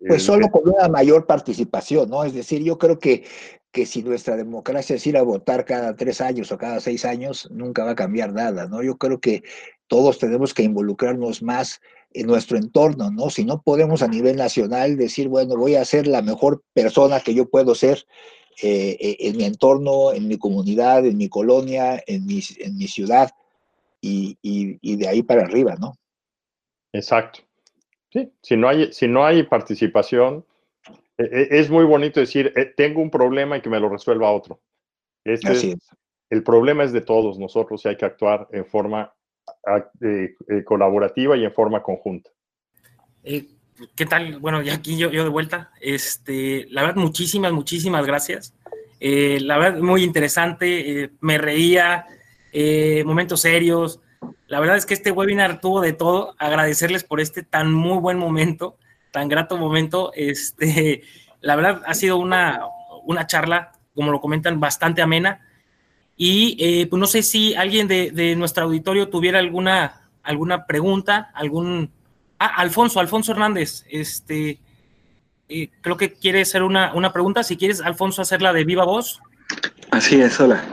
Pues 0.06 0.22
solo 0.22 0.48
con 0.48 0.68
una 0.68 0.88
mayor 0.88 1.26
participación, 1.26 2.10
¿no? 2.10 2.24
Es 2.24 2.34
decir, 2.34 2.62
yo 2.62 2.78
creo 2.78 2.98
que, 2.98 3.24
que 3.70 3.86
si 3.86 4.02
nuestra 4.02 4.36
democracia 4.36 4.96
es 4.96 5.06
ir 5.06 5.16
a 5.16 5.22
votar 5.22 5.64
cada 5.64 5.94
tres 5.94 6.20
años 6.20 6.50
o 6.52 6.58
cada 6.58 6.80
seis 6.80 7.04
años, 7.04 7.48
nunca 7.50 7.84
va 7.84 7.92
a 7.92 7.96
cambiar 7.96 8.32
nada, 8.32 8.66
¿no? 8.66 8.82
Yo 8.82 8.96
creo 8.96 9.20
que 9.20 9.42
todos 9.86 10.18
tenemos 10.18 10.54
que 10.54 10.62
involucrarnos 10.62 11.42
más 11.42 11.80
en 12.12 12.26
nuestro 12.26 12.56
entorno, 12.56 13.10
¿no? 13.10 13.28
Si 13.28 13.44
no 13.44 13.60
podemos 13.62 14.02
a 14.02 14.08
nivel 14.08 14.36
nacional 14.36 14.96
decir, 14.96 15.28
bueno, 15.28 15.56
voy 15.56 15.74
a 15.74 15.84
ser 15.84 16.06
la 16.06 16.22
mejor 16.22 16.62
persona 16.72 17.20
que 17.20 17.34
yo 17.34 17.48
puedo 17.48 17.74
ser 17.74 18.06
eh, 18.62 18.96
eh, 19.00 19.16
en 19.20 19.36
mi 19.36 19.44
entorno, 19.44 20.12
en 20.12 20.28
mi 20.28 20.38
comunidad, 20.38 21.04
en 21.04 21.16
mi 21.16 21.28
colonia, 21.28 22.02
en 22.06 22.24
mi, 22.24 22.40
en 22.58 22.76
mi 22.76 22.86
ciudad, 22.86 23.30
y, 24.00 24.96
de 24.96 25.08
ahí 25.08 25.22
para 25.22 25.42
arriba, 25.42 25.76
¿no? 25.76 25.96
Exacto. 26.92 27.40
Sí, 28.14 28.32
si 28.42 28.56
no 28.56 28.68
hay, 28.68 28.92
si 28.92 29.08
no 29.08 29.26
hay 29.26 29.42
participación, 29.42 30.44
e, 31.18 31.24
e, 31.24 31.58
es 31.58 31.68
muy 31.68 31.84
bonito 31.84 32.20
decir, 32.20 32.52
eh, 32.54 32.72
tengo 32.76 33.02
un 33.02 33.10
problema 33.10 33.56
y 33.56 33.60
que 33.60 33.68
me 33.68 33.80
lo 33.80 33.88
resuelva 33.88 34.30
otro. 34.30 34.60
Este 35.24 35.48
Así 35.48 35.70
es. 35.72 35.90
El 36.30 36.44
problema 36.44 36.84
es 36.84 36.92
de 36.92 37.00
todos 37.00 37.40
nosotros 37.40 37.84
y 37.84 37.88
hay 37.88 37.96
que 37.96 38.04
actuar 38.04 38.46
en 38.52 38.66
forma 38.66 39.12
eh, 40.00 40.34
eh, 40.48 40.64
colaborativa 40.64 41.36
y 41.36 41.44
en 41.44 41.52
forma 41.52 41.82
conjunta. 41.82 42.30
¿Qué 43.24 44.06
tal? 44.08 44.38
Bueno, 44.38 44.62
ya 44.62 44.74
aquí 44.74 44.96
yo, 44.96 45.10
yo, 45.10 45.24
de 45.24 45.30
vuelta. 45.30 45.72
Este, 45.80 46.66
la 46.70 46.82
verdad, 46.82 47.02
muchísimas, 47.02 47.52
muchísimas 47.52 48.06
gracias. 48.06 48.54
la 49.00 49.58
verdad, 49.58 49.80
muy 49.80 50.04
interesante. 50.04 51.10
me 51.20 51.38
reía, 51.38 52.06
eh, 52.52 53.02
momentos 53.04 53.40
serios. 53.40 54.00
La 54.46 54.60
verdad 54.60 54.76
es 54.76 54.86
que 54.86 54.94
este 54.94 55.10
webinar 55.10 55.60
tuvo 55.60 55.80
de 55.80 55.92
todo. 55.92 56.34
Agradecerles 56.38 57.04
por 57.04 57.20
este 57.20 57.42
tan 57.42 57.72
muy 57.72 57.98
buen 57.98 58.18
momento, 58.18 58.76
tan 59.10 59.28
grato 59.28 59.56
momento. 59.56 60.12
Este, 60.14 61.02
la 61.40 61.56
verdad 61.56 61.82
ha 61.86 61.94
sido 61.94 62.18
una, 62.18 62.62
una 63.04 63.26
charla, 63.26 63.72
como 63.94 64.12
lo 64.12 64.20
comentan, 64.20 64.60
bastante 64.60 65.02
amena. 65.02 65.40
Y 66.16 66.56
eh, 66.60 66.86
pues 66.86 67.00
no 67.00 67.06
sé 67.06 67.22
si 67.22 67.54
alguien 67.54 67.88
de, 67.88 68.34
nuestro 68.36 68.64
auditorio 68.64 69.08
tuviera 69.08 69.38
alguna, 69.38 70.08
alguna 70.22 70.66
pregunta, 70.66 71.30
algún... 71.34 71.90
Ah, 72.38 72.52
Alfonso, 72.56 73.00
Alfonso 73.00 73.32
Hernández, 73.32 73.84
este, 73.88 74.58
eh, 75.48 75.70
creo 75.80 75.96
que 75.96 76.12
quiere 76.12 76.42
hacer 76.42 76.62
una, 76.62 76.92
una 76.94 77.12
pregunta. 77.12 77.42
Si 77.42 77.56
quieres, 77.56 77.80
Alfonso, 77.80 78.22
hacerla 78.22 78.52
de 78.52 78.64
viva 78.64 78.84
voz. 78.84 79.20
Así 79.90 80.20
es, 80.20 80.40
hola. 80.40 80.64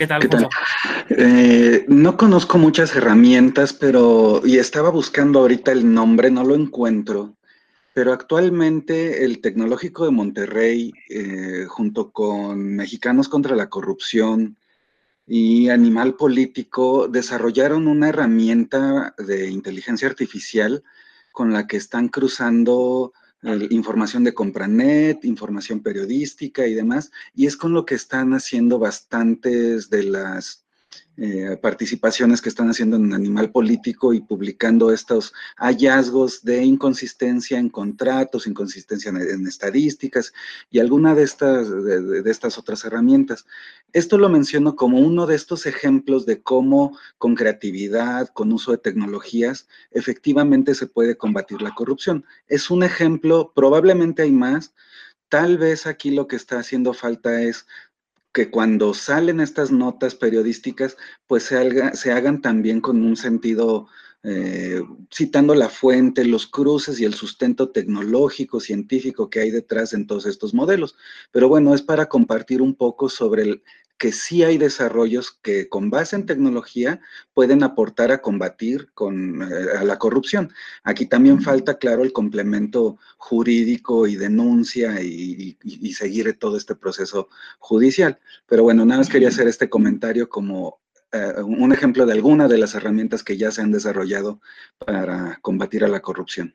¿Qué 0.00 0.06
tal? 0.06 0.48
Eh, 1.10 1.84
no 1.86 2.16
conozco 2.16 2.56
muchas 2.56 2.96
herramientas, 2.96 3.74
pero 3.74 4.40
y 4.42 4.56
estaba 4.56 4.88
buscando 4.88 5.40
ahorita 5.40 5.72
el 5.72 5.92
nombre, 5.92 6.30
no 6.30 6.42
lo 6.42 6.54
encuentro. 6.54 7.36
Pero 7.92 8.14
actualmente 8.14 9.26
el 9.26 9.42
Tecnológico 9.42 10.06
de 10.06 10.10
Monterrey, 10.10 10.90
eh, 11.10 11.66
junto 11.68 12.12
con 12.12 12.76
Mexicanos 12.76 13.28
contra 13.28 13.54
la 13.54 13.68
Corrupción 13.68 14.56
y 15.26 15.68
Animal 15.68 16.14
Político, 16.14 17.06
desarrollaron 17.06 17.86
una 17.86 18.08
herramienta 18.08 19.14
de 19.18 19.50
inteligencia 19.50 20.08
artificial 20.08 20.82
con 21.30 21.52
la 21.52 21.66
que 21.66 21.76
están 21.76 22.08
cruzando 22.08 23.12
información 23.70 24.24
de 24.24 24.34
Compranet, 24.34 25.24
información 25.24 25.80
periodística 25.80 26.66
y 26.66 26.74
demás, 26.74 27.10
y 27.34 27.46
es 27.46 27.56
con 27.56 27.72
lo 27.72 27.84
que 27.84 27.94
están 27.94 28.34
haciendo 28.34 28.78
bastantes 28.78 29.88
de 29.90 30.04
las 30.04 30.64
eh, 31.16 31.58
participaciones 31.60 32.40
que 32.40 32.48
están 32.48 32.70
haciendo 32.70 32.96
en 32.96 33.12
Animal 33.12 33.50
Político 33.50 34.14
y 34.14 34.20
publicando 34.20 34.90
estos 34.90 35.34
hallazgos 35.58 36.44
de 36.44 36.64
inconsistencia 36.64 37.58
en 37.58 37.68
contratos, 37.68 38.46
inconsistencia 38.46 39.10
en, 39.10 39.46
estadísticas 39.46 40.32
y 40.70 40.78
alguna 40.78 41.14
de 41.14 41.24
estas, 41.24 41.68
de, 41.68 42.22
estas 42.24 42.56
otras 42.56 42.84
herramientas. 42.84 43.44
Esto 43.92 44.16
lo 44.16 44.28
menciono 44.30 44.76
como 44.76 44.98
uno 44.98 45.26
de 45.26 45.34
estos 45.34 45.66
ejemplos 45.66 46.24
de 46.24 46.40
cómo 46.40 46.96
con 47.18 47.34
creatividad, 47.34 48.28
con 48.28 48.52
uso 48.52 48.70
de 48.70 48.78
tecnologías, 48.78 49.68
efectivamente 49.90 50.74
se 50.74 50.86
puede 50.86 51.16
combatir 51.16 51.60
la 51.60 51.74
corrupción. 51.74 52.24
Es 52.48 52.70
un 52.70 52.82
ejemplo, 52.82 53.52
probablemente 53.54 54.22
hay 54.22 54.32
más, 54.32 54.72
Tal 55.30 55.58
vez 55.58 55.86
aquí 55.86 56.10
lo 56.10 56.26
que 56.26 56.34
está 56.34 56.58
haciendo 56.58 56.92
falta 56.92 57.40
es 57.40 57.68
que 58.32 58.50
cuando 58.50 58.94
salen 58.94 59.40
estas 59.40 59.70
notas 59.70 60.14
periodísticas, 60.14 60.96
pues 61.26 61.44
se, 61.44 62.12
hagan 62.12 62.40
también 62.40 62.80
con 62.80 63.02
un 63.02 63.16
sentido, 63.16 63.88
eh, 64.22 64.82
citando 65.12 65.54
la 65.54 65.68
fuente, 65.68 66.24
los 66.24 66.46
cruces 66.46 67.00
y 67.00 67.04
el 67.04 67.14
sustento 67.14 67.70
tecnológico, 67.70 68.60
científico 68.60 69.30
que 69.30 69.40
hay 69.40 69.50
detrás 69.50 69.92
en 69.94 70.06
todos 70.06 70.26
estos 70.26 70.54
modelos. 70.54 70.96
Pero 71.32 71.48
bueno, 71.48 71.74
es 71.74 71.82
para 71.82 72.06
compartir 72.06 72.62
un 72.62 72.74
poco 72.74 73.08
sobre 73.08 73.42
el, 73.42 73.62
que 74.00 74.12
sí 74.12 74.42
hay 74.42 74.56
desarrollos 74.56 75.38
que 75.42 75.68
con 75.68 75.90
base 75.90 76.16
en 76.16 76.24
tecnología 76.24 77.02
pueden 77.34 77.62
aportar 77.62 78.10
a 78.12 78.22
combatir 78.22 78.88
con, 78.94 79.42
eh, 79.42 79.76
a 79.78 79.84
la 79.84 79.98
corrupción. 79.98 80.50
Aquí 80.84 81.04
también 81.04 81.42
falta, 81.42 81.76
claro, 81.76 82.02
el 82.02 82.14
complemento 82.14 82.96
jurídico 83.18 84.06
y 84.06 84.16
denuncia 84.16 85.02
y, 85.02 85.58
seguir 85.92 86.38
todo 86.38 86.56
este 86.56 86.74
proceso 86.74 87.28
judicial. 87.58 88.18
Pero 88.46 88.62
bueno, 88.62 88.86
nada 88.86 89.00
más 89.00 89.10
quería 89.10 89.28
hacer 89.28 89.48
este 89.48 89.68
comentario 89.68 90.30
como 90.30 90.80
eh, 91.12 91.34
un 91.44 91.70
ejemplo 91.70 92.06
de 92.06 92.14
alguna 92.14 92.48
de 92.48 92.56
las 92.56 92.74
herramientas 92.74 93.22
que 93.22 93.36
ya 93.36 93.50
se 93.50 93.60
han 93.60 93.70
desarrollado 93.70 94.40
para 94.78 95.38
combatir 95.42 95.84
a 95.84 95.88
la 95.88 96.00
corrupción. 96.00 96.54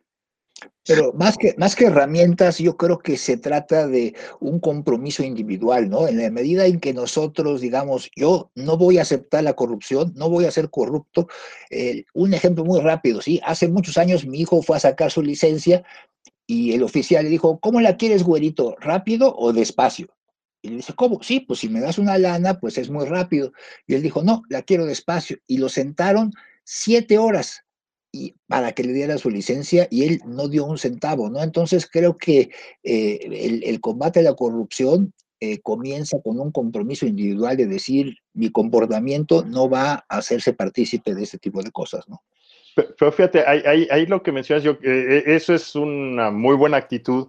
Pero 0.87 1.13
más 1.13 1.37
que, 1.37 1.55
más 1.57 1.75
que 1.75 1.85
herramientas, 1.85 2.59
yo 2.59 2.77
creo 2.77 2.99
que 2.99 3.17
se 3.17 3.37
trata 3.37 3.87
de 3.87 4.15
un 4.39 4.59
compromiso 4.59 5.23
individual, 5.23 5.89
¿no? 5.89 6.07
En 6.07 6.17
la 6.17 6.29
medida 6.29 6.65
en 6.65 6.79
que 6.79 6.93
nosotros 6.93 7.59
digamos, 7.59 8.09
yo 8.15 8.51
no 8.55 8.77
voy 8.77 8.99
a 8.99 9.01
aceptar 9.01 9.43
la 9.43 9.53
corrupción, 9.53 10.13
no 10.15 10.29
voy 10.29 10.45
a 10.45 10.51
ser 10.51 10.69
corrupto. 10.69 11.27
un 12.13 12.33
ejemplo 12.33 12.63
muy 12.63 12.79
rápido, 12.81 13.21
¿sí? 13.21 13.41
Hace 13.43 13.67
muchos 13.67 13.97
años 13.97 14.25
mi 14.25 14.39
hijo 14.39 14.61
fue 14.61 14.77
a 14.77 14.79
sacar 14.79 15.11
su 15.11 15.21
licencia 15.21 15.83
y 16.47 16.73
el 16.73 16.83
oficial 16.83 17.23
le 17.23 17.31
dijo, 17.31 17.59
¿cómo 17.59 17.81
la 17.81 17.97
quieres, 17.97 18.23
güerito? 18.23 18.75
¿Rápido 18.79 19.35
o 19.35 19.51
despacio? 19.51 20.07
Y 20.61 20.69
le 20.69 20.75
dice, 20.77 20.93
¿cómo? 20.93 21.21
Sí, 21.21 21.39
pues 21.39 21.59
si 21.59 21.69
me 21.69 21.81
das 21.81 21.97
una 21.97 22.17
lana, 22.17 22.59
pues 22.59 22.77
es 22.77 22.89
muy 22.89 23.05
rápido. 23.05 23.51
Y 23.87 23.95
él 23.95 24.01
dijo, 24.01 24.23
no, 24.23 24.43
la 24.49 24.61
quiero 24.61 24.85
despacio. 24.85 25.37
Y 25.47 25.57
lo 25.57 25.69
sentaron 25.69 26.31
siete 26.63 27.17
horas 27.17 27.64
y 28.15 28.35
para 28.47 28.71
que 28.71 28.83
le 28.83 28.93
diera 28.93 29.17
su 29.17 29.29
licencia 29.29 29.87
y 29.91 30.05
él 30.05 30.21
no 30.25 30.47
dio 30.47 30.65
un 30.65 30.77
centavo, 30.77 31.29
¿no? 31.29 31.43
Entonces 31.43 31.89
creo 31.91 32.15
que 32.15 32.49
eh, 32.83 33.61
el, 33.65 33.81
combate 33.81 34.21
a 34.21 34.23
la 34.23 34.35
corrupción 34.35 35.13
eh, 35.41 35.59
comienza 35.59 36.21
con 36.21 36.39
un 36.39 36.51
compromiso 36.51 37.05
individual 37.05 37.57
de 37.57 37.65
decir 37.65 38.17
mi 38.33 38.51
comportamiento 38.51 39.43
no 39.43 39.69
va 39.69 40.05
a 40.07 40.17
hacerse 40.17 40.53
partícipe 40.53 41.13
de 41.13 41.23
este 41.23 41.37
tipo 41.37 41.61
de 41.61 41.71
cosas, 41.71 42.07
¿no? 42.07 42.23
Pero, 42.75 43.11
fíjate, 43.11 43.43
ahí, 43.45 44.05
lo 44.05 44.21
que 44.21 44.33
mencionas, 44.33 44.63
yo, 44.63 44.77
eh, 44.83 45.23
eso 45.27 45.53
es 45.53 45.75
una 45.75 46.29
muy 46.29 46.55
buena 46.55 46.75
actitud, 46.75 47.27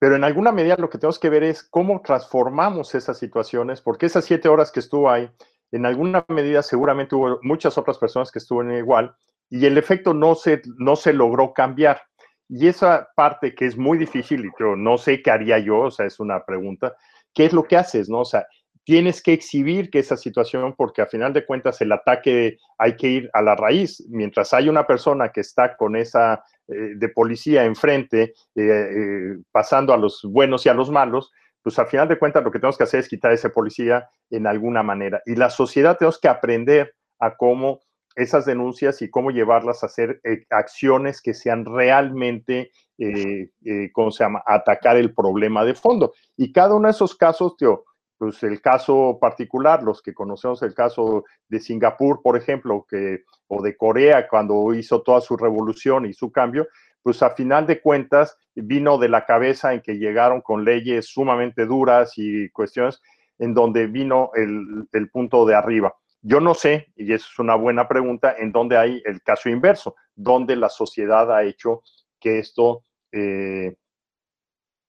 pero 0.00 0.16
en 0.16 0.24
alguna 0.24 0.50
medida 0.50 0.76
lo 0.76 0.90
que 0.90 0.98
tenemos 0.98 1.20
que 1.20 1.30
ver 1.30 1.44
es 1.44 1.62
cómo 1.62 2.00
transformamos 2.04 2.96
esas 2.96 3.16
situaciones, 3.16 3.80
porque 3.80 4.06
esas 4.06 4.24
siete 4.24 4.48
horas 4.48 4.72
que 4.72 4.80
estuvo 4.80 5.08
ahí, 5.08 5.30
en 5.70 5.86
alguna 5.86 6.24
medida 6.28 6.62
seguramente 6.62 7.14
hubo 7.14 7.38
muchas 7.42 7.78
otras 7.78 7.98
personas 7.98 8.32
que 8.32 8.40
estuvieron 8.40 8.76
igual, 8.76 9.14
y 9.50 9.66
el 9.66 9.78
efecto 9.78 10.14
no 10.14 10.34
se, 10.34 10.62
no 10.78 10.96
se 10.96 11.12
logró 11.12 11.52
cambiar. 11.52 12.02
Y 12.48 12.66
esa 12.66 13.08
parte 13.14 13.54
que 13.54 13.66
es 13.66 13.76
muy 13.76 13.98
difícil, 13.98 14.44
y 14.46 14.50
yo 14.58 14.74
no 14.74 14.96
sé 14.98 15.22
qué 15.22 15.30
haría 15.30 15.58
yo, 15.58 15.80
o 15.80 15.90
sea, 15.90 16.06
es 16.06 16.18
una 16.18 16.44
pregunta, 16.44 16.94
¿qué 17.34 17.44
es 17.44 17.52
lo 17.52 17.64
que 17.64 17.76
haces, 17.76 18.08
no? 18.08 18.20
O 18.20 18.24
sea, 18.24 18.46
tienes 18.84 19.22
que 19.22 19.34
exhibir 19.34 19.90
que 19.90 19.98
esa 19.98 20.16
situación, 20.16 20.74
porque 20.74 21.02
a 21.02 21.06
final 21.06 21.34
de 21.34 21.44
cuentas 21.44 21.78
el 21.82 21.92
ataque 21.92 22.56
hay 22.78 22.96
que 22.96 23.08
ir 23.08 23.30
a 23.34 23.42
la 23.42 23.54
raíz. 23.54 24.02
Mientras 24.08 24.54
hay 24.54 24.70
una 24.70 24.86
persona 24.86 25.28
que 25.28 25.42
está 25.42 25.76
con 25.76 25.94
esa 25.94 26.42
eh, 26.68 26.94
de 26.96 27.08
policía 27.10 27.64
enfrente, 27.64 28.22
eh, 28.22 28.32
eh, 28.54 29.36
pasando 29.52 29.92
a 29.92 29.98
los 29.98 30.22
buenos 30.24 30.64
y 30.64 30.70
a 30.70 30.74
los 30.74 30.90
malos, 30.90 31.30
pues 31.62 31.78
a 31.78 31.84
final 31.84 32.08
de 32.08 32.18
cuentas 32.18 32.42
lo 32.42 32.50
que 32.50 32.60
tenemos 32.60 32.78
que 32.78 32.84
hacer 32.84 33.00
es 33.00 33.08
quitar 33.08 33.30
a 33.30 33.34
ese 33.34 33.50
policía 33.50 34.08
en 34.30 34.46
alguna 34.46 34.82
manera. 34.82 35.20
Y 35.26 35.34
la 35.34 35.50
sociedad 35.50 35.98
tenemos 35.98 36.18
que 36.18 36.28
aprender 36.28 36.94
a 37.18 37.36
cómo 37.36 37.80
esas 38.18 38.44
denuncias 38.44 39.00
y 39.00 39.10
cómo 39.10 39.30
llevarlas 39.30 39.82
a 39.82 39.86
hacer 39.86 40.20
eh, 40.24 40.44
acciones 40.50 41.22
que 41.22 41.34
sean 41.34 41.64
realmente, 41.64 42.72
eh, 42.98 43.50
eh, 43.64 43.90
¿cómo 43.92 44.10
se 44.10 44.24
llama?, 44.24 44.42
atacar 44.44 44.96
el 44.96 45.14
problema 45.14 45.64
de 45.64 45.74
fondo. 45.74 46.12
Y 46.36 46.52
cada 46.52 46.74
uno 46.74 46.88
de 46.88 46.92
esos 46.92 47.14
casos, 47.14 47.56
tío, 47.56 47.84
pues 48.18 48.42
el 48.42 48.60
caso 48.60 49.18
particular, 49.20 49.84
los 49.84 50.02
que 50.02 50.12
conocemos 50.12 50.60
el 50.64 50.74
caso 50.74 51.24
de 51.48 51.60
Singapur, 51.60 52.20
por 52.20 52.36
ejemplo, 52.36 52.84
que, 52.90 53.22
o 53.46 53.62
de 53.62 53.76
Corea, 53.76 54.26
cuando 54.26 54.74
hizo 54.74 55.00
toda 55.02 55.20
su 55.20 55.36
revolución 55.36 56.04
y 56.04 56.12
su 56.12 56.32
cambio, 56.32 56.66
pues 57.00 57.22
a 57.22 57.30
final 57.30 57.68
de 57.68 57.80
cuentas 57.80 58.36
vino 58.56 58.98
de 58.98 59.08
la 59.08 59.24
cabeza 59.26 59.72
en 59.72 59.80
que 59.80 59.96
llegaron 59.96 60.40
con 60.40 60.64
leyes 60.64 61.06
sumamente 61.06 61.66
duras 61.66 62.14
y 62.16 62.50
cuestiones 62.50 63.00
en 63.38 63.54
donde 63.54 63.86
vino 63.86 64.30
el, 64.34 64.88
el 64.92 65.08
punto 65.08 65.46
de 65.46 65.54
arriba. 65.54 65.94
Yo 66.22 66.40
no 66.40 66.54
sé, 66.54 66.88
y 66.96 67.12
eso 67.12 67.26
es 67.30 67.38
una 67.38 67.54
buena 67.54 67.86
pregunta, 67.86 68.34
en 68.36 68.50
dónde 68.50 68.76
hay 68.76 69.00
el 69.04 69.22
caso 69.22 69.48
inverso, 69.48 69.94
donde 70.14 70.56
la 70.56 70.68
sociedad 70.68 71.32
ha 71.34 71.44
hecho 71.44 71.82
que 72.20 72.40
esto, 72.40 72.82
eh, 73.12 73.74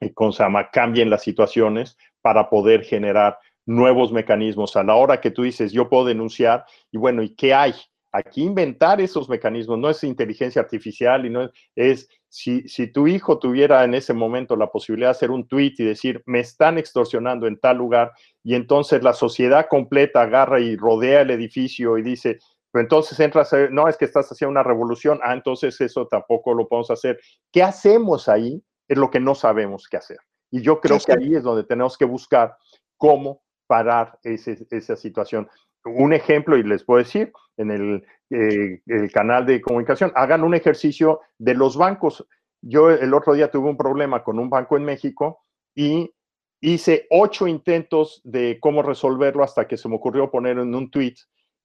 eh 0.01 0.13
¿cómo 0.13 0.31
se 0.31 0.43
llama?, 0.43 0.69
cambien 0.71 1.09
las 1.09 1.21
situaciones 1.21 1.97
para 2.21 2.49
poder 2.49 2.83
generar 2.83 3.37
nuevos 3.65 4.11
mecanismos. 4.11 4.75
A 4.75 4.83
la 4.83 4.95
hora 4.95 5.21
que 5.21 5.29
tú 5.29 5.43
dices, 5.43 5.71
yo 5.71 5.87
puedo 5.87 6.05
denunciar, 6.05 6.65
y 6.91 6.97
bueno, 6.97 7.21
¿y 7.21 7.35
qué 7.35 7.53
hay? 7.53 7.75
Aquí 8.11 8.41
inventar 8.41 8.99
esos 8.99 9.29
mecanismos 9.29 9.77
no 9.77 9.87
es 9.87 10.03
inteligencia 10.03 10.61
artificial 10.61 11.27
y 11.27 11.29
no 11.29 11.51
es 11.75 12.09
si, 12.29 12.67
si, 12.67 12.87
tu 12.91 13.07
hijo 13.07 13.39
tuviera 13.39 13.83
en 13.83 13.95
ese 13.95 14.13
momento 14.13 14.55
la 14.55 14.67
posibilidad 14.67 15.09
de 15.09 15.17
hacer 15.17 15.31
un 15.31 15.47
tweet 15.47 15.73
y 15.79 15.83
decir, 15.83 16.21
me 16.25 16.39
están 16.39 16.77
extorsionando 16.77 17.47
en 17.47 17.59
tal 17.59 17.77
lugar, 17.77 18.11
y 18.43 18.55
entonces 18.55 19.03
la 19.03 19.13
sociedad 19.13 19.67
completa 19.67 20.21
agarra 20.21 20.59
y 20.59 20.77
rodea 20.77 21.21
el 21.21 21.31
edificio 21.31 21.97
y 21.97 22.03
dice, 22.03 22.39
pues 22.71 22.83
entonces 22.83 23.19
entras, 23.19 23.51
no, 23.71 23.87
es 23.87 23.97
que 23.97 24.05
estás 24.05 24.31
haciendo 24.31 24.51
una 24.51 24.63
revolución, 24.63 25.19
ah, 25.23 25.33
entonces 25.33 25.79
eso 25.81 26.07
tampoco 26.07 26.53
lo 26.53 26.67
podemos 26.67 26.91
hacer. 26.91 27.19
¿Qué 27.51 27.63
hacemos 27.63 28.29
ahí? 28.29 28.63
Es 28.87 28.97
lo 28.97 29.09
que 29.09 29.19
no 29.19 29.33
sabemos 29.33 29.87
qué 29.89 29.97
hacer. 29.97 30.17
Y 30.51 30.61
yo 30.61 30.79
creo 30.79 30.99
que 30.99 31.13
ahí 31.13 31.35
es 31.35 31.43
donde 31.43 31.63
tenemos 31.63 31.97
que 31.97 32.05
buscar 32.05 32.55
cómo 32.97 33.41
parar 33.67 34.19
esa 34.23 34.95
situación 34.95 35.47
un 35.95 36.13
ejemplo, 36.13 36.57
y 36.57 36.63
les 36.63 36.83
puedo 36.83 36.99
decir, 36.99 37.31
en 37.57 37.71
el, 37.71 38.05
eh, 38.29 38.81
el, 38.85 39.11
canal 39.11 39.45
de 39.45 39.61
comunicación, 39.61 40.11
hagan 40.15 40.43
un 40.43 40.55
ejercicio 40.55 41.21
de 41.37 41.53
los 41.53 41.77
bancos. 41.77 42.25
Yo 42.61 42.89
el 42.89 43.13
otro 43.13 43.33
día 43.33 43.51
tuve 43.51 43.69
un 43.69 43.77
problema 43.77 44.23
con 44.23 44.39
un 44.39 44.49
banco 44.49 44.77
en 44.77 44.83
México 44.83 45.41
y 45.75 46.13
hice 46.61 47.07
ocho 47.09 47.47
intentos 47.47 48.21
de 48.23 48.57
cómo 48.59 48.81
resolverlo 48.81 49.43
hasta 49.43 49.67
que 49.67 49.77
se 49.77 49.87
me 49.87 49.95
ocurrió 49.95 50.29
poner 50.29 50.57
en 50.57 50.75
un 50.75 50.91
tweet 50.91 51.15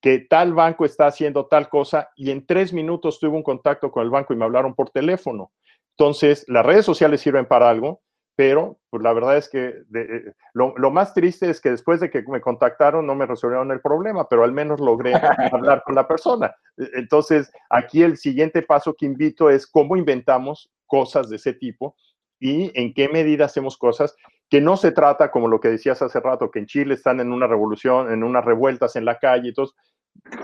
que 0.00 0.18
tal 0.18 0.52
banco 0.52 0.84
está 0.84 1.06
haciendo 1.06 1.46
tal 1.46 1.68
cosa 1.68 2.10
y 2.14 2.30
en 2.30 2.44
tres 2.44 2.72
minutos 2.72 3.18
tuve 3.18 3.36
un 3.36 3.42
contacto 3.42 3.90
con 3.90 4.02
el 4.02 4.10
banco 4.10 4.34
y 4.34 4.36
me 4.36 4.44
hablaron 4.44 4.74
por 4.74 4.90
teléfono. 4.90 5.50
Entonces, 5.96 6.44
las 6.46 6.66
redes 6.66 6.84
sociales 6.84 7.20
sirven 7.20 7.46
para 7.46 7.70
algo, 7.70 8.02
pero 8.36 8.78
pues 8.90 9.02
la 9.02 9.12
verdad 9.12 9.36
es 9.36 9.48
que 9.48 9.82
eh, 9.94 10.32
lo, 10.54 10.90
más 10.90 11.14
triste 11.14 11.48
es 11.50 11.60
que 11.60 11.70
después 11.70 12.00
de 12.00 12.10
que 12.10 12.22
me 12.22 12.40
contactaron 12.40 13.06
no 13.06 13.14
me 13.14 13.26
resolvieron 13.26 13.70
el 13.70 13.80
problema, 13.80 14.28
pero 14.28 14.44
al 14.44 14.52
menos 14.52 14.80
logré 14.80 15.12
hablar 15.52 15.82
con 15.84 15.94
la 15.94 16.08
persona. 16.08 16.54
E, 16.76 16.88
entonces, 16.94 17.52
aquí 17.70 18.02
el 18.02 18.16
siguiente 18.16 18.62
paso 18.62 18.94
que 18.94 19.06
invito 19.06 19.50
es 19.50 19.66
cómo 19.66 19.96
inventamos 19.96 20.70
cosas 20.86 21.28
de 21.28 21.36
ese 21.36 21.54
tipo 21.54 21.96
y 22.40 22.72
en 22.78 22.92
qué 22.92 23.08
medida 23.08 23.44
hacemos 23.44 23.78
cosas 23.78 24.16
que 24.50 24.60
no 24.60 24.76
se 24.76 24.92
trata, 24.92 25.30
como 25.30 25.48
lo 25.48 25.60
que 25.60 25.68
decías 25.68 26.02
hace 26.02 26.20
rato, 26.20 26.50
que 26.50 26.58
en 26.58 26.66
Chile 26.66 26.94
están 26.94 27.20
en 27.20 27.32
una 27.32 27.46
revolución, 27.46 28.12
en 28.12 28.22
unas 28.22 28.44
revueltas 28.44 28.96
en 28.96 29.04
la 29.04 29.18
calle 29.18 29.48
y 29.48 29.54
todo, 29.54 29.72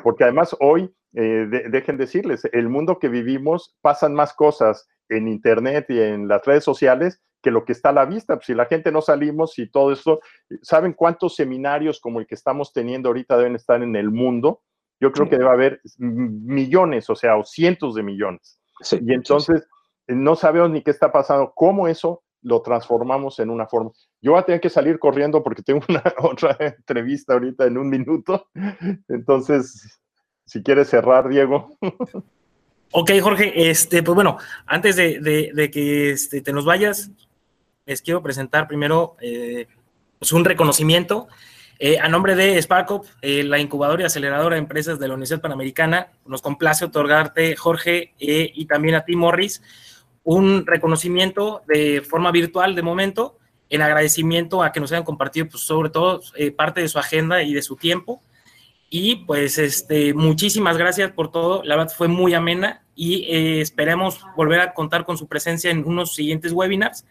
porque 0.02 0.24
además 0.24 0.56
hoy, 0.60 0.92
eh, 1.14 1.46
dejen 1.70 1.96
decirles, 1.96 2.48
el 2.52 2.68
mundo 2.68 2.98
que 2.98 3.08
vivimos 3.08 3.76
pasan 3.80 4.14
más 4.14 4.32
cosas 4.32 4.88
en 5.08 5.28
Internet 5.28 5.86
y 5.88 6.00
en 6.00 6.28
las 6.28 6.44
redes 6.44 6.64
sociales 6.64 7.20
que 7.42 7.50
lo 7.50 7.64
que 7.64 7.72
está 7.72 7.90
a 7.90 7.92
la 7.92 8.04
vista. 8.04 8.36
Pues, 8.36 8.46
si 8.46 8.54
la 8.54 8.66
gente 8.66 8.92
no 8.92 9.00
salimos 9.00 9.58
y 9.58 9.68
todo 9.68 9.92
eso, 9.92 10.20
¿saben 10.62 10.92
cuántos 10.92 11.36
seminarios 11.36 12.00
como 12.00 12.20
el 12.20 12.26
que 12.26 12.34
estamos 12.34 12.72
teniendo 12.72 13.08
ahorita 13.08 13.36
deben 13.36 13.56
estar 13.56 13.82
en 13.82 13.96
el 13.96 14.10
mundo? 14.10 14.62
Yo 15.00 15.12
creo 15.12 15.28
que 15.28 15.38
debe 15.38 15.50
haber 15.50 15.80
millones, 15.98 17.08
o 17.08 17.16
sea, 17.16 17.36
o 17.36 17.44
cientos 17.44 17.94
de 17.94 18.02
millones. 18.02 18.60
y 18.92 19.14
entonces 19.14 19.66
no 20.06 20.36
sabemos 20.36 20.70
ni 20.70 20.82
qué 20.82 20.90
está 20.90 21.10
pasando, 21.10 21.52
cómo 21.54 21.88
eso 21.88 22.22
lo 22.42 22.62
transformamos 22.62 23.38
en 23.38 23.50
una 23.50 23.66
forma. 23.66 23.90
Yo 24.20 24.32
voy 24.32 24.40
a 24.40 24.44
tener 24.44 24.60
que 24.60 24.70
salir 24.70 24.98
corriendo 24.98 25.42
porque 25.42 25.62
tengo 25.62 25.80
una 25.88 26.02
otra 26.18 26.56
entrevista 26.58 27.34
ahorita 27.34 27.66
en 27.66 27.78
un 27.78 27.88
minuto. 27.88 28.48
Entonces, 29.08 30.00
si 30.44 30.62
quieres 30.62 30.88
cerrar, 30.88 31.28
Diego. 31.28 31.76
Ok, 32.92 33.12
Jorge, 33.22 33.70
este, 33.70 34.02
pues 34.02 34.14
bueno, 34.14 34.38
antes 34.66 34.96
de, 34.96 35.70
que 35.72 36.10
este, 36.10 36.40
te 36.40 36.52
nos 36.52 36.64
vayas, 36.64 37.10
les 37.86 38.02
quiero 38.02 38.22
presentar 38.22 38.68
primero 38.68 39.16
eh, 39.20 39.66
pues 40.18 40.32
un 40.32 40.44
reconocimiento. 40.44 41.28
Eh, 41.78 41.98
a 41.98 42.08
nombre 42.08 42.36
de 42.36 42.60
SparkUp, 42.60 43.06
eh, 43.22 43.42
la 43.42 43.58
incubadora 43.58 44.02
y 44.02 44.06
aceleradora 44.06 44.54
de 44.54 44.60
empresas 44.60 44.98
de 44.98 45.08
la 45.08 45.14
Universidad 45.14 45.40
Panamericana, 45.40 46.12
nos 46.26 46.42
complace 46.42 46.84
otorgarte, 46.84 47.56
Jorge, 47.56 48.12
y 48.18 48.66
también 48.66 48.94
a 48.96 49.04
ti, 49.04 49.16
Morris, 49.16 49.62
un 50.22 50.66
reconocimiento 50.66 51.62
de 51.66 52.02
forma 52.02 52.30
virtual 52.32 52.74
de 52.74 52.82
momento, 52.82 53.38
en 53.70 53.80
agradecimiento 53.80 54.62
a 54.62 54.72
que 54.72 54.80
nos 54.80 54.92
hayan 54.92 55.04
compartido, 55.04 55.48
pues, 55.48 55.62
sobre 55.62 55.88
todo, 55.88 56.20
parte 56.56 56.82
de 56.82 56.88
su 56.88 56.98
agenda 56.98 57.42
y 57.42 57.54
de 57.54 57.62
su 57.62 57.76
tiempo. 57.76 58.20
Y 58.90 59.24
pues 59.24 59.56
este, 59.56 60.12
muchísimas 60.14 60.76
gracias 60.76 61.12
por 61.12 61.30
todo, 61.30 61.62
la 61.62 61.76
verdad 61.76 61.94
fue 61.96 62.08
muy 62.08 62.34
amena 62.34 62.84
y 62.96 63.24
esperemos 63.60 64.20
volver 64.36 64.60
a 64.60 64.74
contar 64.74 65.06
con 65.06 65.16
su 65.16 65.28
presencia 65.28 65.70
en 65.70 65.86
unos 65.86 66.14
siguientes 66.14 66.52
webinars. 66.52 67.06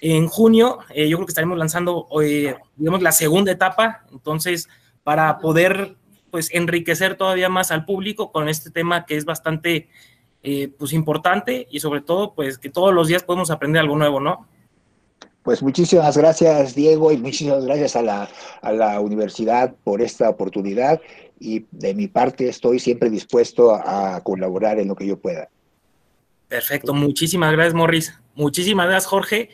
En 0.00 0.26
junio, 0.26 0.78
eh, 0.94 1.08
yo 1.08 1.16
creo 1.16 1.26
que 1.26 1.30
estaremos 1.30 1.58
lanzando, 1.58 2.06
eh, 2.22 2.54
digamos, 2.76 3.02
la 3.02 3.12
segunda 3.12 3.52
etapa, 3.52 4.04
entonces, 4.12 4.68
para 5.04 5.38
poder, 5.38 5.96
pues, 6.30 6.50
enriquecer 6.52 7.16
todavía 7.16 7.48
más 7.48 7.70
al 7.70 7.84
público 7.84 8.30
con 8.30 8.48
este 8.48 8.70
tema 8.70 9.06
que 9.06 9.16
es 9.16 9.24
bastante, 9.24 9.88
eh, 10.42 10.68
pues, 10.78 10.92
importante 10.92 11.66
y 11.70 11.80
sobre 11.80 12.02
todo, 12.02 12.34
pues, 12.34 12.58
que 12.58 12.68
todos 12.68 12.92
los 12.92 13.08
días 13.08 13.22
podemos 13.22 13.50
aprender 13.50 13.80
algo 13.80 13.96
nuevo, 13.96 14.20
¿no? 14.20 14.46
Pues 15.42 15.62
muchísimas 15.62 16.16
gracias, 16.18 16.74
Diego, 16.74 17.12
y 17.12 17.18
muchísimas 17.18 17.64
gracias 17.64 17.94
a 17.94 18.02
la, 18.02 18.28
a 18.62 18.72
la 18.72 19.00
universidad 19.00 19.74
por 19.84 20.02
esta 20.02 20.28
oportunidad. 20.28 21.00
Y 21.38 21.66
de 21.70 21.94
mi 21.94 22.08
parte 22.08 22.48
estoy 22.48 22.80
siempre 22.80 23.10
dispuesto 23.10 23.72
a, 23.72 24.16
a 24.16 24.20
colaborar 24.22 24.80
en 24.80 24.88
lo 24.88 24.96
que 24.96 25.06
yo 25.06 25.18
pueda. 25.18 25.48
Perfecto, 26.48 26.92
muchísimas 26.94 27.52
gracias, 27.52 27.74
Morris. 27.74 28.12
Muchísimas 28.34 28.86
gracias, 28.86 29.06
Jorge. 29.06 29.50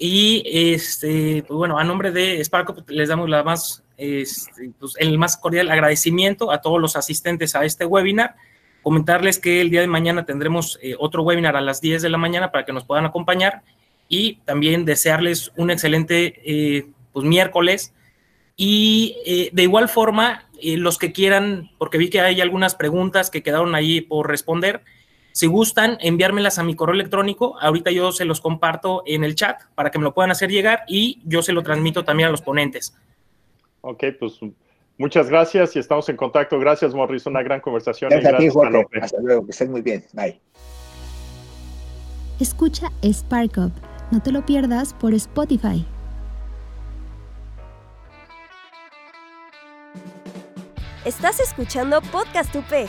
Y 0.00 0.44
este, 0.46 1.42
pues 1.46 1.58
bueno, 1.58 1.76
a 1.76 1.82
nombre 1.82 2.12
de 2.12 2.42
Sparco 2.44 2.76
les 2.86 3.08
damos 3.08 3.82
este, 3.96 4.70
pues 4.78 4.94
el 4.98 5.18
más 5.18 5.36
cordial 5.36 5.68
agradecimiento 5.72 6.52
a 6.52 6.60
todos 6.60 6.80
los 6.80 6.94
asistentes 6.94 7.56
a 7.56 7.64
este 7.64 7.84
webinar. 7.84 8.36
Comentarles 8.84 9.40
que 9.40 9.60
el 9.60 9.70
día 9.70 9.80
de 9.80 9.88
mañana 9.88 10.24
tendremos 10.24 10.78
eh, 10.82 10.94
otro 11.00 11.24
webinar 11.24 11.56
a 11.56 11.60
las 11.60 11.80
10 11.80 12.00
de 12.00 12.10
la 12.10 12.16
mañana 12.16 12.52
para 12.52 12.64
que 12.64 12.72
nos 12.72 12.84
puedan 12.84 13.06
acompañar 13.06 13.62
y 14.08 14.36
también 14.44 14.84
desearles 14.84 15.50
un 15.56 15.72
excelente 15.72 16.40
eh, 16.44 16.86
pues, 17.12 17.26
miércoles. 17.26 17.92
Y 18.56 19.16
eh, 19.26 19.50
de 19.52 19.62
igual 19.64 19.88
forma, 19.88 20.48
los 20.62 20.96
que 20.96 21.12
quieran, 21.12 21.70
porque 21.76 21.98
vi 21.98 22.08
que 22.08 22.20
hay 22.20 22.40
algunas 22.40 22.76
preguntas 22.76 23.30
que 23.30 23.42
quedaron 23.42 23.74
ahí 23.74 24.00
por 24.00 24.28
responder, 24.28 24.82
Si 25.38 25.46
gustan 25.46 25.98
enviármelas 26.00 26.58
a 26.58 26.64
mi 26.64 26.74
correo 26.74 26.96
electrónico, 26.96 27.56
ahorita 27.60 27.92
yo 27.92 28.10
se 28.10 28.24
los 28.24 28.40
comparto 28.40 29.04
en 29.06 29.22
el 29.22 29.36
chat 29.36 29.62
para 29.76 29.92
que 29.92 29.98
me 30.00 30.02
lo 30.02 30.12
puedan 30.12 30.32
hacer 30.32 30.50
llegar 30.50 30.82
y 30.88 31.20
yo 31.24 31.42
se 31.42 31.52
lo 31.52 31.62
transmito 31.62 32.04
también 32.04 32.28
a 32.28 32.32
los 32.32 32.42
ponentes. 32.42 32.98
Ok, 33.82 34.02
pues 34.18 34.40
muchas 34.96 35.30
gracias 35.30 35.76
y 35.76 35.78
estamos 35.78 36.08
en 36.08 36.16
contacto. 36.16 36.58
Gracias, 36.58 36.92
Morris, 36.92 37.24
una 37.26 37.40
gran 37.44 37.60
conversación. 37.60 38.10
Gracias, 38.10 38.34
a 38.34 38.36
ti, 38.36 38.48
Jorge. 38.48 38.84
Hasta 39.00 39.20
luego, 39.20 39.44
que 39.44 39.52
estén 39.52 39.70
muy 39.70 39.80
bien. 39.80 40.04
Bye. 40.12 40.40
Escucha 42.40 42.90
Spark 43.04 43.58
Up. 43.58 43.72
No 44.10 44.20
te 44.20 44.32
lo 44.32 44.44
pierdas 44.44 44.92
por 44.92 45.14
Spotify. 45.14 45.86
Estás 51.04 51.38
escuchando 51.38 52.00
Podcast 52.10 52.52
UP. 52.56 52.88